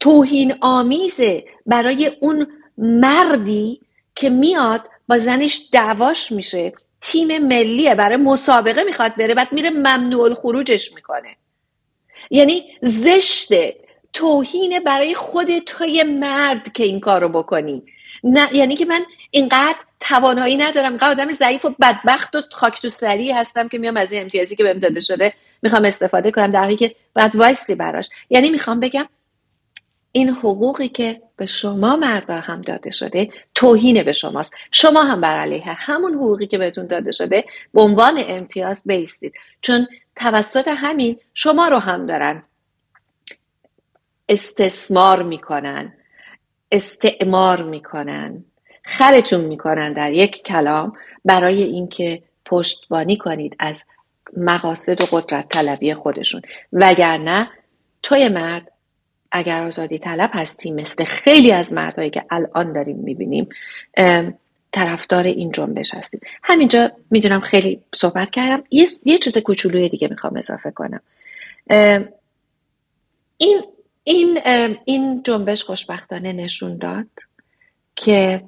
توهین 0.00 0.54
آمیزه 0.60 1.44
برای 1.66 2.12
اون 2.20 2.46
مردی 2.78 3.80
که 4.14 4.30
میاد 4.30 4.88
با 5.08 5.18
زنش 5.18 5.68
دعواش 5.72 6.32
میشه. 6.32 6.72
تیم 7.00 7.38
ملیه 7.38 7.94
برای 7.94 8.16
مسابقه 8.16 8.82
می‌خواد 8.82 9.16
بره 9.16 9.34
بعد 9.34 9.52
میره 9.52 9.70
ممنوع 9.70 10.34
خروجش 10.34 10.92
می‌کنه. 10.92 11.36
یعنی 12.30 12.64
زشته 12.82 13.76
توهین 14.12 14.80
برای 14.80 15.14
خود 15.14 15.58
توی 15.58 16.02
مرد 16.02 16.72
که 16.72 16.84
این 16.84 17.00
کارو 17.00 17.28
بکنی. 17.28 17.82
نه 18.24 18.48
یعنی 18.52 18.76
که 18.76 18.84
من 18.84 19.04
اینقدر 19.30 19.76
توانایی 20.00 20.56
ندارم. 20.56 20.88
اینقدر 20.88 21.10
آدم 21.10 21.32
ضعیف 21.32 21.64
و 21.64 21.74
بدبخت 21.80 22.36
و 22.36 22.40
خاک 22.52 22.82
تو 22.82 22.88
سری 22.88 23.32
هستم 23.32 23.68
که 23.68 23.78
میام 23.78 23.96
از 23.96 24.12
این 24.12 24.22
امتیازی 24.22 24.56
که 24.56 24.64
بهم 24.64 24.78
داده 24.78 25.00
شده 25.00 25.32
می‌خوام 25.62 25.84
استفاده 25.84 26.30
کنم 26.30 26.50
در 26.50 26.60
حالی 26.60 26.76
که 26.76 26.94
باید 27.14 27.36
وایسی 27.36 27.74
براش. 27.74 28.08
یعنی 28.30 28.50
می‌خوام 28.50 28.80
بگم 28.80 29.08
این 30.16 30.28
حقوقی 30.28 30.88
که 30.88 31.22
به 31.36 31.46
شما 31.46 31.96
مردا 31.96 32.34
هم 32.34 32.60
داده 32.60 32.90
شده 32.90 33.28
توهین 33.54 34.02
به 34.02 34.12
شماست. 34.12 34.54
شما 34.70 35.02
هم 35.02 35.20
بر 35.20 35.36
علیه 35.36 35.64
همون 35.66 36.14
حقوقی 36.14 36.46
که 36.46 36.58
بهتون 36.58 36.86
داده 36.86 37.12
شده 37.12 37.44
به 37.74 37.80
عنوان 37.80 38.24
امتیاز 38.28 38.82
بیستید. 38.86 39.34
چون 39.60 39.88
توسط 40.16 40.68
همین 40.68 41.18
شما 41.34 41.68
رو 41.68 41.78
هم 41.78 42.06
دارن 42.06 42.42
استثمار 44.28 45.22
می‌کنن 45.22 45.92
استعمار 46.72 47.62
می‌کنن 47.62 48.44
خرتون 48.84 49.40
می‌کنن 49.40 49.92
در 49.92 50.12
یک 50.12 50.42
کلام 50.42 50.92
برای 51.24 51.62
اینکه 51.62 52.22
پشتبانی 52.44 53.16
کنید 53.16 53.56
از 53.58 53.86
مقاصد 54.36 55.02
و 55.02 55.06
قدرت 55.12 55.48
طلبی 55.48 55.94
خودشون. 55.94 56.42
وگرنه 56.72 57.50
توی 58.02 58.28
مرد 58.28 58.72
اگر 59.36 59.62
آزادی 59.62 59.98
طلب 59.98 60.30
هستیم 60.32 60.74
مثل 60.74 61.04
خیلی 61.04 61.52
از 61.52 61.72
مردهایی 61.72 62.10
که 62.10 62.24
الان 62.30 62.72
داریم 62.72 62.96
می‌بینیم 62.96 63.48
طرفدار 64.72 65.24
این 65.24 65.50
جنبش 65.50 65.94
هستیم. 65.94 66.20
همینجا 66.42 66.92
می‌دونم 67.10 67.40
خیلی 67.40 67.80
صحبت 67.94 68.30
کردم. 68.30 68.64
یه, 68.70 68.86
یه 69.04 69.18
چیز 69.18 69.38
کوچولوی 69.38 69.88
دیگه 69.88 70.08
می‌خوام 70.08 70.36
اضافه 70.36 70.70
کنم. 70.70 71.00
این 73.38 73.62
این 74.04 74.40
این 74.84 75.22
جنبش 75.22 75.64
خوشبختانه 75.64 76.32
نشون 76.32 76.76
داد 76.76 77.06
که 77.96 78.42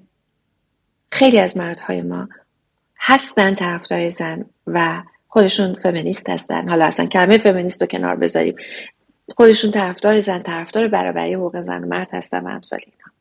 خیلی 1.13 1.39
از 1.39 1.57
مردهای 1.57 2.03
ما 2.03 2.29
هستن 3.01 3.55
طرفدار 3.55 4.09
زن 4.09 4.45
و 4.67 5.03
خودشون 5.29 5.75
فمینیست 5.75 6.31
هستن. 6.31 6.69
حالا 6.69 6.85
اصلا 6.85 7.07
کلمه 7.07 7.39
فمینیست 7.39 7.83
رو 7.83 7.89
کنار 7.89 8.17
بذاریم. 8.17 8.57
خودشون 9.37 9.71
طرفدار 9.71 10.21
زن 10.21 10.43
طرفدار 10.43 10.89
برابری 10.89 11.35
حقوق 11.35 11.61
زن 11.61 11.85
و 11.85 11.87
مرد 11.87 12.09
هستن 12.13 12.47
و 12.47 12.49
امثال 12.49 12.81
اینا. 12.87 13.13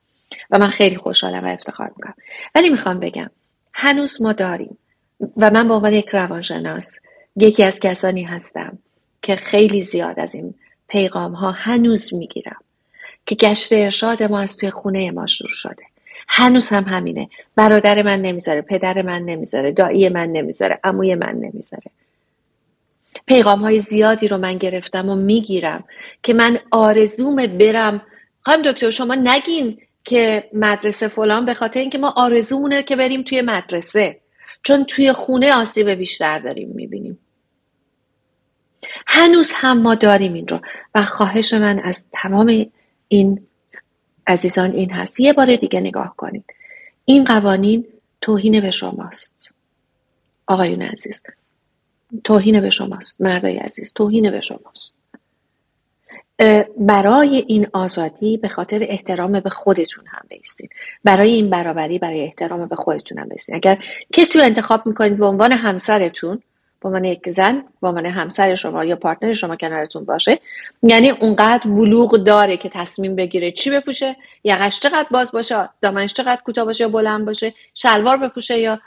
و 0.52 0.58
من 0.60 0.70
خیلی 0.70 0.98
خوشحالم 0.98 1.46
و 1.46 1.48
افتخار 1.48 1.92
می‌کنم. 1.98 2.16
ولی 2.56 2.70
می‌خوام 2.70 3.00
بگم 3.00 3.30
هنوز 3.74 4.22
ما 4.22 4.34
داریم. 4.34 4.78
و 5.38 5.52
من 5.52 5.68
به 5.68 5.74
عنوان 5.74 5.94
یک 5.94 6.10
روانشناس 6.10 7.00
یکی 7.36 7.64
از 7.64 7.80
کسانی 7.80 8.24
هستم 8.24 8.78
که 9.22 9.36
خیلی 9.36 9.84
زیاد 9.84 10.20
از 10.20 10.36
این 10.36 10.54
پیغام 10.88 11.34
ها 11.34 11.52
هنوز 11.52 12.14
می‌گیرم. 12.14 12.62
که 13.26 13.36
گشت 13.36 13.74
ارشاد 13.74 14.24
ما 14.24 14.40
از 14.40 14.58
توی 14.58 14.70
خونه 14.70 15.12
ما 15.12 15.26
شروع 15.26 15.52
شده. 15.52 15.84
هنوز 16.28 16.70
هم 16.70 16.84
همینه. 16.84 17.30
برادر 17.56 18.02
من 18.02 18.22
نمی‌ذاره 18.22 18.62
پدر 18.62 19.02
من 19.02 19.22
نمی‌ذاره 19.22 19.72
دایی 19.72 20.10
من 20.10 20.28
نمی‌ذاره 20.28 20.80
عموی 20.84 21.16
من 21.16 21.36
نمی‌ذاره. 21.36 21.92
پیغام 23.26 23.60
های 23.60 23.80
زیادی 23.80 24.28
رو 24.28 24.38
من 24.38 24.58
گرفتم 24.58 25.10
و 25.10 25.16
می‌گیرم 25.16 25.84
که 26.24 26.34
من 26.34 26.60
آرزوم 26.72 27.36
برم. 27.36 28.02
خواهم 28.42 28.62
دکتر 28.62 28.90
شما 28.90 29.16
نگین 29.16 29.78
که 30.04 30.50
مدرسه 30.54 31.08
فلان 31.08 31.46
به 31.46 31.54
خاطر 31.54 31.80
اینکه 31.80 31.98
ما 31.98 32.14
آرزومونه 32.18 32.84
که 32.84 32.96
بریم 32.96 33.24
توی 33.24 33.42
مدرسه. 33.42 34.20
چون 34.64 34.84
توی 34.84 35.14
خونه 35.14 35.54
آسیب 35.54 35.90
بیشتر 35.90 36.40
داریم 36.40 36.70
می‌بینیم. 36.70 37.20
هنوز 39.08 39.52
هم 39.56 39.82
ما 39.82 39.96
داریم 39.96 40.34
این 40.34 40.48
رو. 40.48 40.60
و 40.96 41.04
خواهش 41.04 41.54
من 41.54 41.80
از 41.80 42.06
تمام 42.12 42.66
این 43.08 43.48
عزیزان 44.28 44.72
این 44.72 44.92
هست. 44.92 45.20
یه 45.20 45.34
بار 45.34 45.56
دیگه 45.56 45.80
نگاه 45.80 46.14
کنید. 46.18 46.46
این 47.06 47.24
قوانین 47.24 47.88
توهین 48.22 48.62
به 48.62 48.72
شماست. 48.72 49.50
آقایون 50.48 50.82
عزیز. 50.82 51.24
توهین 52.24 52.62
به 52.62 52.70
شماست 52.70 53.22
مردای 53.22 53.58
عزیز 53.58 53.94
توهین 53.94 54.32
به 54.32 54.42
شماست. 54.42 54.96
برای 56.78 57.44
این 57.48 57.68
آزادی 57.74 58.38
به 58.38 58.48
خاطر 58.48 58.88
احترام 58.90 59.40
به 59.40 59.50
خودتون 59.50 60.06
هم 60.08 60.22
بیستین 60.30 60.70
برای 61.04 61.34
این 61.34 61.50
برابری 61.50 62.00
برای 62.00 62.24
احترام 62.24 62.66
به 62.66 62.76
خودتون 62.76 63.20
هم 63.20 63.30
بیستین 63.30 63.56
اگر 63.56 63.84
کسی 64.14 64.40
رو 64.40 64.46
انتخاب 64.46 64.88
می‌کنید 64.88 65.18
به 65.18 65.26
عنوان 65.26 65.52
همسرتون 65.52 66.42
به 66.82 66.90
عنوان 66.90 67.04
یک 67.04 67.30
زن 67.30 67.64
به 67.82 67.88
عنوان 67.88 68.06
همسر 68.06 68.56
شما 68.56 68.86
یا 68.86 68.96
پارتنر 68.96 69.34
شما 69.34 69.56
کنارتون 69.56 70.06
باشه 70.06 70.40
یعنی 70.84 71.10
اونقدر 71.10 71.70
بلوغ 71.70 72.18
داره 72.18 72.58
که 72.58 72.70
تصمیم 72.70 73.16
بگیره 73.16 73.52
چی 73.52 73.70
بپوشه 73.72 74.16
یقش 74.44 74.80
چقدر 74.80 75.08
باز 75.12 75.32
باشه 75.32 75.70
دامنش 75.82 76.14
چقدر 76.14 76.42
کوتاه 76.46 76.66
باشه 76.66 76.84
یا 76.84 76.90
بلند 76.90 77.26
باشه 77.26 77.54
شلوار 77.74 78.18
بپوشه 78.18 78.60
یا 78.60 78.80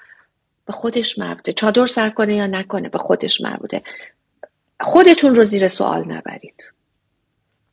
به 0.70 0.76
خودش 0.76 1.18
مربوطه. 1.18 1.52
چادر 1.52 1.86
سر 1.86 2.10
کنه 2.10 2.34
یا 2.34 2.46
نکنه 2.46 2.88
به 2.88 2.98
خودش 2.98 3.40
مربوطه. 3.40 3.82
خودتون 4.80 5.34
رو 5.34 5.44
زیر 5.44 5.68
سوال 5.68 6.04
نبرید. 6.12 6.72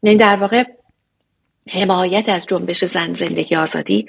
یعنی 0.04 0.18
در 0.18 0.36
واقع 0.36 0.64
حمایت 1.72 2.30
از 2.30 2.46
جنبش 2.46 2.86
زن 2.86 3.14
زندگی 3.14 3.56
آزادی 3.56 4.06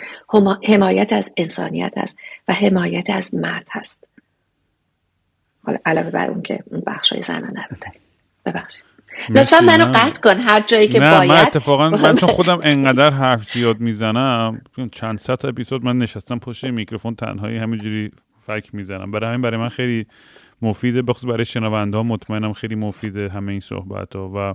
حمایت 0.68 1.12
از 1.12 1.32
انسانیت 1.36 1.92
است 1.96 2.18
و 2.48 2.52
حمایت 2.52 3.10
از 3.10 3.34
مرد 3.34 3.66
هست. 3.70 4.04
حالا 5.64 5.78
علاوه 5.86 6.10
بر 6.10 6.30
اون 6.30 6.42
که 6.42 6.58
اون 6.66 6.82
بخش 6.86 7.12
های 7.12 7.22
زنانه 7.22 7.66
رو 7.70 7.76
داریم 7.80 8.00
ببخشید 8.46 8.84
لطفا 9.30 9.60
منو 9.60 9.92
قطع 9.94 10.20
کن 10.20 10.40
هر 10.40 10.60
جایی 10.60 10.88
که 10.88 11.00
نه 11.00 11.18
باید. 11.18 11.30
من 11.30 11.40
اتفاقا 11.40 11.90
من 11.90 12.16
چون 12.16 12.28
خودم 12.28 12.60
انقدر 12.62 13.10
حرف 13.10 13.44
زیاد 13.44 13.80
می‌زنم. 13.80 14.60
چند 14.92 15.18
صد 15.18 15.46
اپیزود 15.46 15.84
من 15.84 15.98
نشستم 15.98 16.38
پشت 16.38 16.64
میکروفون 16.64 17.14
تنهایی 17.14 17.58
همینجوری 17.58 18.10
فک 18.48 18.74
می‌زنم. 18.74 19.10
برای 19.10 19.28
همین 19.28 19.42
برای 19.42 19.56
من 19.56 19.68
خیلی 19.68 20.06
مفیده. 20.62 21.02
بخصوص 21.02 21.30
برای 21.30 21.44
شنونده 21.44 21.96
ها 21.96 22.02
مطمئنم 22.02 22.52
خیلی 22.52 22.74
مفیده 22.74 23.28
همه 23.28 23.50
این 23.50 23.60
صحبت 23.60 24.16
ها 24.16 24.32
و 24.34 24.54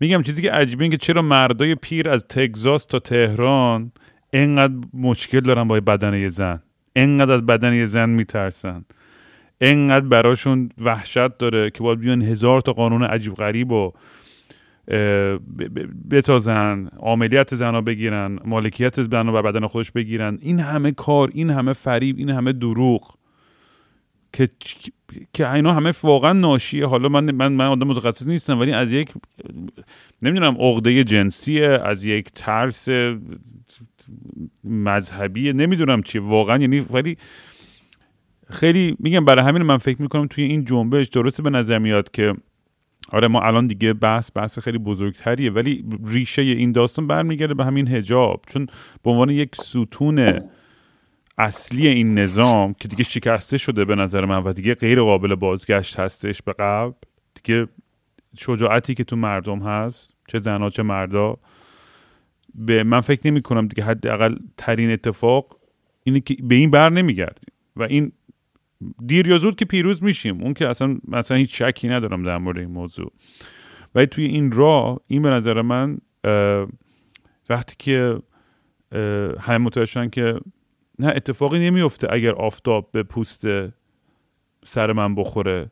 میگم 0.00 0.22
چیزی 0.22 0.42
که 0.42 0.50
عجیبه 0.50 0.84
این 0.84 0.90
که 0.90 0.96
چرا 0.96 1.22
مردای 1.22 1.74
پیر 1.74 2.08
از 2.08 2.24
تگزاس 2.28 2.84
تا 2.84 2.98
تهران 2.98 3.92
انقدر 4.32 4.74
مشکل 4.94 5.40
دارن 5.40 5.68
با 5.68 5.80
بدن 5.80 6.14
یه 6.14 6.28
زن. 6.28 6.62
انقدر 6.96 7.32
از 7.32 7.46
بدن 7.46 7.74
یه 7.74 7.86
زن 7.86 8.10
میترسن. 8.10 8.84
انقدر 9.60 10.06
براشون 10.06 10.68
وحشت 10.78 11.38
داره 11.38 11.70
که 11.70 11.82
باید 11.82 11.98
بیان 11.98 12.22
هزار 12.22 12.60
تا 12.60 12.72
قانون 12.72 13.02
عجیب 13.02 13.34
غریب 13.34 13.72
و 13.72 13.92
بسازن 16.10 16.88
عملیات 17.00 17.54
زنا 17.54 17.80
بگیرن 17.80 18.38
مالکیت 18.44 19.02
زن 19.02 19.32
بر 19.32 19.42
بدن 19.42 19.66
خودش 19.66 19.90
بگیرن. 19.90 20.38
این 20.40 20.60
همه 20.60 20.92
کار 20.92 21.30
این 21.32 21.50
همه 21.50 21.72
فریب 21.72 22.18
این 22.18 22.30
همه 22.30 22.52
دروغ 22.52 23.14
که 24.32 24.48
که 25.32 25.52
اینا 25.52 25.72
همه 25.72 25.92
واقعا 26.02 26.32
ناشیه. 26.32 26.86
حالا 26.86 27.08
من 27.08 27.30
من 27.30 27.52
من 27.52 27.66
آدم 27.66 27.86
متخصص 27.86 28.26
نیستم 28.26 28.60
ولی 28.60 28.72
از 28.72 28.92
یک 28.92 29.12
نمی‌دونم 30.22 30.56
عقده 30.58 31.04
جنسیه 31.04 31.66
از 31.84 32.04
یک 32.04 32.30
ترس 32.34 32.88
مذهبی 34.64 35.52
نمی‌دونم 35.52 36.02
چی 36.02 36.18
واقعا 36.18 36.58
یعنی 36.58 36.80
ولی 36.80 37.16
خیلی 38.50 38.96
میگم 38.98 39.24
برای 39.24 39.44
همین 39.44 39.62
من 39.62 39.78
فکر 39.78 40.02
می‌کنم 40.02 40.26
توی 40.26 40.44
این 40.44 40.64
جنبش 40.64 41.08
درسته 41.08 41.42
به 41.42 41.50
نظر 41.50 41.78
میاد 41.78 42.10
که 42.10 42.34
آره 43.10 43.28
ما 43.28 43.40
الان 43.40 43.66
دیگه 43.66 43.92
بحث 43.92 44.30
بحث 44.34 44.58
خیلی 44.58 44.78
بزرگتریه 44.78 45.50
ولی 45.50 45.84
ریشه 46.06 46.42
این 46.42 46.72
داستان 46.72 47.06
برمیگرده 47.06 47.54
به 47.54 47.64
همین 47.64 47.88
هجاب 47.88 48.44
چون 48.46 48.66
به 49.02 49.10
عنوان 49.10 49.30
یک 49.30 49.56
ستون 49.56 50.40
اصلی 51.38 51.88
این 51.88 52.18
نظام 52.18 52.74
که 52.74 52.88
دیگه 52.88 53.04
شکسته 53.04 53.58
شده 53.58 53.84
به 53.84 53.94
نظر 53.94 54.24
من 54.24 54.42
و 54.44 54.52
دیگه 54.52 54.74
غیر 54.74 55.02
قابل 55.02 55.34
بازگشت 55.34 56.00
هستش 56.00 56.42
به 56.42 56.52
قبل 56.52 56.92
دیگه 57.34 57.66
شجاعتی 58.38 58.94
که 58.94 59.04
تو 59.04 59.16
مردم 59.16 59.58
هست 59.58 60.14
چه 60.28 60.38
زنها 60.38 60.70
چه 60.70 60.82
مردا 60.82 61.36
به 62.54 62.82
من 62.82 63.00
فکر 63.00 63.20
نمی 63.24 63.42
کنم 63.42 63.68
دیگه 63.68 63.84
حداقل 63.84 64.36
ترین 64.56 64.90
اتفاق 64.90 65.56
اینه 66.02 66.20
که 66.20 66.36
به 66.42 66.54
این 66.54 66.70
بر 66.70 66.90
نمیگردیم. 66.90 67.52
و 67.76 67.82
این 67.82 68.12
دیر 69.06 69.28
یا 69.28 69.38
زود 69.38 69.56
که 69.56 69.64
پیروز 69.64 70.02
میشیم. 70.02 70.42
اون 70.42 70.54
که 70.54 70.68
اصلا 70.68 70.98
مثلا 71.08 71.36
هیچ 71.36 71.62
شکی 71.62 71.88
ندارم 71.88 72.22
در 72.22 72.38
مورد 72.38 72.58
این 72.58 72.70
موضوع. 72.70 73.12
ولی 73.94 74.06
توی 74.06 74.24
این 74.24 74.52
راه 74.52 75.00
این 75.06 75.22
به 75.22 75.30
نظر 75.30 75.62
من 75.62 75.98
وقتی 77.48 77.76
که 77.78 78.18
همه 79.40 79.58
متوجه 79.58 80.08
که 80.08 80.40
نه 80.98 81.08
اتفاقی 81.16 81.58
نمیفته 81.58 82.08
اگر 82.10 82.32
آفتاب 82.32 82.90
به 82.92 83.02
پوست 83.02 83.44
سر 84.64 84.92
من 84.92 85.14
بخوره 85.14 85.70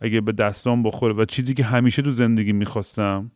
اگه 0.00 0.20
به 0.20 0.32
دستام 0.32 0.82
بخوره. 0.82 1.14
و 1.14 1.24
چیزی 1.24 1.54
که 1.54 1.64
همیشه 1.64 2.02
تو 2.02 2.10
زندگی 2.10 2.52
می‌خواستم 2.52 3.30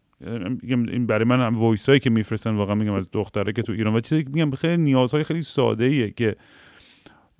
این 0.70 1.06
برای 1.06 1.24
من 1.24 1.40
هم 1.40 1.54
وایس 1.54 1.88
هایی 1.88 2.00
که 2.00 2.10
میفرستن 2.10 2.54
واقعا 2.54 2.74
میگم 2.74 2.94
از 2.94 3.08
دختره 3.12 3.52
که 3.52 3.62
تو 3.62 3.72
ایران. 3.72 3.94
و 3.94 4.00
چیزی 4.00 4.24
که 4.24 4.30
میگم 4.30 4.50
خیلی 4.50 4.76
نیازهای 4.76 5.24
خیلی 5.24 5.42
ساده 5.42 5.84
ایه 5.84 6.10
که 6.10 6.36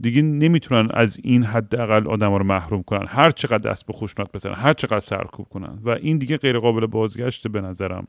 دیگه 0.01 0.23
نمی‌تونن 0.23 0.89
از 0.95 1.19
این 1.23 1.45
حداقل 1.45 2.07
آدم 2.07 2.35
رو 2.35 2.45
محروم 2.45 2.83
کنن. 2.83 3.07
هر 3.09 3.31
چقدر 3.31 3.71
دست 3.71 3.87
به 3.87 3.93
خوشنات 3.93 4.33
بزنن 4.33 4.55
هر 4.55 4.73
چقدر 4.73 5.01
سرکوب 5.01 5.47
کنن. 5.49 5.79
و 5.85 5.91
این 5.91 6.19
دیگه 6.19 6.37
غیر 6.37 6.59
قابل 6.59 6.87
بازگشته 6.87 7.49
به 7.49 7.61
نظرم. 7.61 8.07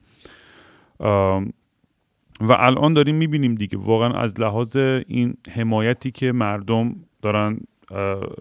و 2.42 2.54
الان 2.54 2.94
داریم 2.94 3.16
می‌بینیم 3.16 3.56
دیگه 3.56 3.78
واقعا 3.78 4.14
از 4.14 4.40
لحاظ 4.40 4.78
این 5.08 5.34
حمایتی 5.56 6.12
که 6.12 6.32
مردم 6.32 6.96
دارن 7.22 7.60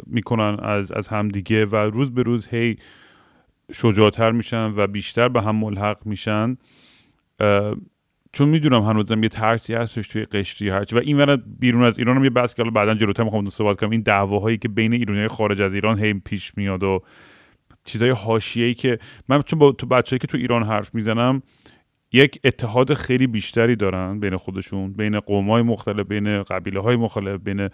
می‌کنن 0.07 0.57
از 0.63 0.93
از 0.93 1.09
همدیگه 1.09 1.65
و 1.65 1.77
روز 1.77 2.15
به 2.15 2.23
روز 2.23 2.49
هی 2.49 2.77
شجاعتر 3.73 4.31
میشن 4.31 4.73
و 4.77 4.87
بیشتر 4.87 5.29
به 5.29 5.43
هم 5.43 5.57
ملحق 5.57 6.07
میشن. 6.07 6.57
چون 8.33 8.49
می‌دونم 8.49 8.83
هنوزم 8.83 9.23
یه 9.23 9.29
ترسی 9.29 9.75
هستش 9.75 10.09
توی 10.09 10.25
قشری 10.25 10.69
هرچی 10.69 10.97
و 10.97 10.99
این 10.99 11.37
بیرون 11.37 11.85
از 11.85 11.99
ایران 11.99 12.17
هم 12.17 12.25
یه 12.25 12.31
بحث 12.31 12.55
که 12.55 12.65
بعدا 12.65 12.95
جلوتر 12.95 13.23
می‌خوام 13.25 13.45
صحبت 13.45 13.81
کنم. 13.81 13.91
این 13.91 14.01
دعواهایی 14.01 14.59
که 14.59 14.69
بین 14.69 14.93
ایرانی 14.93 15.29
خارج 15.29 15.63
از 15.63 15.75
ایران 15.75 15.99
هی 15.99 16.15
پیش 16.15 16.53
میاد 16.57 16.83
و 16.83 17.03
چیزای 17.85 18.11
حاشیه‌ای 18.11 18.75
که 18.75 18.99
من 19.29 19.43
چون 19.43 19.59
با 19.59 19.73
تو 19.73 19.87
بچه‌ای 19.87 20.19
که 20.19 20.27
تو 20.27 20.39
ایران 20.39 20.63
حرف 20.63 20.95
می‌زنم 20.95 21.43
یک 22.13 22.41
اتحاد 22.45 22.95
خیلی 22.95 23.27
بیشتری 23.27 23.77
دارن 23.77 24.21
بین 24.21 24.37
خودشون 24.37 24.93
بین 24.93 25.21
قومای 25.21 25.63
مختلف 25.63 26.07
بین 26.07 26.43
قبیله 26.43 26.81
های 26.81 26.97
مختلف 26.97 27.41
بین 27.45 27.69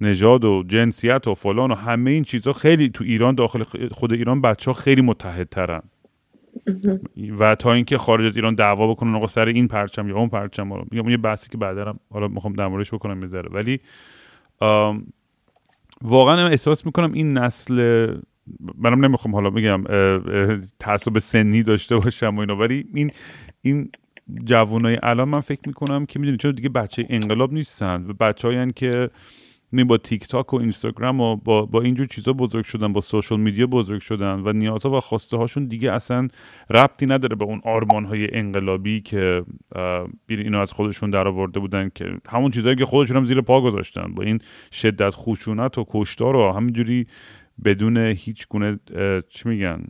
نژاد 0.00 0.44
و 0.44 0.64
جنسیت 0.66 1.28
و 1.28 1.34
فلان 1.34 1.70
و 1.70 1.74
همه 1.74 2.10
این 2.10 2.24
چیزها 2.24 2.52
خیلی 2.52 2.88
تو 2.88 3.04
ایران 3.04 3.34
داخل 3.34 3.62
خود 3.90 4.12
ایران 4.12 4.40
بچه 4.40 4.70
ها 4.70 4.74
خیلی 4.74 5.02
متحدترن. 5.02 5.82
و 7.38 7.54
تا 7.54 7.72
اینکه 7.72 7.98
خارج 7.98 8.26
از 8.26 8.36
ایران 8.36 8.54
دعوا 8.54 8.88
بکنن 8.88 9.14
آقا 9.14 9.26
سر 9.26 9.46
این 9.46 9.68
پرچم 9.68 10.08
یا 10.08 10.16
اون 10.16 10.28
پرچم 10.28 10.68
میگم 10.90 11.08
یه 11.08 11.16
بحثی 11.16 11.48
که 11.50 11.58
بعدا 11.58 11.94
حالا 12.10 12.28
می‌خوام 12.28 12.52
در 12.52 12.68
موردش 12.68 12.94
بکنم 12.94 13.16
می‌ذاره 13.16 13.48
ولی 13.52 13.80
واقعا 16.02 16.48
احساس 16.48 16.86
می‌کنم 16.86 17.12
این 17.12 17.38
نسل 17.38 18.06
منم 18.78 19.04
نمی‌خوام 19.04 19.34
حالا 19.34 19.50
بگم 19.50 19.84
تعصب 20.78 21.18
سنی 21.18 21.62
داشته 21.62 21.96
باشم 21.96 22.36
و 22.36 22.40
اینا 22.40 22.56
ولی 22.56 22.86
این 22.94 23.10
این 23.62 23.90
جوانای 24.44 24.98
الان 25.02 25.28
من 25.28 25.40
فکر 25.40 25.60
می‌کنم 25.66 26.06
که 26.06 26.18
می‌دونید 26.18 26.40
چون 26.40 26.50
دیگه 26.52 26.68
بچه 26.68 27.06
انقلاب 27.08 27.52
نیستن 27.52 28.04
و 28.08 28.12
بچه 28.12 28.72
که 28.76 29.10
می 29.72 29.84
با 29.84 29.96
تیک 29.96 30.28
تاک 30.28 30.54
و 30.54 30.56
اینستاگرام 30.56 31.20
و 31.20 31.36
با, 31.36 31.66
با 31.66 31.82
اینجور 31.82 32.06
چیزا 32.06 32.32
بزرگ 32.32 32.64
شدن 32.64 32.92
با 32.92 33.00
سوشال 33.00 33.40
میدیا 33.40 33.66
بزرگ 33.66 34.00
شدن 34.00 34.40
و 34.40 34.52
نیازها 34.52 34.96
و 34.96 35.00
خواسته 35.00 35.36
هاشون 35.36 35.64
دیگه 35.64 35.92
اصلا 35.92 36.28
ربطی 36.70 37.06
نداره 37.06 37.36
به 37.36 37.44
اون 37.44 37.60
آرمان 37.64 38.04
های 38.04 38.36
انقلابی 38.36 39.00
که 39.00 39.44
اینو 40.28 40.58
از 40.58 40.72
خودشون 40.72 41.10
در 41.10 41.28
آورده 41.28 41.60
بودن 41.60 41.90
که 41.94 42.04
همون 42.28 42.50
چیزهایی 42.50 42.76
که 42.76 42.84
خودشون 42.84 43.16
هم 43.16 43.24
زیر 43.24 43.40
پا 43.40 43.60
گذاشتن 43.60 44.14
با 44.14 44.22
این 44.22 44.38
شدت 44.72 45.14
خشونت 45.14 45.78
و 45.78 45.84
کشتار 45.88 46.36
و 46.36 46.52
همینجوری 46.52 47.06
بدون 47.64 47.96
هیچ 47.96 48.48
گونه 48.48 48.78
چی 49.28 49.48
میگن 49.48 49.84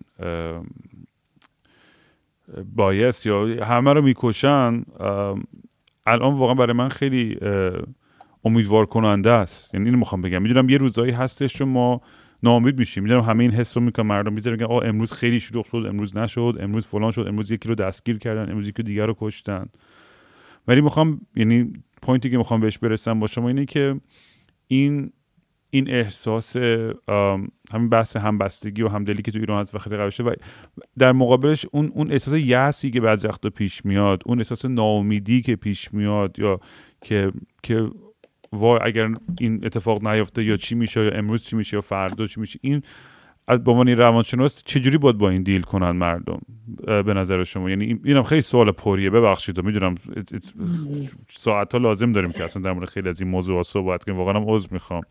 بایس 2.77 3.27
یا 3.27 3.65
همه 3.65 3.93
رو 3.93 4.03
می‌کشن 4.03 4.85
الان 6.07 6.35
واقعا 6.35 6.55
برای 6.55 6.73
من 6.73 6.89
خیلی 6.89 7.39
امیدوار 8.45 8.87
کننده 8.87 9.33
است. 9.33 9.75
یعنی 9.75 9.87
اینو 9.87 9.99
می‌خوام 9.99 10.23
بگم. 10.23 10.43
می‌دونم 10.43 10.69
یه 10.69 10.79
روزایی 10.79 11.13
هستش 11.13 11.55
چون 11.55 11.69
ما 11.69 12.01
ناامید 12.43 12.79
میشیم. 12.79 13.03
می‌دونم 13.03 13.23
همه 13.23 13.45
این 13.45 13.53
حس 13.53 13.77
رو 13.77 13.83
می‌کنم 13.83 14.07
مردم 14.07 14.33
می‌ذارن 14.33 14.63
آ 14.63 14.81
امروز 14.81 15.13
خیلی 15.13 15.41
شلوغ 15.41 15.65
شد 15.65 15.85
امروز 15.89 16.17
نشد 16.17 16.57
امروز 16.61 16.87
فلان 16.87 17.11
شد 17.11 17.25
امروز 17.29 17.51
یکی 17.51 17.69
رو 17.69 17.75
دستگیر 17.75 18.19
کردن 18.19 18.51
امروز 18.51 18.69
یکی 18.69 18.83
دیگر 18.83 19.07
رو 19.07 19.15
کشتن. 19.19 19.67
ولی 20.69 20.81
می‌خوام 20.81 21.21
یعنی 21.37 21.73
پوینتی 22.03 22.31
که 22.31 22.37
می‌خوام 22.37 22.61
بهش 22.61 22.79
برسم 22.79 23.21
با 23.21 23.27
شما 23.27 23.49
اینه 23.49 23.65
که 23.65 24.01
این 24.67 25.13
این 25.71 25.91
احساس 25.91 26.57
همین 27.73 27.89
بحث 27.91 28.17
همبستگی 28.17 28.83
و 28.83 28.89
همدلی 28.89 29.23
که 29.23 29.31
تو 29.31 29.39
ایران 29.39 29.61
هست 29.61 29.75
و 29.75 29.79
خیلی 29.79 29.97
قویشه 29.97 30.23
و 30.23 30.35
در 30.99 31.13
مقابلش 31.13 31.67
اون 31.73 31.93
اون 31.95 32.13
احساس 32.13 32.35
یأسی 32.35 32.91
که 32.91 33.01
بعضی 33.01 33.29
وقتا 33.29 33.51
پیش 33.51 33.85
میاد 33.85 34.23
اون 34.27 34.39
احساس 34.39 34.65
ناامیدی 34.65 35.43
که 35.43 35.57
پیش 35.57 35.95
میاد 35.95 36.39
یا 36.39 36.61
که 37.03 37.33
که 37.63 37.91
وای 38.53 38.81
اگر 38.83 39.09
این 39.39 39.61
اتفاق 39.65 40.09
نیفته 40.09 40.45
یا 40.45 40.57
چی 40.57 40.75
میشه 40.75 41.05
یا 41.05 41.11
امروز 41.11 41.45
چی 41.45 41.57
میشه 41.57 41.77
یا 41.77 41.81
فردا 41.81 42.27
چی 42.27 42.41
میشه 42.41 42.59
این 42.63 42.83
از 43.49 43.65
به 43.65 43.71
عنوان 43.71 43.89
روانشناس 43.89 44.63
چجوری 44.65 44.99
باید 44.99 45.19
با 45.19 45.31
این 45.31 45.43
دیل 45.43 45.63
کنن 45.63 45.91
مردم؟ 45.91 46.41
به 46.87 47.15
نظر 47.15 47.45
شما؟ 47.45 47.71
یعنی 47.71 48.01
اینم 48.05 48.23
خیلی 48.23 48.43
سوال 48.43 48.71
پریه 48.71 49.11
ببخشید 49.11 49.61
می‌دونم 49.61 49.95
ساعت 51.29 51.73
ها 51.73 51.79
لازم 51.79 52.13
داریم 52.13 52.33
که 52.33 52.45
اصلا 52.45 52.63
در 52.63 52.73
مورد 52.73 52.89
خیلی 52.89 53.09
از 53.09 53.21
این 53.21 53.31
موضوع 53.31 53.63
صحبت 53.63 54.05
کنیم 54.05 54.19
واقعا 54.19 54.35
هم 54.35 54.45
عذر 54.49 54.69
می‌خوام. 54.71 55.03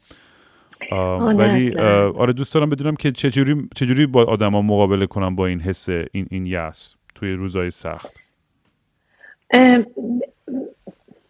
ولی 1.38 1.78
آره 1.78 2.34
دوست 2.34 2.54
دارم 2.54 2.70
بدونم 2.70 2.96
که 2.96 3.12
چجوری 3.12 3.68
چجوری 3.76 4.06
با 4.06 4.24
آدما 4.24 4.62
مقابله 4.62 5.08
کنم 5.08 5.36
با 5.36 5.46
این 5.46 5.60
حس 5.60 5.90
این 5.90 6.28
این 6.32 6.46
یاس 6.46 6.96
توی 7.16 7.32
روزای 7.32 7.72
سخت؟ 7.72 8.20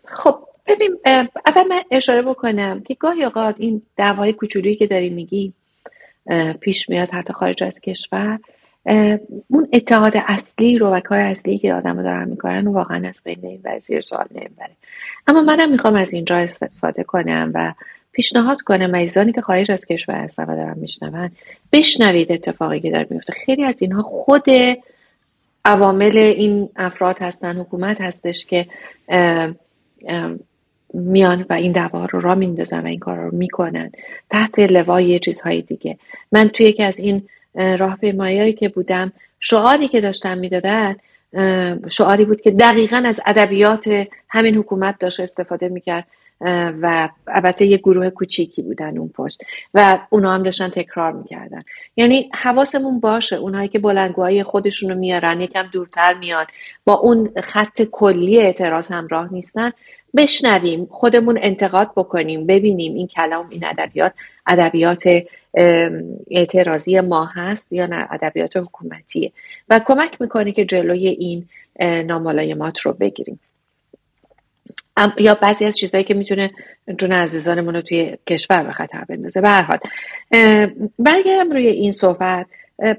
خب 0.05 0.39
ببین 0.67 0.97
اول 1.45 1.67
من 1.69 1.81
اشاره 1.91 2.21
بکنم 2.21 2.81
که 2.81 2.93
گاهی 2.93 3.23
اوقات 3.23 3.55
این 3.57 3.81
دعوای 3.97 4.33
کوچولویی 4.33 4.75
که 4.75 4.87
داری 4.87 5.09
میگی 5.09 5.53
پیش 6.59 6.89
میاد 6.89 7.09
حتی 7.09 7.33
خارج 7.33 7.63
از 7.63 7.81
کشور 7.81 8.39
اون 9.47 9.67
اتحاد 9.73 10.13
اصلی 10.27 10.77
رو 10.77 10.89
و 10.89 10.99
کار 10.99 11.19
اصلی 11.19 11.57
که 11.57 11.73
آدم 11.73 12.03
دارن 12.03 12.29
می‌کنن 12.29 12.67
واقعا 12.67 13.07
از 13.09 13.21
بین 13.25 13.45
این 13.45 13.61
وزیر 13.63 14.01
سوال 14.01 14.27
نمی‌بره. 14.31 14.71
اما 15.27 15.41
منم 15.41 15.71
می‌خوام 15.71 15.95
از 15.95 16.13
اینجا 16.13 16.35
استفاده 16.37 17.03
کنم 17.03 17.51
و 17.53 17.73
پیشنهاد 18.11 18.61
کنم 18.61 18.91
مریضانی 18.91 19.31
که 19.33 19.41
خارج 19.41 19.71
از 19.71 19.85
کشور 19.85 20.15
هستن 20.15 20.43
و 20.43 20.55
دارن 20.55 20.77
میشنون 20.79 21.31
بشنوید 21.71 22.31
اتفاقی 22.31 22.79
که 22.79 22.91
داره 22.91 23.07
میفته 23.09 23.33
خیلی 23.33 23.63
از 23.63 23.81
اینها 23.81 24.01
خود 24.01 24.45
عوامل 25.65 26.17
این 26.17 26.69
افراد 26.75 27.17
هستن 27.19 27.57
حکومت 27.57 28.01
هستش 28.01 28.45
که 28.45 28.65
میان 30.93 31.45
و 31.49 31.53
این 31.53 31.71
دعوا 31.71 32.05
رو 32.05 32.19
را 32.19 32.35
میندازن 32.35 32.79
و 32.79 32.85
این 32.85 32.99
کار 32.99 33.17
رو 33.17 33.35
می‌کنن. 33.35 33.91
تحت 34.29 34.59
لوای 34.59 35.19
چیزهای 35.19 35.61
دیگه. 35.61 35.97
من 36.31 36.47
توی 36.47 36.65
یکی 36.65 36.83
از 36.83 36.99
این 36.99 37.29
راهپیماییهایی 37.55 38.53
که 38.53 38.69
بودم 38.69 39.11
شعاری 39.39 39.87
که 39.87 40.01
داشتم 40.01 40.37
می‌دادن 40.37 40.95
شعاری 41.89 42.25
بود 42.25 42.41
که 42.41 42.51
دقیقا 42.51 43.03
از 43.05 43.21
ادبیات 43.25 44.07
همین 44.29 44.55
حکومت 44.55 44.95
داشت 44.99 45.19
استفاده 45.19 45.69
می‌کرد 45.69 46.07
و 46.81 47.09
البته 47.27 47.65
یه 47.65 47.77
گروه 47.77 48.09
کوچیکی 48.09 48.61
بودن 48.61 48.97
اون 48.97 49.09
پشت. 49.09 49.41
و 49.73 49.99
اونا 50.09 50.33
هم 50.33 50.43
داشتن 50.43 50.69
تکرار 50.69 51.11
می‌کردن. 51.11 51.63
یعنی 51.95 52.29
حواسمون 52.33 52.99
باشه 52.99 53.35
اونهایی 53.35 53.67
که 53.67 53.79
بلنگوهای 53.79 54.43
خودشون 54.43 54.89
رو 54.89 54.95
میارن 54.95 55.41
یکم 55.41 55.69
دورتر 55.71 56.13
میان 56.13 56.45
با 56.85 56.93
اون 56.93 57.29
خط 57.43 57.81
کلی 57.81 58.37
اعتراض 58.37 58.87
همراه 58.87 59.33
نیستن. 59.33 59.71
بشنویم 60.17 60.85
خودمون 60.91 61.39
انتقاد 61.41 61.91
بکنیم 61.95 62.45
ببینیم 62.45 62.95
این 62.95 63.07
کلام 63.07 63.47
این 63.49 63.65
ادبیات 63.65 64.13
ادبیات 64.47 65.03
اعتراضی 66.31 66.99
ما 66.99 67.25
هست 67.25 67.73
یا 67.73 67.85
نه 67.85 68.07
ادبیات 68.11 68.57
حکومتیه 68.57 69.31
و 69.69 69.79
کمک 69.85 70.21
می‌کنه 70.21 70.51
که 70.51 70.65
جلوی 70.65 71.07
این 71.07 71.45
ناملایمات 72.05 72.79
رو 72.79 72.93
بگیریم. 72.93 73.39
یا 75.17 75.33
بعضی 75.33 75.65
از 75.65 75.77
چیزهایی 75.77 76.05
که 76.05 76.13
می‌تونه 76.13 76.51
جون 76.97 77.11
عزیزانمون 77.11 77.75
رو 77.75 77.81
توی 77.81 78.17
کشور 78.27 78.63
به 78.63 78.71
خطر 78.71 79.03
بندازه. 79.09 79.41
به 79.41 79.49
هر 79.49 79.61
حال 79.61 79.79
برگردم 80.99 81.51
روی 81.51 81.67
این 81.67 81.91
صحبت. 81.91 82.45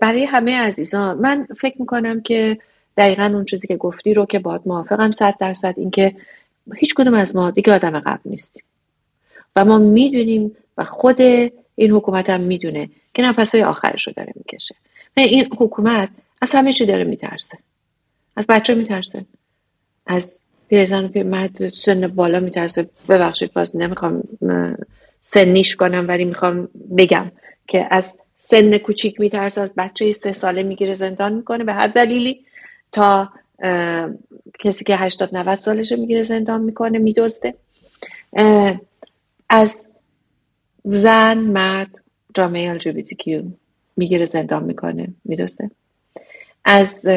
برای 0.00 0.24
همه 0.24 0.56
عزیزان 0.56 1.18
من 1.18 1.46
فکر 1.60 1.80
می‌کنم 1.80 2.20
که 2.20 2.58
دقیقا 2.96 3.24
اون 3.24 3.44
چیزی 3.44 3.66
که 3.66 3.76
گفتی 3.76 4.14
رو 4.14 4.26
که 4.26 4.38
باید 4.38 4.60
موافقم 4.66 5.10
صد 5.10 5.34
درصد 5.40 5.74
اینکه 5.76 6.14
هیچ 6.76 6.94
کدوم 6.94 7.14
از 7.14 7.36
ما 7.36 7.50
دیگه 7.50 7.74
آدم 7.74 8.00
قبل 8.00 8.20
نیستیم. 8.24 8.62
و 9.56 9.64
ما 9.64 9.78
می‌دونیم 9.78 10.56
و 10.78 10.84
خود 10.84 11.20
این 11.20 11.90
حکومت 11.90 12.30
هم 12.30 12.40
می‌دونه 12.40 12.90
که 13.14 13.22
نفسهای 13.22 13.64
آخرش 13.64 14.06
رو 14.06 14.12
داره 14.16 14.32
می‌کشه. 14.36 14.74
این 15.16 15.48
حکومت 15.58 16.08
از 16.42 16.54
همه 16.54 16.72
چی 16.72 16.86
داره 16.86 17.04
میترسه. 17.04 17.58
از 18.36 18.46
بچه 18.48 18.74
میترسه. 18.74 19.24
از 20.06 20.42
پیرزن 20.68 21.04
و 21.04 21.24
مرد 21.24 21.68
سن 21.68 22.06
بالا 22.06 22.40
میترسه. 22.40 22.88
ببخشید 23.08 23.52
باز 23.52 23.76
نمی‌خوام 23.76 24.22
سنیش 25.20 25.76
کنم 25.76 26.08
ولی 26.08 26.24
می‌خوام 26.24 26.68
بگم 26.98 27.32
که 27.66 27.88
از 27.90 28.18
سن 28.40 28.78
کوچیک 28.78 29.20
میترسه 29.20 29.60
از 29.60 29.70
بچه 29.76 30.12
سه 30.12 30.32
ساله 30.32 30.62
می‌گیره 30.62 30.94
زندان 30.94 31.32
می‌کنه 31.32 31.64
به 31.64 31.72
هر 31.72 31.86
دلیلی 31.86 32.44
تا 32.92 33.30
کسی 34.58 34.84
که 34.84 34.96
80 34.96 35.36
90 35.36 35.58
سالشه 35.58 35.96
می‌گیره 35.96 36.22
زندان 36.22 36.60
می‌کنه 36.60 36.98
میدزده. 36.98 37.54
از 39.50 39.86
زن 40.84 41.38
مرد 41.38 41.88
جامعه 42.34 42.78
LGBTQ 42.78 43.42
می‌گیره 43.96 44.26
زندان 44.26 44.64
می‌کنه 44.64 45.08
میدزده. 45.24 45.70
از 46.64 47.08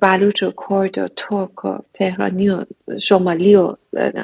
بلوچ 0.00 0.42
و 0.42 0.52
کرد 0.68 0.98
و 0.98 1.08
ترک 1.16 1.64
و 1.64 1.78
تهرانی 1.92 2.50
و 2.50 2.64
شمالی 3.02 3.56
و 3.56 3.76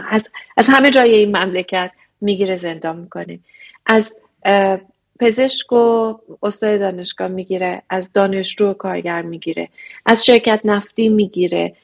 از, 0.09 0.31
از 0.57 0.67
همه 0.69 0.91
جای 0.91 1.15
این 1.15 1.37
مملکت 1.37 1.91
می‌گیره 2.21 2.57
زندان 2.57 2.97
می‌کنه. 2.97 3.39
از 3.87 4.15
پزشک 5.21 5.73
و 5.73 6.15
استاد 6.43 6.81
دانشگاه 6.81 7.29
می‌گیره 7.29 7.83
از 7.91 8.13
دانشجو 8.13 8.67
و 8.67 8.75
کارگر 8.75 9.23
می‌گیره 9.23 9.69
از 10.07 10.25
شرکت 10.25 10.61
نفتی 10.65 11.09
می‌گیره 11.09 11.75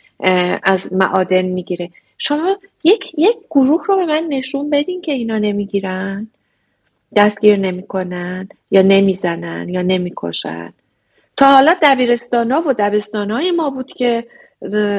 از 0.63 0.93
معادن 0.93 1.43
می‌گیره. 1.43 1.91
شما 2.19 2.59
یک 2.85 3.13
یک 3.19 3.37
گروه 3.51 3.87
رو 3.87 3.97
به 3.97 4.07
من 4.07 4.27
نشون 4.29 4.71
بدین 4.71 5.01
که 5.01 5.13
اینا 5.13 5.39
نمی‌گیرن 5.39 6.29
دستگیر 7.17 7.57
نمی‌کنن 7.57 8.49
یا 8.71 8.83
نمی‌زنن 8.83 9.69
یا 9.69 9.83
نمی‌کشن. 9.83 10.73
تا 11.37 11.47
حالا 11.47 11.77
دبیرستان 11.83 12.53
ها 12.53 12.63
و 12.67 12.75
دبستان 12.79 13.31
های 13.31 13.51
ما 13.51 13.71
بود 13.71 13.93
که 13.93 14.27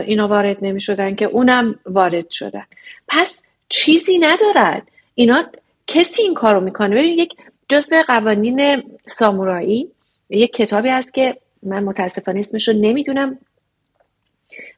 اینا 0.08 0.28
وارد 0.28 0.58
نمی 0.62 0.82
شدن 0.82 1.16
که 1.16 1.26
اونم 1.26 1.76
وارد 1.86 2.30
شدن. 2.30 2.64
پس 3.08 3.44
چیزی 3.70 4.18
ندارد 4.18 4.88
اینا 5.16 5.46
کسی 5.88 6.24
این 6.24 6.34
کارو 6.34 6.60
می‌کنه؟ 6.60 6.96
ببین 6.96 7.20
یک 7.20 7.34
جزء 7.72 8.02
قوانین 8.08 8.84
سامورایی 9.08 9.92
یک 10.30 10.54
کتابی 10.54 10.90
هست 10.90 11.14
که 11.14 11.38
من 11.64 11.84
متاسفانه 11.84 12.40
اسمش 12.40 12.68
رو 12.68 12.74
نمی‌دونم 12.74 13.38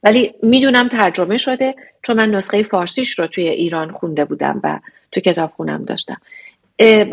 ولی 0.03 0.33
می‌دونم 0.43 0.87
ترجمه 0.87 1.37
شده 1.37 1.75
چون 2.01 2.17
من 2.17 2.31
نسخه 2.31 2.63
فارسیش 2.63 3.19
رو 3.19 3.27
توی 3.27 3.49
ایران 3.49 3.91
خونده 3.91 4.25
بودم 4.25 4.59
و 4.63 4.79
تو 5.11 5.21
کتاب 5.21 5.51
خونم 5.51 5.85
داشتم. 5.85 6.17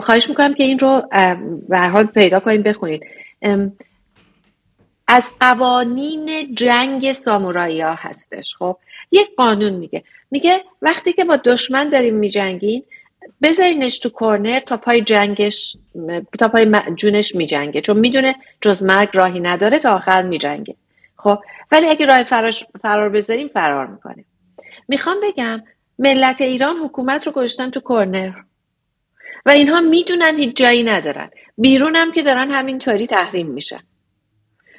خواهش 0.00 0.28
می‌کنم 0.28 0.54
که 0.54 0.64
این 0.64 0.78
رو 0.78 1.02
به 1.68 1.78
حال 1.78 2.06
پیدا 2.06 2.40
کنیم 2.40 2.62
بخونید 2.62 3.02
از 5.08 5.30
قوانین 5.40 6.54
جنگ 6.54 7.12
سامورایی 7.12 7.80
ها 7.80 7.94
هستش 7.94 8.54
خب؟ 8.54 8.76
یک 9.12 9.28
قانون 9.36 9.72
میگه. 9.72 10.02
میگه 10.30 10.64
وقتی 10.82 11.12
که 11.12 11.24
با 11.24 11.36
دشمن 11.36 11.90
داریم 11.90 12.14
میجنگین 12.14 12.82
بذارینش 13.42 13.98
تو 13.98 14.08
کورنر 14.08 14.60
تا 14.60 14.76
پای 14.76 15.02
جنگش 15.02 15.76
تا 16.38 16.48
پای 16.48 16.72
جونش 16.96 17.34
میجنگه. 17.34 17.80
چون 17.80 17.98
می‌دونه 17.98 18.34
جز 18.60 18.82
مرگ 18.82 19.08
راهی 19.12 19.40
نداره 19.40 19.78
تا 19.78 19.90
آخر 19.90 20.22
میجنگه. 20.22 20.76
خب 21.16 21.38
ولی 21.72 21.86
اگه 21.86 22.06
راه 22.06 22.22
فرار 22.82 23.08
بذاریم 23.08 23.48
فرار 23.48 23.86
می‌کنه. 23.86 24.24
می‌خوام 24.88 25.16
بگم 25.22 25.62
ملت 25.98 26.40
ایران 26.40 26.76
حکومت 26.76 27.26
رو 27.26 27.32
گذاشتن 27.32 27.70
تو 27.70 27.80
کورنر. 27.80 28.32
و 29.46 29.50
اینها 29.50 29.80
می‌دونن 29.80 30.38
هیچ 30.38 30.56
جایی 30.56 30.82
ندارن. 30.82 31.30
بیرون 31.58 31.96
هم 31.96 32.12
که 32.12 32.22
دارن 32.22 32.50
همینطوری 32.50 33.06
تحریم 33.06 33.46
میشن. 33.46 33.80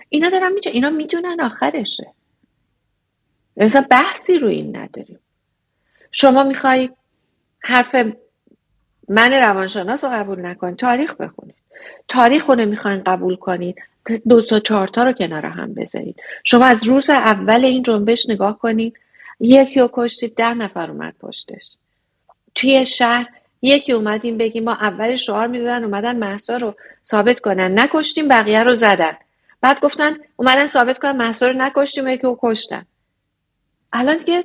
اینا 0.10 0.30
دارن 0.30 0.52
میشه 0.52 0.70
اینا 0.70 0.90
می‌دونن 0.90 1.42
آخرشه. 1.42 2.08
مثلا 3.58 3.86
بحثی 3.90 4.38
رو 4.38 4.48
این 4.48 4.78
نداریم. 4.78 5.20
شما 6.12 6.44
می‌خوای 6.44 6.90
حرف 7.64 7.96
من 9.12 9.34
روانشناس 9.34 10.04
رو 10.04 10.10
قبول 10.10 10.46
نکنید 10.46 10.76
تاریخ 10.78 11.16
بخونید. 11.16 11.56
تاریخ 12.08 12.46
رو 12.46 12.56
نمی‌خواین 12.56 13.04
قبول 13.04 13.36
کنید 13.36 13.76
دو 14.30 14.42
تا 14.42 14.60
چهار 14.60 14.88
تا 14.88 15.04
رو 15.04 15.14
کنار 15.14 15.46
هم 15.46 15.74
بذارید. 15.74 16.22
شما 16.44 16.66
از 16.66 16.88
روز 16.88 17.10
اول 17.10 17.66
این 17.66 17.82
جنبش 17.82 18.30
نگاه 18.30 18.60
کنید 18.60 18.98
یکی 19.40 19.80
رو 19.80 19.90
کشتید 19.94 20.36
ده 20.36 20.54
نفر 20.54 20.92
اومد 20.92 21.16
پشتش. 21.20 21.76
توی 22.56 22.86
شهر 22.86 23.28
یکی 23.62 23.94
اومدیم 23.94 24.38
بگیم 24.38 24.64
ما 24.64 24.74
اول 24.74 25.16
شعار 25.16 25.48
می‌دادن 25.48 25.84
اومدن 25.84 26.16
محسا 26.16 26.58
رو 26.58 26.76
ثابت 27.06 27.40
کنن. 27.40 27.80
نکشتیم 27.80 28.28
بقیه 28.28 28.64
رو 28.64 28.74
زدن. 28.74 29.18
بعد 29.62 29.80
گفتن 29.80 30.18
اومدن 30.36 30.66
ثابت 30.66 31.00
کنن 31.00 31.18
محسا 31.18 31.48
رو 31.48 31.54
نکشتیم 31.54 32.08
یکی 32.08 32.24
رو 32.24 32.40
کشتن. 32.42 32.86
الان 33.94 34.18
دیگه 34.18 34.44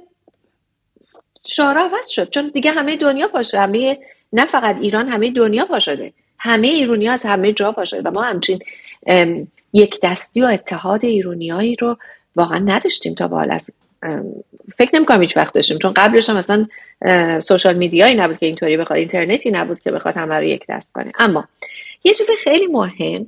شعار 1.48 1.78
عوض 1.78 2.08
شد 2.08 2.30
چون 2.30 2.48
دیگه 2.48 2.70
همه 2.72 2.96
دنیا 2.96 3.28
پاشه 3.28 3.58
همه 3.60 3.98
نه 4.36 4.46
فقط 4.46 4.76
ایران 4.80 5.08
همه 5.08 5.30
دنیا 5.30 5.64
پا 5.64 5.78
همه 6.38 6.68
ایرونی 6.68 7.08
از 7.08 7.26
همه 7.26 7.52
جا 7.52 7.72
پا 7.72 7.84
و 8.04 8.10
ما 8.10 8.22
همچین 8.22 8.58
یک 9.72 10.00
دستی 10.02 10.42
و 10.42 10.44
اتحاد 10.44 11.04
ایرونیایی 11.04 11.76
رو 11.76 11.96
واقعا 12.36 12.58
نداشتیم 12.58 13.14
تا 13.14 13.28
به 13.28 13.54
از 13.54 13.70
فکر 14.76 14.96
نمی 14.96 15.06
کنم 15.06 15.20
هیچ 15.20 15.36
وقت 15.36 15.54
داشتیم. 15.54 15.78
چون 15.78 15.92
قبلش 15.92 16.30
هم 16.30 16.36
مثلا 16.36 16.66
سوشال 17.40 17.76
میدیایی 17.76 18.14
نبود 18.14 18.38
که 18.38 18.46
اینطوری 18.46 18.76
بخواد 18.76 18.98
اینترنتی 18.98 19.50
نبود 19.50 19.80
که 19.80 19.90
بخواد 19.90 20.16
همه 20.16 20.34
رو 20.34 20.44
یک 20.44 20.64
دست 20.68 20.92
کنه. 20.92 21.12
اما 21.18 21.44
یه 22.04 22.14
چیز 22.14 22.30
خیلی 22.44 22.66
مهم 22.66 23.26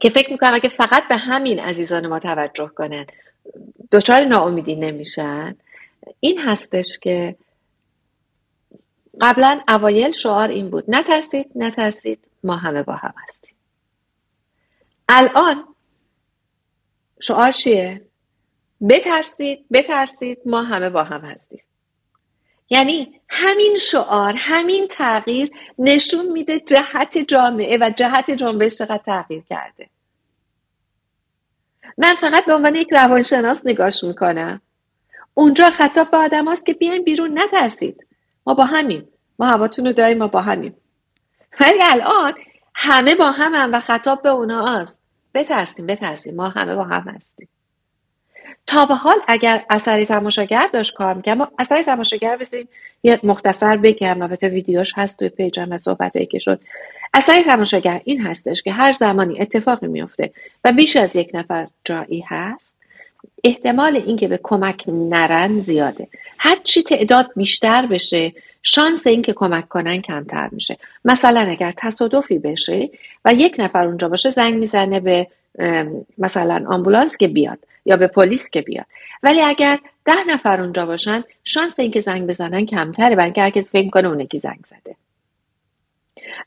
که 0.00 0.10
فکر 0.10 0.32
می‌کنم 0.32 0.54
اگه 0.54 0.68
فقط 0.68 1.08
به 1.08 1.16
همین 1.16 1.60
عزیزان 1.60 2.06
ما 2.06 2.18
توجه 2.18 2.70
کنن 2.74 3.06
دچار 3.92 4.24
ناامیدی 4.24 4.74
نمیشن 4.74 5.56
این 6.20 6.38
هستش 6.38 6.98
که 7.02 7.34
قبلا 9.20 9.60
اوایل 9.68 10.12
شعار 10.12 10.48
این 10.48 10.70
بود. 10.70 10.84
نترسید 10.88 11.50
نترسید 11.54 12.18
ما 12.44 12.56
همه 12.56 12.82
با 12.82 12.96
هم 12.96 13.14
هستیم. 13.24 13.54
الان 15.08 15.64
شعار 17.20 17.52
چیه؟ 17.52 18.00
بترسید 18.88 19.66
بترسید 19.72 20.38
ما 20.46 20.62
همه 20.62 20.90
با 20.90 21.04
هم 21.04 21.20
هستیم. 21.20 21.62
یعنی 22.70 23.20
همین 23.28 23.76
شعار 23.76 24.34
همین 24.36 24.86
تغییر 24.86 25.50
نشون 25.78 26.32
میده 26.32 26.60
جهت 26.60 27.18
جامعه 27.18 27.78
و 27.80 27.90
جهت 27.90 28.30
جنبش 28.30 28.78
چقدر 28.78 29.02
تغییر 29.06 29.42
کرده. 29.42 29.88
من 31.98 32.14
فقط 32.14 32.44
به 32.46 32.54
عنوان 32.54 32.74
یک 32.74 32.88
روانشناس 32.92 33.66
نگاش 33.66 34.04
می‌کنم. 34.04 34.60
اونجا 35.34 35.70
خطاب 35.70 36.10
به 36.10 36.16
آدم 36.16 36.44
هاست 36.44 36.66
که 36.66 36.72
بیاین 36.72 37.04
بیرون 37.04 37.38
نترسید. 37.38 38.07
ما 38.48 38.54
با 38.54 38.64
همیم. 38.64 39.08
ما 39.38 39.46
هواتون 39.46 39.86
رو 39.86 39.92
داریم 39.92 40.18
ما 40.18 40.26
با 40.26 40.42
همیم. 40.42 40.74
ولی 41.60 41.78
الان 41.82 42.34
همه 42.74 43.14
با 43.14 43.30
هم, 43.30 43.54
هم 43.54 43.72
و 43.72 43.80
خطاب 43.80 44.22
به 44.22 44.28
اونا 44.28 44.66
هست. 44.66 45.02
بترسیم 45.34 45.86
بترسیم. 45.86 46.34
ما 46.34 46.48
همه 46.48 46.74
با 46.74 46.84
هم 46.84 47.14
هستیم. 47.16 47.48
تا 48.66 48.86
به 48.86 48.94
حال 48.94 49.16
اگر 49.28 49.64
اثری 49.70 50.06
تماشاگر 50.06 50.68
داشت 50.72 50.94
کار 50.94 51.14
می‌کرد 51.14 51.38
ما 51.38 51.48
اثری 51.58 51.82
تماشاگر 51.82 52.36
بزنین 52.36 52.68
یه 53.02 53.20
مختصر 53.22 53.76
بگم 53.76 54.22
البته 54.22 54.48
ویدیوش 54.48 54.92
هست 54.96 55.18
توی 55.18 55.28
پیجم 55.28 55.72
و 55.72 55.78
صحبتایی 55.78 56.26
که 56.26 56.38
شد. 56.38 56.60
اثری 57.14 57.44
تماشاگر 57.44 58.00
این 58.04 58.26
هستش 58.26 58.62
که 58.62 58.72
هر 58.72 58.92
زمانی 58.92 59.40
اتفاقی 59.40 59.86
میفته 59.86 60.32
و 60.64 60.72
بیش 60.72 60.96
از 60.96 61.16
یک 61.16 61.30
نفر 61.34 61.66
جایی 61.84 62.24
هست 62.28 62.77
احتمال 63.44 63.96
اینکه 63.96 64.28
به 64.28 64.40
کمک 64.42 64.82
نرن 64.88 65.60
زیاده. 65.60 66.08
هر 66.38 66.58
چی 66.64 66.82
تعداد 66.82 67.30
بیشتر 67.36 67.86
بشه 67.86 68.32
شانس 68.62 69.06
اینکه 69.06 69.32
کمک 69.32 69.68
کنن 69.68 70.02
کمتر 70.02 70.48
میشه. 70.52 70.78
مثلا 71.04 71.40
اگر 71.40 71.74
تصادفی 71.76 72.38
بشه 72.38 72.90
و 73.24 73.32
یک 73.32 73.56
نفر 73.58 73.86
اونجا 73.86 74.08
باشه 74.08 74.30
زنگ 74.30 74.54
می‌زنه 74.54 75.00
به 75.00 75.26
مثلا 76.18 76.64
آمبولانس 76.68 77.16
که 77.16 77.28
بیاد 77.28 77.58
یا 77.84 77.96
به 77.96 78.06
پلیس 78.06 78.50
که 78.50 78.60
بیاد. 78.60 78.86
ولی 79.22 79.42
اگر 79.42 79.78
ده 80.04 80.24
نفر 80.28 80.60
اونجا 80.60 80.86
باشن 80.86 81.24
شانس 81.44 81.80
اینکه 81.80 82.00
زنگ 82.00 82.26
بزنن 82.26 82.66
کمتره 82.66 83.16
برای 83.16 83.24
اینکه 83.24 83.42
هرکس 83.42 83.72
فکر 83.72 83.90
کنه 83.90 84.08
اون 84.08 84.24
کی 84.24 84.38
زنگ 84.38 84.60
زده. 84.64 84.96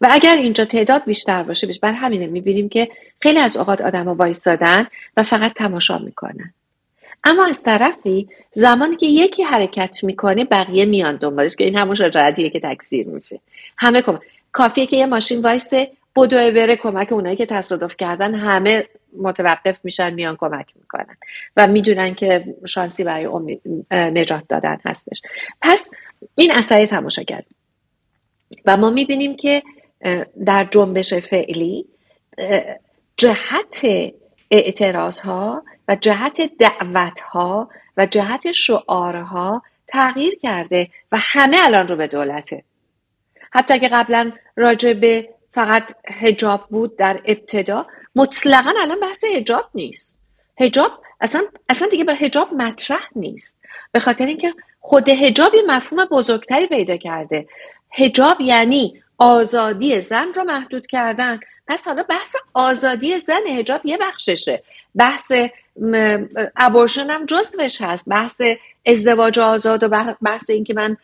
و 0.02 0.08
اگر 0.12 0.36
اینجا 0.36 0.66
تعداد 0.66 1.06
بیشتر 1.06 1.44
باشه 1.44 1.68
بر 1.82 1.94
همینه 1.94 2.28
می‌بینیم 2.28 2.70
که 2.70 2.88
خیلی 3.20 3.40
از 3.40 3.58
اوقات 3.58 3.82
آدما 3.82 4.16
وایستادن 4.16 4.88
و 5.18 5.24
فقط 5.24 5.54
تماشا 5.54 5.98
می‌کنن. 5.98 6.54
اما 7.24 7.46
از 7.46 7.64
طرفی 7.64 8.28
زمانی 8.54 8.96
که 8.96 9.06
یکی 9.06 9.44
حرکت 9.44 10.04
می‌کنه 10.04 10.46
بقیه 10.46 10.86
میان 10.86 11.16
دنبالش 11.16 11.56
که 11.56 11.64
این 11.64 11.78
همون 11.78 11.96
شجاعتیه 11.96 12.50
که 12.50 12.60
تکثیر 12.60 13.08
میشه. 13.08 13.40
همه 13.78 14.02
کم 14.02 14.20
کافیه 14.52 14.86
که 14.86 14.98
یه 14.98 15.06
ماشین 15.06 15.42
وایسه 15.42 15.92
بدوه 16.16 16.52
بره 16.52 16.76
کمک 16.76 17.12
اونایی 17.12 17.36
که 17.36 17.46
تصادف 17.46 17.96
کردن 17.98 18.36
همه 18.36 18.88
متوقف 19.18 19.78
میشن 19.84 20.14
میان 20.14 20.36
کمک 20.36 20.66
می‌کنن 20.76 21.18
و 21.58 21.68
می‌دونن 21.68 22.16
که 22.16 22.44
شانسی 22.68 23.04
برای 23.04 23.60
نجات 23.92 24.44
دادن 24.50 24.78
هستش. 24.86 25.22
پس 25.62 25.92
این 26.36 26.52
تماشا 26.86 27.24
کرد. 27.24 27.46
و 28.66 28.78
ما 28.78 28.90
می‌بینیم 28.90 29.36
که 29.36 29.64
در 30.46 30.68
جنبش 30.72 31.14
فعلی 31.14 31.86
جهت 33.18 33.86
اعتراض 34.52 35.20
ها 35.20 35.64
و 35.88 35.96
جهت 35.96 36.42
دعوت 36.60 37.22
ها 37.22 37.70
و 37.98 38.06
جهت 38.06 38.52
شعارها 38.52 39.62
تغییر 39.88 40.40
کرده 40.40 40.88
و 41.12 41.18
همه 41.22 41.58
الان 41.62 41.88
رو 41.88 41.96
به 41.96 42.08
دولته. 42.08 42.64
حتی 43.52 43.80
که 43.80 43.88
قبلا 43.88 44.32
راجع 44.56 44.94
به 44.94 45.30
فقط 45.52 45.96
هجاب 46.08 46.68
بود 46.70 46.98
در 46.98 47.22
ابتدا 47.26 47.86
مطلقا 48.16 48.74
الان 48.82 49.00
بحث 49.00 49.24
هجاب 49.24 49.70
نیست. 49.76 50.20
هجاب 50.60 50.92
اصلا 51.22 51.42
اصلا 51.70 51.88
دیگه 51.88 52.04
به 52.04 52.16
هجاب 52.16 52.54
مطرح 52.54 53.08
نیست. 53.16 53.60
به 53.92 54.00
خاطر 54.00 54.26
اینکه 54.26 54.54
خود 54.80 55.10
هجاب 55.10 55.56
یه 55.56 55.64
مفهوم 55.68 56.06
بزرگتری 56.06 56.68
پیدا 56.68 56.98
کرده. 56.98 57.48
هجاب 57.92 58.42
یعنی 58.42 59.02
آزادی 59.18 60.02
زن 60.02 60.34
رو 60.36 60.44
محدود 60.44 60.88
کردن. 60.88 61.40
پس 61.68 61.88
حالا 61.88 62.04
بحث 62.04 62.36
آزادی 62.54 63.20
زن 63.20 63.48
هجاب 63.48 63.86
یه 63.86 63.98
بخششه. 63.98 64.64
بحث 64.96 65.32
ابورشن 66.58 67.10
هم 67.10 67.26
جزوش 67.26 67.82
هست. 67.82 68.10
بحث 68.10 68.42
ازدواج 68.86 69.40
آزاد 69.40 69.84
و 69.84 70.16
بحث 70.22 70.50
اینکه 70.50 70.74
من 70.74 70.98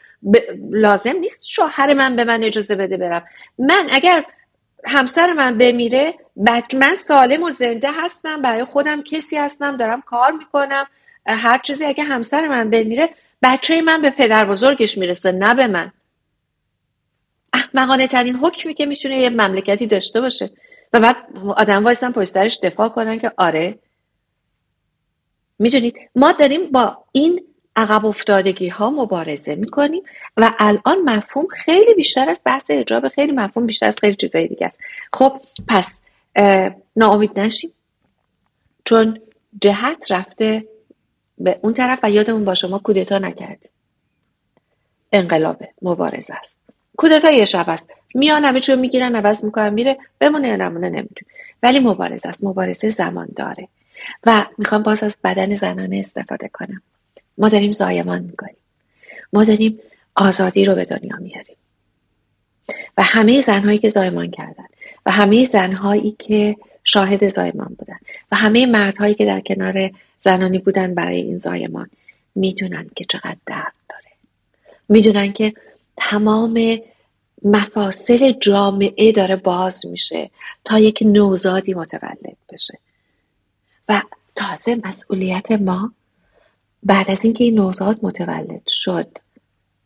لازم 0.71 1.15
نیست 1.19 1.47
شوهر 1.47 1.93
من 1.93 2.15
به 2.15 2.23
من 2.23 2.43
اجازه 2.43 2.75
بده 2.75 2.97
برم. 2.97 3.23
من 3.59 3.87
اگر 3.91 4.25
همسر 4.85 5.33
من 5.33 5.57
بمیره 5.57 6.13
من 6.75 6.95
سالم 6.97 7.43
و 7.43 7.49
زنده 7.49 7.89
هستم 7.91 8.41
برای 8.41 8.65
خودم 8.65 9.03
کسی 9.03 9.37
هستم 9.37 9.77
دارم 9.77 10.01
کار 10.01 10.31
می‌کنم 10.31 10.87
هر 11.27 11.57
چیزی 11.57 11.85
اگه 11.85 12.03
همسر 12.03 12.47
من 12.47 12.69
بمیره 12.69 13.09
بچه 13.43 13.81
من 13.81 14.01
به 14.01 14.09
پدر 14.09 14.45
بزرگش 14.45 14.97
می‌رسه 14.97 15.31
نه 15.31 15.53
به 15.53 15.67
من. 15.67 15.91
احمقانه 17.53 18.07
ترین 18.07 18.35
حکمی 18.35 18.73
که 18.73 18.85
می‌تونه 18.85 19.21
یه 19.21 19.29
مملکتی 19.29 19.87
داشته 19.87 20.21
باشه. 20.21 20.49
و 20.93 20.99
بعد 20.99 21.15
آدم 21.57 21.83
وایستن 21.83 22.11
پشت 22.11 22.65
دفاع 22.65 22.89
کنن 22.89 23.19
که 23.19 23.31
آره. 23.37 23.79
می‌دونید؟ 25.59 25.95
ما 26.15 26.31
داریم 26.31 26.71
با 26.71 27.03
این 27.11 27.43
عقب 27.75 28.05
افتادگی 28.05 28.67
ها 28.67 28.89
مبارزه 28.89 29.55
می‌کنیم 29.55 30.03
و 30.37 30.51
الان 30.59 31.01
مفهوم 31.01 31.47
خیلی 31.47 31.93
بیشتر 31.93 32.29
از 32.29 32.41
بحث 32.45 32.71
اجاب 32.73 33.07
خیلی 33.07 33.31
مفهوم 33.31 33.65
بیشتر 33.65 33.85
از 33.87 33.99
خیلی 33.99 34.15
چیزای 34.15 34.47
دیگه 34.47 34.65
است. 34.65 34.79
خب 35.13 35.41
پس 35.67 36.01
ناامید 36.95 37.39
نشیم. 37.39 37.71
چون 38.85 39.19
جهت 39.61 40.11
رفته 40.11 40.67
به 41.37 41.59
اون 41.63 41.73
طرف 41.73 41.99
و 42.03 42.09
یادمون 42.09 42.45
باشه 42.45 42.67
ما 42.67 42.79
کودتا 42.79 43.17
نکرد. 43.17 43.69
انقلابه 45.11 45.69
مبارزه 45.81 46.33
است. 46.33 46.66
کودتا 46.97 47.31
یه 47.31 47.45
شب 47.45 47.69
است. 47.69 47.93
میان 48.15 48.45
همه 48.45 48.59
چیو 48.59 48.75
می‌گیرن 48.75 49.15
عوض 49.15 49.43
می‌کنن 49.43 49.73
میره 49.73 49.97
بمونه 50.19 50.47
یا 50.47 50.55
نمونه 50.55 50.89
نمیدون 50.89 51.27
ولی 51.63 51.79
مبارزه 51.79 52.29
است 52.29 52.43
مبارزه 52.43 52.89
زمان 52.89 53.27
داره. 53.35 53.67
و 54.23 54.45
می‌خوام 54.57 54.83
باز 54.83 55.03
از 55.03 55.17
بدن 55.23 55.55
زنانه 55.55 55.97
استفاده 55.97 56.47
کنم. 56.53 56.81
ما 57.37 57.49
داریم 57.49 57.71
زایمان 57.71 58.21
می‌کنیم. 58.21 58.55
ما 59.33 59.43
داریم 59.43 59.79
آزادی 60.15 60.65
رو 60.65 60.75
به 60.75 60.85
دنیا 60.85 61.17
میاریم. 61.17 61.55
و 62.97 63.03
همه 63.03 63.41
زنهایی 63.41 63.77
که 63.77 63.89
زایمان 63.89 64.31
کردن. 64.31 64.65
و 65.05 65.11
همه 65.11 65.45
زنهایی 65.45 66.15
که 66.19 66.55
شاهد 66.83 67.27
زایمان 67.27 67.75
بودن. 67.79 67.97
و 68.31 68.35
همه 68.35 68.65
مردهایی 68.65 69.13
که 69.13 69.25
در 69.25 69.39
کنار 69.39 69.91
زنانی 70.19 70.57
بودن 70.57 70.93
برای 70.95 71.21
این 71.21 71.37
زایمان 71.37 71.89
می‌دونن 72.35 72.89
که 72.95 73.05
چقدر 73.05 73.37
درد 73.45 73.73
داره. 73.89 74.11
می‌دونن 74.89 75.33
که 75.33 75.53
تمام 75.97 76.79
مفاصل 77.43 78.31
جامعه 78.31 79.11
داره 79.11 79.35
باز 79.35 79.85
میشه 79.85 80.29
تا 80.65 80.79
یک 80.79 80.99
نوزادی 81.01 81.73
متولد 81.73 82.37
بشه. 82.53 82.79
و 83.89 84.01
تازه 84.35 84.81
مسئولیت 84.83 85.51
ما 85.51 85.91
بعد 86.83 87.11
از 87.11 87.25
اینکه 87.25 87.43
این 87.43 87.55
نوزاد 87.55 87.99
متولد 88.01 88.67
شد 88.67 89.07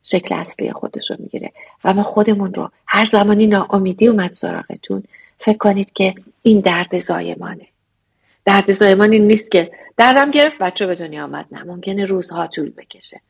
شکل 0.04 0.36
اصلی 0.36 0.72
خودش 0.72 1.12
رو 1.12 1.18
می‌گیره. 1.20 1.52
و 1.84 1.94
ما 1.94 2.04
خودمون 2.04 2.54
رو 2.54 2.72
هر 2.88 3.06
زمانی 3.06 3.48
ناامیدی 3.48 4.08
اومد 4.08 4.34
سراغتون 4.34 5.04
فکر 5.38 5.58
کنید 5.58 5.94
که 5.94 6.16
این 6.44 6.60
درد 6.60 7.00
زایمانه. 7.00 7.68
درد 8.46 8.72
زایمان 8.72 9.12
این 9.12 9.28
نیست 9.28 9.52
که 9.52 9.72
دردم 9.98 10.32
گرفت 10.32 10.58
بچه 10.58 10.86
به 10.86 10.96
دنیا 10.96 11.24
آمد 11.24 11.46
نه. 11.52 11.64
ممکنه 11.64 12.06
روزها 12.06 12.48
طول 12.48 12.70
بکشه. 12.70 13.22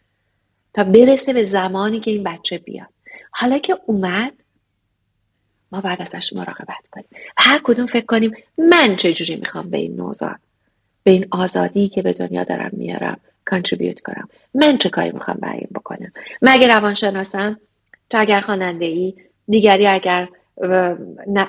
تا 0.74 0.84
برسه 0.84 1.34
به 1.34 1.44
زمانی 1.44 2.00
که 2.00 2.12
این 2.12 2.24
بچه 2.24 2.58
بیاد. 2.58 2.88
حالا 3.32 3.58
که 3.58 3.78
اومد 3.86 4.34
ما 5.72 5.82
بعد 5.82 6.02
ازش 6.02 6.34
مراقبت 6.34 6.88
کنیم. 6.92 7.08
هر 7.38 7.62
کدوم 7.64 7.86
فکر 7.86 8.06
کنیم 8.06 8.36
من 8.58 8.96
چجوری 8.96 9.36
می‌خوام 9.36 9.70
به 9.70 9.78
این 9.78 9.96
نوزاد 9.96 10.40
به 11.04 11.12
این 11.12 11.26
آزادی 11.32 11.88
که 11.88 12.02
به 12.02 12.14
دنیا 12.14 12.44
دارم 12.44 12.70
میارم 12.74 13.20
کانتریبیوت 13.46 14.00
کنم. 14.00 14.30
من 14.54 14.78
چه 14.78 14.90
کاری 14.90 15.12
می‌خوام 15.12 15.38
برای 15.42 15.58
این 15.58 15.70
بکنم؟ 15.76 16.12
من 16.42 16.62
روانشناسم 16.62 17.60
تو 18.10 18.20
اگر 18.20 18.42
خواننده 18.42 18.86
ای 18.86 19.14
دیگری 19.48 19.88
اگر 19.88 20.28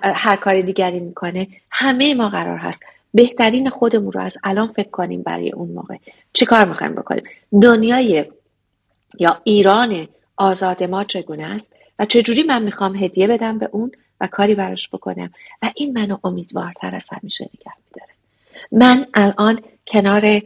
هر 0.03 0.37
کاری 0.37 0.63
دیگری 0.63 1.01
می‌کنه 1.01 1.49
همه 1.71 2.15
ما 2.15 2.29
قرار 2.29 2.59
هست. 2.59 2.83
بهترین 3.15 3.71
خودمون 3.71 4.13
رو 4.13 4.21
از 4.21 4.39
الان 4.45 4.73
فکر 4.73 4.91
کنیم 4.91 5.23
برای 5.23 5.53
اون 5.53 5.69
موقع. 5.69 5.97
چی 6.33 6.47
کار 6.47 6.65
می‌خوایم 6.65 6.95
بکنیم؟ 6.95 7.25
دنیای 7.63 8.25
یا 9.19 9.41
ایران 9.45 10.09
آزاد 10.37 10.83
ما 10.83 11.05
چگونه 11.05 11.45
است 11.45 11.75
و 11.99 12.05
چجوری 12.07 12.43
من 12.43 12.63
می‌خوام 12.63 12.97
هدیه 12.97 13.27
بدم 13.27 13.59
به 13.59 13.69
اون 13.73 13.93
و 14.21 14.27
کاری 14.27 14.55
براش 14.55 14.89
بکنم 14.89 15.31
و 15.63 15.71
این 15.77 15.99
منو 15.99 16.19
امیدوارتر 16.25 16.95
از 16.95 17.09
همیشه 17.13 17.45
نگه 17.45 17.73
میداره. 17.87 18.13
من 18.73 19.07
الان 19.15 19.63
کنار 19.87 20.43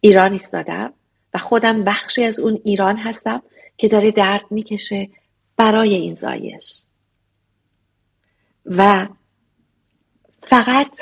ایران 0.00 0.32
ایستادم 0.32 0.92
و 1.34 1.38
خودم 1.38 1.84
بخشی 1.84 2.24
از 2.24 2.40
اون 2.40 2.60
ایران 2.64 2.96
هستم 2.96 3.42
که 3.78 3.88
داره 3.88 4.10
درد 4.10 4.44
می‌کشه 4.50 5.08
برای 5.56 5.94
این 5.94 6.14
زایش. 6.14 6.82
و 8.66 9.08
فقط 10.42 10.98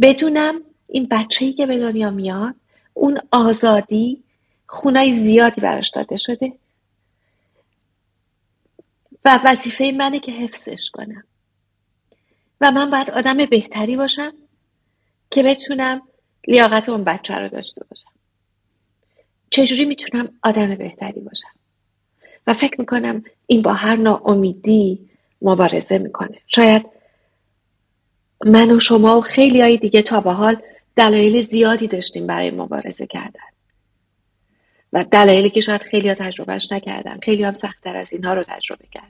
بدونم 0.00 0.60
این 0.88 1.08
بچه‌ای 1.10 1.52
که 1.52 1.66
به 1.66 1.78
دنیا 1.78 2.10
میاد 2.10 2.54
اون 2.94 3.20
آزادی 3.32 4.23
خونای 4.74 5.14
زیادی 5.14 5.60
براش 5.60 5.90
داده 5.90 6.16
شده. 6.16 6.52
و 9.24 9.40
وظیفه 9.44 9.92
منه 9.96 10.20
که 10.20 10.32
حفظش 10.32 10.90
کنم. 10.90 11.24
و 12.60 12.70
من 12.70 12.90
باید 12.90 13.10
آدم 13.10 13.46
بهتری 13.46 13.96
باشم 13.96 14.32
که 15.30 15.42
بتونم 15.42 16.02
لیاقت 16.48 16.88
اون 16.88 17.04
بچه 17.04 17.34
رو 17.34 17.48
داشته 17.48 17.84
باشم. 17.90 18.10
چجوری 19.50 19.84
می‌تونم 19.84 20.28
آدم 20.42 20.74
بهتری 20.74 21.20
باشم؟ 21.20 21.54
و 22.46 22.54
فکر 22.54 22.80
می‌کنم 22.80 23.24
این 23.46 23.62
با 23.62 23.72
هر 23.72 23.96
ناامیدی 23.96 25.08
مبارزه 25.42 25.98
می‌کنه. 25.98 26.38
شاید 26.46 26.86
من 28.46 28.70
و 28.70 28.80
شما 28.80 29.18
و 29.18 29.20
خیلی 29.20 29.60
های 29.60 29.76
دیگه 29.76 30.02
تا 30.02 30.20
به 30.20 30.32
حال 30.32 30.62
دلایل 30.96 31.42
زیادی 31.42 31.88
داشتیم 31.88 32.26
برای 32.26 32.50
مبارزه 32.50 33.06
کردن. 33.06 33.53
و 34.94 35.04
دلایلی 35.04 35.50
که 35.50 35.60
شاید 35.60 35.82
خیلی 35.82 36.08
ها 36.08 36.14
تجربهش 36.14 36.72
نکردن. 36.72 37.18
خیلی 37.22 37.44
هم 37.44 37.54
سختتر 37.54 37.96
از 37.96 38.12
اینها 38.12 38.34
رو 38.34 38.44
تجربه 38.48 38.84
کردن. 38.90 39.08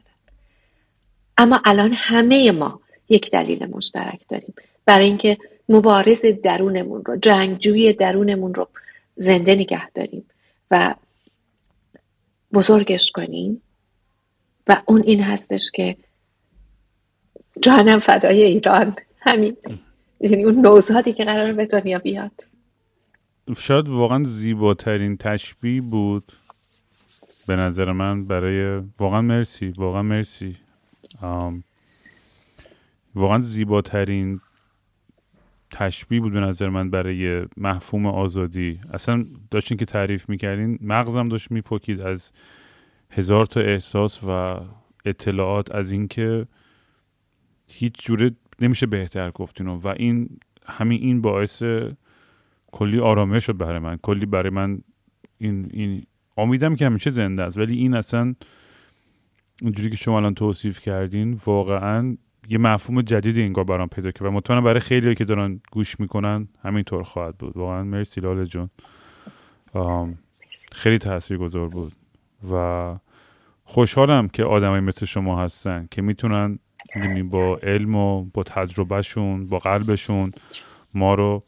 اما 1.39 1.61
الان 1.65 1.93
همه 1.97 2.53
ما 2.53 2.81
یک 3.09 3.31
دلیل 3.31 3.67
مشترک 3.67 4.21
داریم. 4.29 4.55
برای 4.87 5.07
اینکه 5.07 5.39
مبارز 5.69 6.27
درونمون 6.43 7.05
رو 7.05 7.17
جنگجوی 7.17 7.93
درونمون 7.93 8.55
رو 8.55 8.69
زنده 9.17 9.55
نگه 9.55 9.91
داریم 9.91 10.25
و 10.71 10.95
بزرگش 12.53 13.11
کنیم. 13.11 13.63
و 14.69 14.83
اون 14.87 15.03
این 15.03 15.23
هستش 15.23 15.71
که 15.71 15.97
جانم 17.61 18.01
فدای 18.01 18.45
ایران. 18.45 18.97
همین. 19.21 19.57
یعنی 20.21 20.45
اون 20.45 20.67
نوزادی 20.67 21.13
که 21.13 21.25
قرار 21.25 21.53
به 21.53 21.67
دنیا 21.67 21.99
بیاد. 21.99 22.54
شاید 23.57 23.89
واقعا 23.89 24.25
زیباترین 24.25 25.17
تشبیه 25.17 25.81
بود 25.81 26.33
به 27.47 27.57
نظر 27.57 27.93
من 27.93 28.25
برای 28.25 28.83
واقعا 28.99 29.23
مرسی 29.23 29.69
واقعا 29.77 30.03
مرسی. 30.03 30.57
واقعا 33.15 33.39
زیباترین 33.39 34.41
تشبیه 35.71 36.21
بود 36.21 36.33
به 36.33 36.41
نظر 36.41 36.69
من 36.69 36.91
برای 36.91 37.47
مفهوم 37.57 38.07
آزادی. 38.07 38.81
اصلا 38.93 39.25
داشتین 39.51 39.77
که 39.77 39.85
تعریف 39.85 40.29
می‌کردین 40.29 40.79
مغزم 40.81 41.29
داشت 41.29 41.51
میپکید 41.51 42.01
از 42.01 42.33
هزار 43.11 43.47
تا 43.47 43.61
احساس 43.61 44.25
و 44.25 44.61
اطلاعات 45.05 45.75
از 45.75 45.93
اینکه 45.93 46.47
هیچ 47.73 48.05
جوره 48.05 48.31
نمیشه 48.61 48.87
بهتر 48.87 49.31
گفتین 49.31 49.67
و 49.67 49.95
این 49.97 50.39
همین 50.67 51.01
این 51.01 51.21
باعث 51.21 51.63
کلی 52.75 53.01
آرامش 53.01 53.47
شد 53.47 53.57
برای 53.57 53.79
من. 53.79 53.97
کلی 53.97 54.27
برای 54.27 54.51
من 54.51 54.79
این 55.39 55.69
این 55.73 56.03
امیدم 56.37 56.75
که 56.75 56.87
همیشه 56.87 57.11
زنده 57.11 57.43
است. 57.43 57.59
ولی 57.59 57.77
این 57.77 57.95
اصلا 57.95 58.35
اونجوری 59.63 59.91
که 59.91 59.97
شما 59.97 60.17
الان 60.17 60.35
توصیف 60.35 60.81
کردین 60.81 61.39
واقعا 61.47 62.17
یه 62.49 62.59
مفهوم 62.59 63.03
جدید 63.03 63.39
انگار 63.39 63.65
برام 63.65 63.89
پیدا 63.89 64.11
کرد 64.11 64.23
و 64.27 64.31
مطمئنم 64.31 64.65
برای 64.65 64.81
خیلی 64.81 65.15
که 65.15 65.25
دارن 65.25 65.61
گوش 65.73 66.01
می‌کنن 66.01 66.49
همینطور 66.63 67.03
خواهد 67.03 67.39
بود. 67.39 67.57
واقعا 67.57 67.83
مرسی 67.85 68.21
لاله 68.21 68.47
جون. 68.47 68.71
خیلی 70.73 70.99
تاثیرگذار 70.99 71.69
بود 71.69 71.93
و 72.53 72.97
خوشحالم 73.65 74.29
که 74.29 74.45
آدمایی 74.45 74.81
مثل 74.81 75.07
شما 75.07 75.43
هستن 75.43 75.89
که 75.91 76.03
می‌تونن 76.03 76.59
با 77.31 77.57
علم 77.63 77.95
و 77.95 78.25
با 78.25 78.43
تجربهشون 78.43 79.47
با 79.47 79.59
قلبشون 79.59 80.31
ما 80.95 81.15
رو 81.15 81.45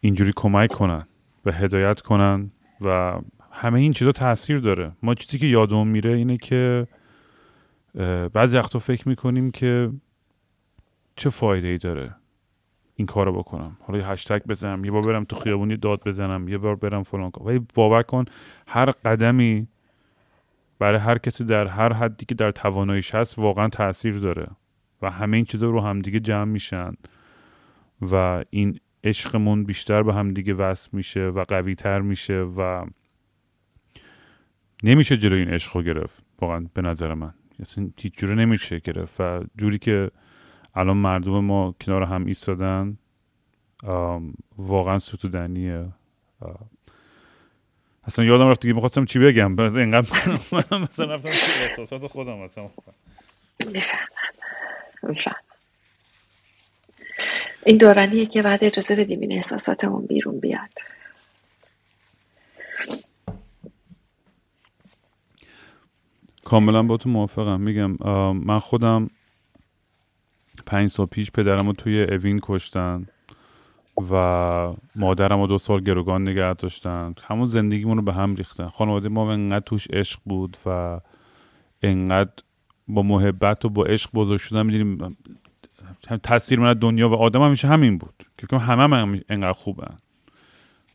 اینجوری 0.00 0.32
کمک 0.36 0.72
کنن 0.72 1.06
و 1.44 1.52
هدایت 1.52 2.00
کنن 2.00 2.50
و 2.80 3.18
همه 3.50 3.80
این 3.80 3.92
چیزا 3.92 4.12
تاثیر 4.12 4.58
داره. 4.58 4.92
ما 5.02 5.14
چیزی 5.14 5.38
که 5.38 5.46
یادمون 5.46 5.88
میره 5.88 6.12
اینه 6.12 6.36
که 6.36 6.86
بعضی 8.32 8.56
وقتا 8.56 8.78
فکر 8.78 9.08
می‌کنیم 9.08 9.50
که 9.50 9.90
چه 11.16 11.30
فایده 11.30 11.68
ای 11.68 11.78
داره 11.78 12.14
این 12.96 13.06
کارو 13.06 13.32
بکنم. 13.32 13.76
حالا 13.80 13.98
یه 13.98 14.06
هشتگ 14.06 14.42
بزنم 14.42 14.84
یه 14.84 14.90
بار 14.90 15.02
برم 15.02 15.24
تو 15.24 15.36
خیابونی 15.36 15.76
داد 15.76 16.00
بزنم 16.06 16.48
یه 16.48 16.58
بار 16.58 16.76
برم 16.76 17.02
فلان 17.02 17.30
کنم 17.30 17.46
ولی 17.46 17.66
باور 17.74 18.02
کن 18.02 18.24
هر 18.66 18.90
قدمی 18.90 19.68
برای 20.78 20.98
هر 20.98 21.18
کسی 21.18 21.44
در 21.44 21.66
هر 21.66 21.92
حدی 21.92 22.26
که 22.26 22.34
در 22.34 22.50
تواناییش 22.50 23.14
هست 23.14 23.38
واقعا 23.38 23.68
تاثیر 23.68 24.18
داره 24.18 24.46
و 25.02 25.10
همه 25.10 25.36
این 25.36 25.46
چیزا 25.46 25.70
رو 25.70 25.80
همدیگه 25.80 26.20
جمع 26.20 26.44
میشن 26.44 26.92
و 28.02 28.44
این 28.50 28.80
عشقمون 29.06 29.64
بیشتر 29.64 30.02
به 30.02 30.14
همدیگه 30.14 30.54
وصل 30.54 30.90
میشه 30.92 31.20
و 31.20 31.44
قوی 31.44 31.74
تر 31.74 32.00
میشه 32.00 32.34
و 32.40 32.86
نمیشه 34.82 35.16
جلوی 35.16 35.38
این 35.38 35.50
عشق 35.50 35.76
رو 35.76 35.82
گرفت. 35.82 36.22
واقعا 36.40 36.66
به 36.74 36.82
نظر 36.82 37.14
من. 37.14 37.34
اصلا 37.60 37.90
هیچ 38.00 38.18
جوره 38.18 38.34
نمیشه 38.34 38.78
گرفت 38.78 39.20
و 39.20 39.44
جوری 39.58 39.78
که 39.78 40.10
الان 40.74 40.96
مردم 40.96 41.44
ما 41.44 41.74
کنار 41.80 42.02
هم 42.02 42.26
ایستادن 42.26 42.98
واقعا 44.58 44.98
ستودنیه. 44.98 45.92
اصلا 48.04 48.24
یادم 48.24 48.48
رفت 48.48 48.60
دیگه 48.60 48.74
می‌خواستم 48.74 49.04
چی 49.04 49.18
بگم. 49.18 49.58
اینقدر 49.58 50.08
مثلا 50.82 51.14
رفتم 51.14 51.28
احساسات 51.28 52.06
خودم 52.06 52.38
مثلا. 52.38 52.70
این 57.66 57.76
دورانیه 57.76 58.26
که 58.26 58.42
بعد 58.42 58.64
اجازه 58.64 58.96
بدیم 58.96 59.20
این 59.20 59.32
احساساتمون 59.32 60.06
بیرون 60.06 60.40
بیاد. 60.40 60.70
کاملا 66.44 66.82
با 66.82 66.96
تو 66.96 67.08
موافقم. 67.08 67.60
میگم 67.60 67.96
من 68.32 68.58
خودم 68.58 69.10
پنج 70.66 70.90
سال 70.90 71.06
پیش 71.06 71.30
پدرم 71.30 71.66
رو 71.66 71.72
توی 71.72 72.02
اوین 72.02 72.38
کشتن 72.42 73.06
و 74.10 74.14
مادرم 74.94 75.40
رو 75.40 75.46
دو 75.46 75.58
سال 75.58 75.80
گروگان 75.80 76.28
نگه 76.28 76.54
داشتن. 76.54 77.14
همون 77.22 77.46
زندگیمون 77.46 77.96
رو 77.96 78.02
به 78.02 78.12
هم 78.12 78.34
ریختن. 78.34 78.68
خانواده 78.68 79.08
ما 79.08 79.32
انقدر 79.32 79.60
توش 79.60 79.86
عشق 79.90 80.20
بود 80.24 80.56
و 80.66 81.00
انقدر 81.82 82.32
با 82.88 83.02
محبت 83.02 83.64
و 83.64 83.68
با 83.68 83.84
عشق 83.84 84.10
بزرگ 84.14 84.40
شدن. 84.40 84.66
می‌دونیم 84.66 85.16
تاثیر 86.22 86.60
من 86.60 86.72
دنیا 86.72 87.08
و 87.08 87.14
آدم 87.14 87.42
همیشه 87.42 87.68
همین 87.68 87.98
بود. 87.98 88.22
که 88.38 88.56
همه 88.56 88.96
هم 88.96 89.20
انقدر 89.28 89.52
خوبن. 89.52 89.96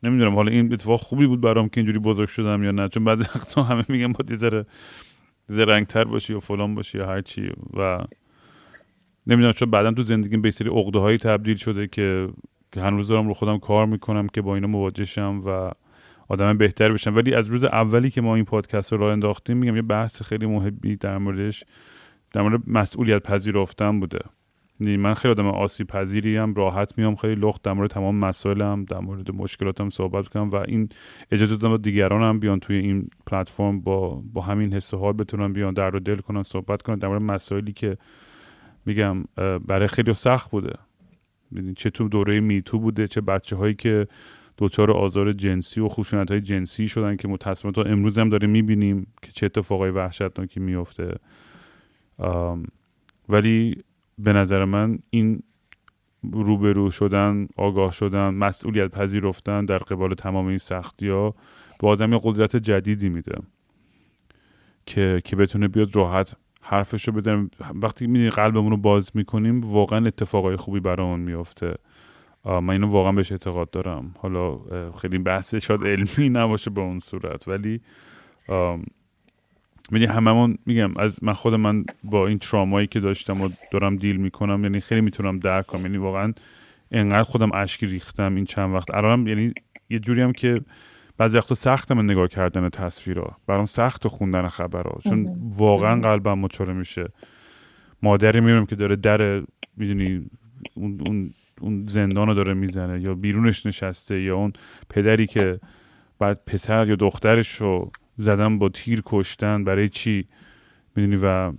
نمی‌دونم 0.03 0.35
حالا 0.35 0.51
این 0.51 0.73
اتفاق 0.73 0.99
خوبی 0.99 1.27
بود 1.27 1.41
برام 1.41 1.69
که 1.69 1.77
اینجوری 1.77 1.99
بزرگ 1.99 2.27
شدم 2.27 2.63
یا 2.63 2.71
نه 2.71 2.89
چون 2.89 3.03
بعضی 3.03 3.23
وقتا 3.23 3.63
همه 3.63 3.85
میگن 3.89 4.13
با 4.13 4.25
یه 4.29 4.65
زرنگتر 5.47 6.03
باشی 6.03 6.33
و 6.33 6.39
فلان 6.39 6.75
باشی 6.75 6.97
یا 6.97 7.07
هر 7.07 7.21
چی 7.21 7.49
و 7.77 7.99
نمی‌دونم 9.27 9.53
چون 9.53 9.71
بعدا 9.71 9.91
تو 9.91 10.03
زندگیم 10.03 10.41
به 10.41 10.51
سری 10.51 10.69
عقده 10.69 10.99
هایی 10.99 11.17
تبدیل 11.17 11.55
شده 11.55 11.87
که 11.87 12.29
که 12.71 12.81
هنوز 12.81 13.07
دارم 13.07 13.27
رو 13.27 13.33
خودم 13.33 13.57
کار 13.57 13.85
می‌کنم 13.85 14.27
که 14.27 14.41
با 14.41 14.55
اینا 14.55 14.67
مواجه 14.67 15.03
شم 15.03 15.41
و 15.45 15.71
آدم 16.27 16.57
بهتر 16.57 16.93
بشم. 16.93 17.15
ولی 17.15 17.33
از 17.33 17.47
روز 17.47 17.63
اولی 17.63 18.09
که 18.09 18.21
ما 18.21 18.35
این 18.35 18.45
پادکست 18.45 18.93
رو 18.93 18.99
راه 18.99 19.11
انداختیم 19.11 19.57
میگم 19.57 19.75
یه 19.75 19.81
بحث 19.81 20.21
خیلی 20.21 20.45
محبی 20.45 20.95
در 20.95 21.17
موردش 21.17 21.63
در 22.31 22.41
مورد 22.41 22.61
مسئولیت 22.67 23.23
پذیرفتن 23.23 23.99
بوده. 23.99 24.19
من 24.82 25.13
خیلی 25.13 25.32
آدم 25.32 25.47
آسیب 25.47 25.88
پذیری 25.88 26.38
هم 26.38 26.53
راحت 26.53 26.97
میام 26.97 27.15
خیلی 27.15 27.36
لخت 27.36 27.61
در 27.61 27.73
مورد 27.73 27.89
تمام 27.89 28.15
مسائلم 28.15 28.86
در 28.86 28.99
مورد 28.99 29.36
مشکلاتم 29.36 29.89
صحبت 29.89 30.27
کنم 30.27 30.49
و 30.49 30.55
این 30.55 30.89
اجازه 31.32 31.55
دادم 31.55 31.77
دیگران 31.77 32.21
هم 32.21 32.39
بیان 32.39 32.59
توی 32.59 32.75
این 32.75 33.09
پلتفرم 33.25 33.82
با 33.82 34.23
با 34.34 34.41
همین 34.41 34.73
حس 34.73 34.93
حال 34.93 35.13
بتونن 35.13 35.53
بیان 35.53 35.73
در 35.73 35.89
رو 35.89 35.99
دل 35.99 36.17
کنن 36.17 36.43
صحبت 36.43 36.82
کنن 36.82 36.95
در 36.95 37.07
مورد 37.07 37.21
مسائلی 37.21 37.73
که 37.73 37.97
میگم 38.86 39.23
برای 39.67 39.88
خیلی 39.88 40.13
سخت 40.13 40.51
بوده. 40.51 40.73
چه 41.75 41.89
تو 41.89 42.07
دوره 42.07 42.39
میتو 42.39 42.79
بوده 42.79 43.07
چه 43.07 43.21
بچه 43.21 43.55
هایی 43.55 43.73
که 43.73 44.07
دچار 44.57 44.91
آزار 44.91 45.34
جنسی 45.34 45.82
و 45.82 45.88
خشونت 45.88 46.32
های 46.32 46.41
جنسی 46.41 46.88
شدن 46.88 47.15
که 47.15 47.27
متاسفانه 47.27 47.73
تا 47.73 47.84
امروز 47.84 48.19
هم 48.19 48.29
داره 48.29 48.47
می‌بینیم 48.47 49.07
که 49.21 49.32
چه 49.32 49.45
اتفاقای 49.45 49.91
وحشتناکی 49.91 50.59
میفته 50.59 51.15
ولی 53.29 53.84
به 54.24 54.34
نظر 54.34 54.65
من 54.65 54.99
این 55.09 55.43
روبرو 56.24 56.91
شدن 56.91 57.47
آگاه 57.57 57.91
شدن 57.91 58.30
مسئولیت 58.30 58.91
پذیرفتن 58.91 59.65
در 59.65 59.78
قبال 59.78 60.13
تمام 60.13 60.45
این 60.45 60.57
سختی 60.57 61.09
ها 61.09 61.36
به 61.80 61.88
آدم 61.88 62.17
قدرت 62.17 62.55
جدیدی 62.55 63.09
میده 63.09 63.36
که 64.86 65.22
که 65.26 65.36
بتونه 65.36 65.67
بیاد 65.67 65.95
راحت 65.95 66.36
حرفش 66.61 67.07
رو 67.07 67.13
بزنیم 67.13 67.51
وقتی 67.82 68.07
می‌دونی 68.07 68.30
قلبمون 68.30 68.72
رو 68.72 68.78
باز 68.78 69.11
می‌کنیم 69.13 69.61
واقعا 69.61 70.07
اتفاقای 70.07 70.55
خوبی 70.55 70.80
برامون 70.80 71.19
میافته. 71.19 71.76
من 72.45 72.69
اینو 72.69 72.88
واقعا 72.88 73.11
بهش 73.11 73.32
اعتقاد 73.32 73.69
دارم. 73.69 74.15
حالا 74.17 74.59
خیلی 75.01 75.17
بحث 75.17 75.55
شاید 75.55 75.84
علمی 75.84 76.30
نباشه 76.39 76.72
به 76.72 76.82
اون 76.82 76.99
صورت 76.99 77.47
ولی 77.47 77.82
می‌دونی 79.91 80.11
هممون 80.11 80.57
میگم 80.65 80.97
از 80.97 81.23
من 81.23 81.34
خود 81.34 81.53
من 81.53 81.86
با 82.03 82.27
این 82.27 82.38
ترامایی 82.38 82.88
که 82.88 82.99
داشتم 82.99 83.41
و 83.41 83.49
دارم 83.71 83.95
دیل 83.95 84.17
می‌کنم 84.17 84.63
یعنی 84.63 84.79
خیلی 84.79 85.01
می‌تونم 85.01 85.39
درک 85.39 85.65
کنم 85.65 85.82
یعنی 85.82 85.97
واقعا 85.97 86.34
انقدر 86.91 87.23
خودم 87.23 87.51
اشکی 87.53 87.86
ریختم 87.86 88.36
این 88.36 88.45
چند 88.45 88.73
وقت. 88.73 88.95
الانم 88.95 89.27
یعنی 89.27 89.53
یه 89.89 89.99
جوری 89.99 90.21
هم 90.21 90.32
که 90.32 90.61
بعضی 91.17 91.38
وقتا 91.38 91.55
سخت 91.55 91.91
من 91.91 92.05
نگاه 92.05 92.27
کردن 92.27 92.69
تصویرها. 92.69 93.38
برام 93.47 93.65
سخت 93.65 94.07
خوندن 94.07 94.47
خبرها. 94.47 94.99
چون 95.03 95.36
واقعا 95.57 96.01
قلبم 96.01 96.39
مچاره 96.39 96.73
میشه. 96.73 97.09
مادری 98.03 98.39
می‌بینم 98.39 98.65
که 98.65 98.75
داره 98.75 98.95
در 98.95 99.43
می‌دونی 99.77 100.29
اون, 100.73 101.01
اون, 101.05 101.34
اون 101.61 101.86
زندان 101.88 102.27
رو 102.27 102.34
داره 102.34 102.53
می‌زنه 102.53 103.01
یا 103.01 103.15
بیرونش 103.15 103.65
نشسته 103.65 104.21
یا 104.21 104.36
اون 104.36 104.53
پدری 104.89 105.27
که 105.27 105.59
بعد 106.19 106.39
پسر 106.45 106.89
یا 106.89 106.95
دخترش 106.95 107.55
رو 107.55 107.91
زدن 108.22 108.59
با 108.59 108.69
تیر 108.69 109.01
کشتن 109.05 109.63
برای 109.63 109.89
چی؟ 109.89 110.28
می‌دونی؟ 110.95 111.19
و 111.24 111.53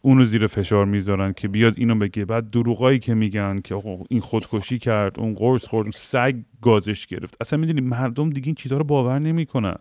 اونو 0.00 0.24
زیر 0.24 0.46
فشار 0.46 0.86
می‌ذارن 0.86 1.32
که 1.32 1.48
بیاد 1.48 1.74
اینو 1.76 1.94
بگه. 1.94 2.24
بعد 2.24 2.50
دروغایی 2.50 2.98
که 2.98 3.14
میگن 3.14 3.60
که 3.60 3.74
آقا 3.74 4.04
این 4.08 4.20
خودکشی 4.20 4.78
کرد 4.78 5.20
اون 5.20 5.34
قرص 5.34 5.66
خورد 5.66 5.86
اون 5.86 5.92
سگ 5.92 6.36
گازش 6.62 7.06
گرفت. 7.06 7.36
اصلا 7.40 7.58
می‌دونی؟ 7.58 7.80
مردم 7.80 8.30
دیگه 8.30 8.46
این 8.46 8.54
چیزها 8.54 8.78
رو 8.78 8.84
باور 8.84 9.18
نمی‌کنن. 9.18 9.76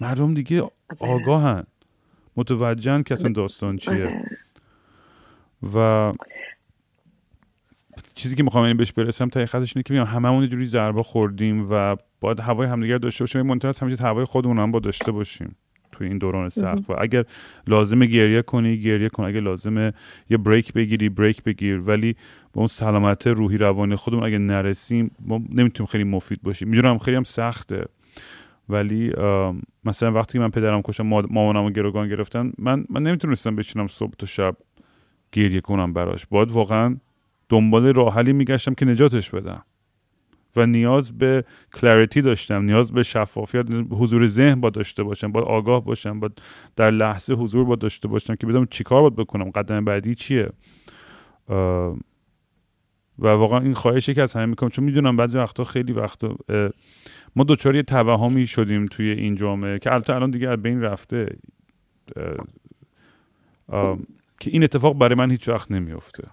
مردم 0.00 0.34
دیگه 0.34 0.62
آره. 0.62 0.72
آگاهن. 0.98 1.64
متوجهن 2.36 3.02
که 3.02 3.14
اصلا 3.14 3.32
داستان 3.32 3.76
چیه. 3.76 3.92
آره. 3.92 4.24
و 5.74 6.12
چیزی 8.14 8.36
که 8.36 8.42
می‌خوام 8.42 8.76
بهش 8.76 8.92
برسم 8.92 9.28
تا 9.28 9.46
خطش 9.46 9.76
اینه 9.76 9.82
که 9.82 9.94
میگم 9.94 10.06
هممون 10.06 10.42
یه 10.42 10.48
جوری 10.48 10.66
ضربه 10.66 11.02
خوردیم 11.02 11.66
و 11.70 11.96
باید 12.20 12.40
هوای 12.40 12.68
همدیگر 12.68 12.98
داشته 12.98 13.22
باشیم 13.24 13.42
منتها 13.42 13.72
همیشه 13.82 14.04
هوای 14.04 14.24
خودمون 14.24 14.58
هم 14.58 14.72
با 14.72 14.78
داشته 14.78 15.12
باشیم 15.12 15.56
توی 15.92 16.06
این 16.06 16.18
دوران 16.18 16.48
سخت. 16.48 16.90
و 16.90 16.94
اگر 16.98 17.24
لازمه 17.66 18.06
گریه 18.06 18.42
کنی 18.42 18.78
گریه 18.78 19.08
کن. 19.08 19.24
اگر 19.24 19.40
لازمه 19.40 19.92
یه 20.30 20.36
بریک 20.36 20.72
بگیری 20.72 21.08
بریک 21.08 21.42
بگیر. 21.42 21.80
ولی 21.80 22.12
با 22.52 22.60
اون 22.60 22.66
سلامت 22.66 23.26
روحی 23.26 23.58
روانی 23.58 23.96
خودمون 23.96 24.24
اگه 24.24 24.38
نرسیم 24.38 25.10
ما 25.20 25.36
نمی‌تونیم 25.36 25.86
خیلی 25.86 26.04
مفید 26.04 26.42
باشیم. 26.42 26.68
می‌دونم 26.68 26.98
خیلی 26.98 27.16
هم 27.16 27.24
سخته. 27.24 27.84
ولی 28.68 29.12
مثلا 29.84 30.12
وقتی 30.12 30.38
من 30.38 30.50
پدرم 30.50 30.82
کشم 30.82 31.06
مامانم 31.06 31.64
رو 31.64 31.70
گروگان 31.70 32.08
گرفتن 32.08 32.52
من 32.58 32.84
من 32.90 33.02
نمی‌تونستم 33.02 33.56
بشینم 33.56 33.86
صبح 33.86 34.12
تا 34.18 34.26
شب 34.26 34.56
گریه 35.32 35.60
کنم 35.60 35.92
براش. 35.92 36.26
باید 36.26 36.50
واقعا 36.50 36.96
دنبال 37.48 37.86
راه 37.86 38.14
حلی 38.14 38.32
میگشتم 38.32 38.74
که 38.74 38.86
نجاتش 38.86 39.30
بدم. 39.30 39.64
و 40.56 40.66
نیاز 40.66 41.18
به 41.18 41.44
کلریتی 41.74 42.22
داشتم 42.22 42.62
نیاز 42.62 42.92
به 42.92 43.02
شفافیت 43.02 43.66
حضور 43.90 44.26
ذهن 44.26 44.60
با 44.60 44.70
داشته 44.70 45.02
باشم 45.02 45.32
با 45.32 45.42
آگاه 45.42 45.84
باشم 45.84 46.20
با 46.20 46.30
در 46.76 46.90
لحظه 46.90 47.34
حضور 47.34 47.64
با 47.64 47.76
داشته 47.76 48.08
باشم 48.08 48.34
که 48.34 48.46
بدونم 48.46 48.66
چیکار 48.70 49.00
باید 49.02 49.16
بکنم 49.16 49.50
قدم 49.50 49.84
بعدی 49.84 50.14
چیه؟ 50.14 50.48
و 53.18 53.26
واقعا 53.28 53.60
این 53.60 53.74
خواهشی 53.74 54.14
که 54.14 54.22
از 54.22 54.34
همه 54.34 54.46
می‌کنم 54.46 54.70
چون 54.70 54.84
می‌دونم 54.84 55.16
بعضی 55.16 55.38
وقتا 55.38 55.64
خیلی 55.64 55.92
وقتا 55.92 56.36
ما 57.36 57.44
دوچار 57.44 57.76
یه 57.76 57.82
توهمی 57.82 58.46
شدیم 58.46 58.86
توی 58.86 59.10
این 59.10 59.34
جامعه 59.34 59.78
که 59.78 59.92
البته 59.92 60.14
الان 60.14 60.30
دیگه 60.30 60.48
از 60.48 60.62
بین 60.62 60.80
رفته 60.80 61.38
که 64.40 64.50
این 64.50 64.64
اتفاق 64.64 64.98
برای 64.98 65.14
من 65.14 65.30
هیچ 65.30 65.48
وقت 65.48 65.70
نمیفته 65.70 66.24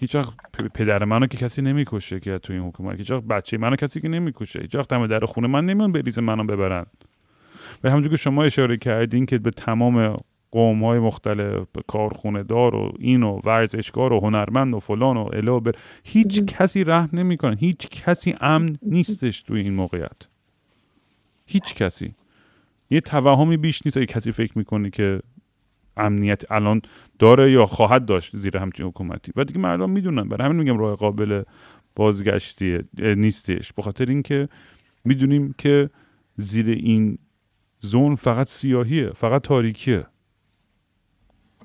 هیچ 0.00 0.14
وقت 0.14 0.34
پدر 0.74 1.04
منو 1.04 1.26
که 1.26 1.38
کسی 1.38 1.62
نمی‌کشه 1.62 2.20
که 2.20 2.38
تو 2.38 2.52
این 2.52 2.62
حکومت 2.62 2.98
هیچ 2.98 3.10
وقت 3.10 3.22
بچه 3.22 3.58
منو 3.58 3.76
کسی 3.76 4.00
که 4.00 4.08
نمی‌کشه. 4.08 4.60
هیچ 4.60 4.74
وقت 4.74 4.88
در 4.88 5.20
خونه 5.20 5.48
من 5.48 5.66
نمیان 5.66 5.92
بریزه 5.92 6.20
منو 6.20 6.44
ببرن. 6.44 6.86
و 7.84 7.90
همونجور 7.90 8.10
که 8.10 8.16
شما 8.16 8.44
اشاره 8.44 8.76
کردین 8.76 9.26
که 9.26 9.38
به 9.38 9.50
تمام 9.50 10.16
قوم 10.50 10.84
های 10.84 10.98
مختلف 10.98 11.66
کارخونه 11.86 12.42
دار 12.42 12.74
و 12.74 12.92
این 12.98 13.22
و 13.22 13.40
ورزشکار 13.44 14.12
و 14.12 14.20
هنرمند 14.20 14.74
و 14.74 14.78
فلان 14.78 15.16
و 15.16 15.28
الا 15.32 15.60
بر 15.60 15.72
هیچ 16.04 16.42
کسی 16.42 16.84
رحم 16.84 17.08
نمی‌کنه. 17.12 17.56
هیچ 17.56 17.88
کسی 17.88 18.34
امن 18.40 18.76
نیستش 18.82 19.42
توی 19.42 19.60
این 19.60 19.74
موقعیت. 19.74 20.26
هیچ 21.46 21.74
کسی. 21.74 22.14
یه 22.90 23.00
توهمی 23.00 23.56
بیش 23.56 23.82
نیست 23.84 23.96
اگه 23.96 24.06
کسی 24.06 24.32
فکر 24.32 24.58
می‌کنه 24.58 24.90
که 24.90 25.20
امنیت 25.96 26.52
الان 26.52 26.82
داره 27.18 27.52
یا 27.52 27.64
خواهد 27.64 28.06
داشت 28.06 28.36
زیر 28.36 28.56
همچین 28.56 28.86
حکومتی؟ 28.86 29.32
و 29.36 29.44
دیگه 29.44 29.60
مردم 29.60 29.90
می‌دونن. 29.90 30.28
برای 30.28 30.44
همین 30.46 30.58
میگم 30.58 30.78
راه 30.78 30.96
قابل 30.96 31.42
بازگشتی 31.96 32.78
نیستش. 32.98 33.72
به 33.72 33.82
خاطر 33.82 34.04
اینکه 34.04 34.48
می‌دونیم 35.04 35.54
که 35.58 35.90
زیر 36.36 36.66
این 36.68 37.18
زون 37.80 38.14
فقط 38.14 38.46
سیاهیه 38.46 39.10
فقط 39.10 39.42
تاریکیه. 39.42 40.06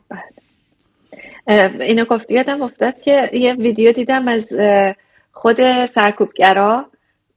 بله. 0.09 1.81
اینو 1.81 2.05
گفت 2.05 2.31
یادم 2.31 2.61
افتاد 2.61 3.01
که 3.01 3.29
یه 3.33 3.53
ویدیو 3.53 3.91
دیدم 3.91 4.27
از 4.27 4.49
خود 5.31 5.85
سرکوبگرا 5.85 6.85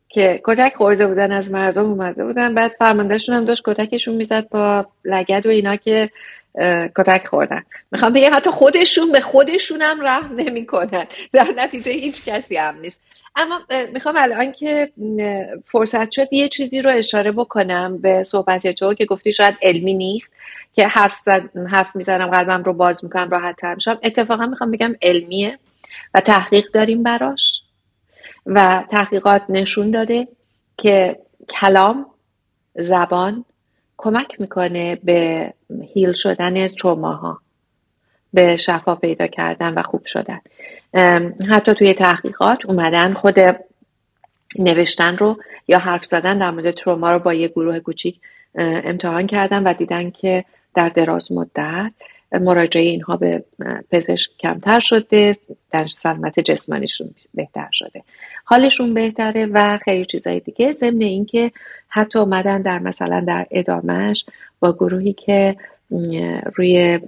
که 0.08 0.40
کتک 0.44 0.72
خورده 0.76 1.06
بودن 1.06 1.32
از 1.32 1.50
مردم 1.50 1.84
اومده 1.84 2.24
بودن. 2.24 2.54
بعد 2.54 2.72
فرماندهشون 2.78 3.34
هم 3.34 3.44
داشت 3.44 3.62
کتکشون 3.64 4.16
می‌زد 4.16 4.48
با 4.48 4.86
لگد 5.04 5.46
و 5.46 5.48
اینا 5.48 5.76
که 5.76 6.10
کتک 6.96 7.26
خوردن. 7.26 7.62
می‌خوام 7.92 8.12
بگم 8.12 8.30
حتی 8.34 8.50
خودشون 8.50 9.12
به 9.12 9.20
خودشون 9.20 9.82
هم 9.82 10.06
رحم 10.06 10.34
نمی‌کنن. 10.36 11.06
در 11.32 11.48
نتیجه 11.56 11.92
هیچ 11.92 12.24
کسی 12.24 12.56
هم 12.56 12.80
نیست. 12.80 13.00
اما 13.36 13.60
می‌خوام 13.92 14.16
الان 14.16 14.52
که 14.52 14.92
فرصت 15.64 16.10
شد 16.10 16.32
یه 16.32 16.48
چیزی 16.48 16.82
رو 16.82 16.90
اشاره 16.90 17.32
بکنم 17.32 17.98
به 17.98 18.22
صحبت 18.22 18.66
تو 18.66 18.94
که 18.94 19.04
گفتی 19.04 19.32
شاید 19.32 19.54
علمی 19.62 19.94
نیست 19.94 20.34
که 20.72 20.86
حرف, 20.86 21.20
زد، 21.24 21.56
حرف 21.70 21.96
می‌زنم 21.96 22.26
قلبم 22.26 22.62
رو 22.62 22.72
باز 22.72 23.04
می‌کنم 23.04 23.30
راحت 23.30 23.56
تر 23.56 23.74
میشم. 23.74 23.98
اتفاقا 24.02 24.46
می‌خوام 24.46 24.70
بگم 24.70 24.94
علمیه 25.02 25.58
و 26.14 26.20
تحقیق 26.20 26.70
داریم 26.72 27.02
براش 27.02 27.62
و 28.46 28.84
تحقیقات 28.90 29.42
نشون 29.48 29.90
داده 29.90 30.28
که 30.78 31.18
کلام 31.48 32.06
زبان 32.74 33.44
کمک 33.98 34.40
می‌کنه 34.40 34.98
به 35.04 35.52
هیل 35.94 36.12
شدن 36.12 36.68
تروماها 36.68 37.40
به 38.32 38.56
شفا 38.56 38.94
پیدا 38.94 39.26
کردن 39.26 39.74
و 39.74 39.82
خوب 39.82 40.04
شدن. 40.06 40.40
حتی 41.50 41.74
توی 41.74 41.94
تحقیقات 41.94 42.66
اومدن 42.66 43.14
خود 43.14 43.34
نوشتن 44.58 45.16
رو 45.16 45.36
یا 45.68 45.78
حرف 45.78 46.04
زدن 46.04 46.38
در 46.38 46.50
مورد 46.50 46.70
تروما 46.70 47.12
رو 47.12 47.18
با 47.18 47.34
یه 47.34 47.48
گروه 47.48 47.80
کوچیک 47.80 48.20
امتحان 48.54 49.26
کردن 49.26 49.62
و 49.62 49.74
دیدن 49.74 50.10
که 50.10 50.44
در 50.74 50.88
دراز 50.88 51.32
مدت 51.32 51.92
مراجعه 52.32 52.84
اینها 52.84 53.16
به 53.16 53.44
پزشک 53.90 54.30
کمتر 54.38 54.80
شده 54.80 55.36
در 55.70 55.86
سلامت 55.86 56.40
جسمانیشون 56.40 57.10
بهتر 57.34 57.68
شده. 57.72 58.02
حالشون 58.44 58.94
بهتره 58.94 59.46
و 59.46 59.78
خیلی 59.84 60.04
چیزای 60.04 60.40
دیگه. 60.40 60.72
ضمن 60.72 61.02
اینکه 61.02 61.52
حتی 61.88 62.18
اومدن 62.18 62.62
در 62.62 62.78
مثلا 62.78 63.20
در 63.20 63.46
ادامهش 63.50 64.24
با 64.60 64.72
گروهی 64.72 65.12
که 65.12 65.56
روی 66.54 67.00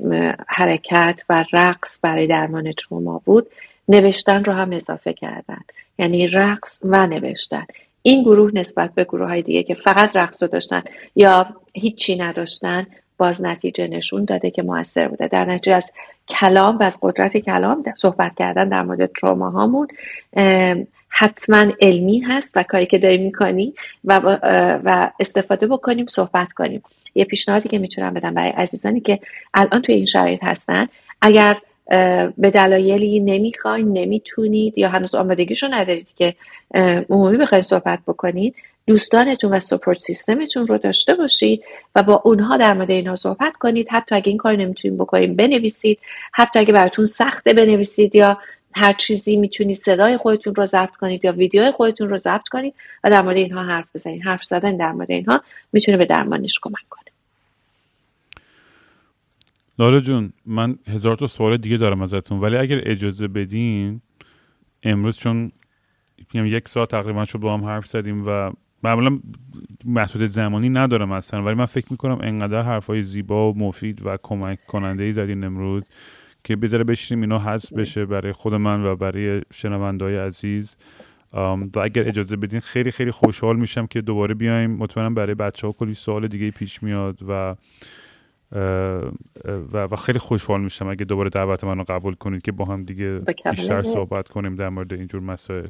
حرکت 0.48 1.22
و 1.28 1.44
رقص 1.52 2.00
برای 2.02 2.26
درمان 2.26 2.72
تروما 2.72 3.22
بود 3.24 3.46
نوشتن 3.88 4.44
رو 4.44 4.52
هم 4.52 4.72
اضافه 4.72 5.12
کردن. 5.12 5.60
یعنی 5.98 6.26
رقص 6.26 6.80
و 6.84 7.06
نوشتن. 7.06 7.64
این 8.02 8.22
گروه 8.22 8.50
نسبت 8.54 8.94
به 8.94 9.04
گروه 9.04 9.28
های 9.28 9.42
دیگه 9.42 9.62
که 9.62 9.74
فقط 9.74 10.16
رقص 10.16 10.42
رو 10.42 10.48
داشتن 10.48 10.82
یا 11.16 11.46
هیچی 11.72 12.16
نداشتن 12.16 12.86
باز 13.18 13.42
نتیجه 13.42 13.86
نشون 13.86 14.24
داده 14.24 14.50
که 14.50 14.62
موثر 14.62 15.08
بوده. 15.08 15.28
در 15.28 15.44
نتیجه 15.44 15.74
از 15.74 15.92
کلام 16.28 16.76
و 16.76 16.82
از 16.82 16.98
قدرت 17.02 17.36
کلام 17.36 17.84
صحبت 17.96 18.34
کردن 18.34 18.68
در 18.68 18.82
مورد 18.82 19.06
تروما 19.06 19.50
هامون 19.50 19.88
حتما 21.10 21.72
علمی 21.80 22.18
هست 22.20 22.52
و 22.56 22.62
کاری 22.62 22.86
که 22.86 22.98
داری 22.98 23.18
می‌کنی 23.18 23.74
و, 24.04 24.20
و 24.84 25.10
استفاده 25.20 25.66
بکنیم 25.66 26.06
صحبت 26.06 26.52
کنیم. 26.52 26.82
یه 27.14 27.24
پیشنهادی 27.24 27.68
که 27.68 27.78
می‌تونم 27.78 28.14
بدم 28.14 28.34
برای 28.34 28.50
عزیزانی 28.50 29.00
که 29.00 29.18
الان 29.54 29.82
توی 29.82 29.94
این 29.94 30.06
شرایط 30.06 30.44
هستن 30.44 30.88
اگر 31.22 31.56
به 32.38 32.50
دلایلی 32.54 33.20
نمی‌خواین 33.20 33.92
نمی‌تونید 33.92 34.78
یا 34.78 34.88
هنوز 34.88 35.14
آمادگیشو 35.14 35.66
ندارید 35.70 36.08
که 36.16 36.34
عمومی 37.10 37.36
بخواید 37.36 37.64
صحبت 37.64 37.98
بکنید 38.06 38.54
دوستانتون 38.86 39.52
و 39.54 39.60
سپورت 39.60 39.98
سیستمتون 39.98 40.66
رو 40.66 40.78
داشته 40.78 41.14
باشید 41.14 41.64
و 41.94 42.02
با 42.02 42.22
اونها 42.24 42.56
در 42.56 42.72
مورد 42.72 42.90
اینها 42.90 43.16
صحبت 43.16 43.52
کنید. 43.60 43.86
حتی 43.90 44.14
اگه 44.14 44.28
این 44.28 44.36
کار 44.36 44.56
نمی‌تونید 44.56 44.98
بکنید 44.98 45.36
بنویسید. 45.36 45.98
حتی 46.32 46.58
اگه 46.58 46.72
براتون 46.72 47.06
سخته 47.06 47.52
بنویسید 47.52 48.14
یا 48.14 48.38
هر 48.74 48.92
چیزی 48.92 49.36
می‌تونید 49.36 49.78
صدای 49.78 50.16
خودتون 50.16 50.54
رو 50.54 50.66
ضبط 50.66 50.96
کنید 50.96 51.24
یا 51.24 51.32
ویدیو 51.32 51.72
خودتون 51.72 52.08
رو 52.08 52.18
ضبط 52.18 52.48
کنید 52.48 52.74
و 53.04 53.10
در 53.10 53.22
مورد 53.22 53.36
اینها 53.36 53.64
حرف 53.64 53.96
بزنید. 53.96 54.22
حرف 54.22 54.44
زدن 54.44 54.76
در 54.76 54.92
مورد 54.92 55.10
اینها 55.10 55.42
می‌تونه 55.72 55.96
به 55.96 56.04
درمانش 56.04 56.58
کمک 56.62 56.88
کنه. 56.90 57.10
لاره 59.78 60.00
جون 60.00 60.32
من 60.46 60.78
هزار 60.86 61.16
تا 61.16 61.26
سوال 61.26 61.56
دیگه 61.56 61.76
دارم 61.76 62.02
ازتون 62.02 62.40
ولی 62.40 62.56
اگر 62.56 62.80
اجازه 62.84 63.28
بدین 63.28 64.00
امروز 64.82 65.18
چون 65.18 65.52
یک 66.34 66.68
ساعت 66.68 66.90
تقریبا 66.90 67.24
شد 67.24 67.38
با 67.38 67.54
هم 67.54 67.64
حرف 67.64 67.86
زدیم 67.86 68.24
و 68.26 68.52
معمولا 68.82 69.20
محدود 69.84 70.26
زمانی 70.26 70.68
ندارم 70.68 71.12
اصلا 71.12 71.42
ولی 71.42 71.54
من 71.54 71.66
فکر 71.66 71.86
می‌کنم 71.90 72.18
انقدر 72.22 72.62
حرفای 72.62 73.02
زیبا 73.02 73.52
و 73.52 73.58
مفید 73.58 74.06
و 74.06 74.18
کمک 74.22 74.66
کننده 74.66 75.02
ای 75.02 75.12
زدین 75.12 75.44
امروز. 75.44 75.90
که 76.44 76.56
بذاره 76.56 76.84
بشینیم 76.84 77.22
اینا 77.22 77.38
حذف 77.38 77.72
بشه 77.72 78.06
برای 78.06 78.32
خود 78.32 78.54
من 78.54 78.84
و 78.84 78.96
برای 78.96 79.42
شنوندهای 79.52 80.16
عزیز. 80.16 80.76
و 81.32 81.78
اگر 81.82 82.08
اجازه 82.08 82.36
بدین 82.36 82.60
خیلی 82.60 82.90
خیلی 82.90 83.10
خوشحال 83.10 83.56
میشم 83.56 83.86
که 83.86 84.00
دوباره 84.00 84.34
بیایم. 84.34 84.70
مطمئنم 84.70 85.14
برای 85.14 85.34
بچه 85.34 85.66
ها 85.66 85.72
کلی 85.72 85.94
سوال 85.94 86.28
دیگه 86.28 86.50
پیش 86.50 86.82
میاد 86.82 87.18
و 87.28 87.54
و, 89.72 89.96
خیلی 89.96 90.18
خوشحال 90.18 90.60
میشم 90.60 90.88
اگه 90.88 91.04
دوباره 91.04 91.30
دعوت 91.30 91.64
منو 91.64 91.84
قبول 91.88 92.14
کنید 92.14 92.42
که 92.42 92.52
با 92.52 92.64
هم 92.64 92.84
دیگه 92.84 93.20
بیشتر 93.50 93.82
صحبت 93.82 94.28
کنیم 94.28 94.56
در 94.56 94.68
مورد 94.68 94.92
اینجور 94.92 95.20
مسائل. 95.20 95.68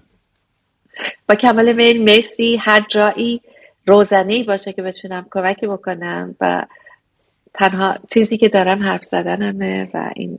با 1.28 1.34
کمال 1.34 1.72
میل 1.72 2.04
مرسی. 2.04 2.56
هر 2.56 2.86
جایی 2.88 3.40
روزنه 3.86 4.44
باشه 4.44 4.72
که 4.72 4.82
بتونم 4.82 5.26
کمکی 5.30 5.66
بکنم 5.66 6.34
و 6.40 6.66
تنها 7.54 7.96
چیزی 8.10 8.38
که 8.38 8.48
دارم 8.48 8.82
حرف 8.82 9.04
زدنمه 9.04 9.90
و 9.94 10.10
این 10.16 10.38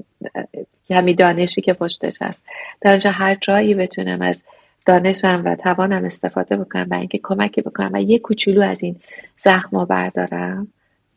همین 0.89 1.15
دانشی 1.15 1.61
که 1.61 1.73
پشتش 1.73 2.21
هست. 2.21 2.43
در 2.81 2.91
اونجا 2.91 3.11
هر 3.11 3.37
جایی 3.41 3.73
بتونم 3.73 4.21
از 4.21 4.43
دانشم 4.85 5.41
و 5.45 5.55
توانم 5.55 6.05
استفاده 6.05 6.57
بکنم 6.57 6.87
و 6.89 6.93
اینکه 6.93 7.19
کمکی 7.23 7.61
بکنم 7.61 7.89
و 7.93 8.01
یه 8.01 8.19
کوچولو 8.19 8.61
از 8.61 8.83
این 8.83 8.95
زخم 9.37 9.85
بردارم 9.85 10.67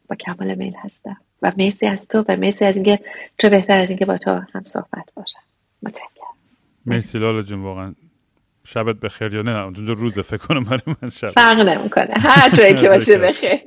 با 0.09 0.17
کمال 0.17 0.55
میل 0.55 0.75
هستم. 0.77 1.17
و 1.43 1.53
مرسی 1.57 1.87
از 1.87 2.09
تو 2.09 2.25
و 2.29 2.37
مرسی 2.37 2.65
از 2.65 2.75
اینکه 2.75 2.99
چه 3.39 3.49
بهتر 3.49 3.77
از 3.77 3.89
اینکه 3.89 4.07
با 4.07 4.19
تو 4.19 4.31
هم 4.31 4.63
صحبت 4.65 5.11
باشم. 5.17 5.41
متشکرم. 5.83 6.35
مرسی 6.87 7.19
لالا 7.19 7.43
جون 7.43 7.63
واقعا 7.63 7.95
شبت 8.67 8.97
بخیر 8.97 9.35
یا 9.35 9.43
نه؟ 9.43 9.63
اونجا 9.65 9.93
روزه 9.93 10.23
فکر 10.23 10.37
کنم 10.47 10.65
برای 10.65 10.81
من 10.87 11.11
شب. 11.11 11.31
فرق 11.31 11.61
نمی‌کنه. 11.69 12.15
هر 12.17 12.51
جایی 12.51 12.75
که 12.75 12.89
باشه 12.95 13.19
بخیر. 13.19 13.61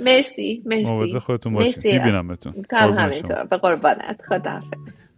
مرسی 0.00 0.62
مرسی. 0.66 0.84
مواظب 0.92 1.18
خودتون 1.18 1.52
باشید 1.52 1.86
میبینمتون. 1.86 2.52
تو 2.70 2.76
هم 2.76 2.92
همینطور. 2.98 3.44
به 3.44 3.56
قربانت. 3.56 4.20
خدا 4.28 4.60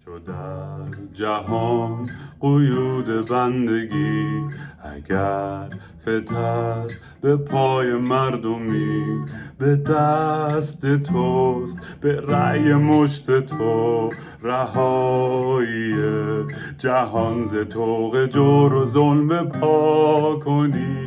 تو 0.05 0.19
در 0.19 1.13
جهان 1.15 2.07
قیود 2.41 3.29
بندگی 3.29 4.41
اگر 4.83 5.69
فتر 6.01 6.87
به 7.21 7.37
پای 7.37 7.93
مردمی 7.93 9.25
به 9.59 9.77
دست 9.77 11.03
توست 11.03 11.81
به 12.01 12.21
رأی 12.21 12.75
مشت 12.75 13.41
تو 13.41 14.11
رهایی 14.43 15.95
جهان 16.79 17.45
ز 17.45 17.57
توق 17.57 18.27
جور 18.27 18.75
و 18.75 18.87
ظلم 18.87 19.49
پا 19.49 20.41
کنیم. 20.45 21.03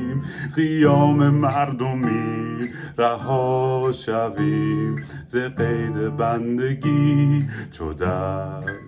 قیام 0.56 1.30
مردمی 1.30 2.70
رها 2.98 3.92
شویم 3.92 4.96
ز 5.26 5.38
قید 5.38 6.18
بندگی 6.18 7.44
چو 7.72 7.94
در 7.94 8.85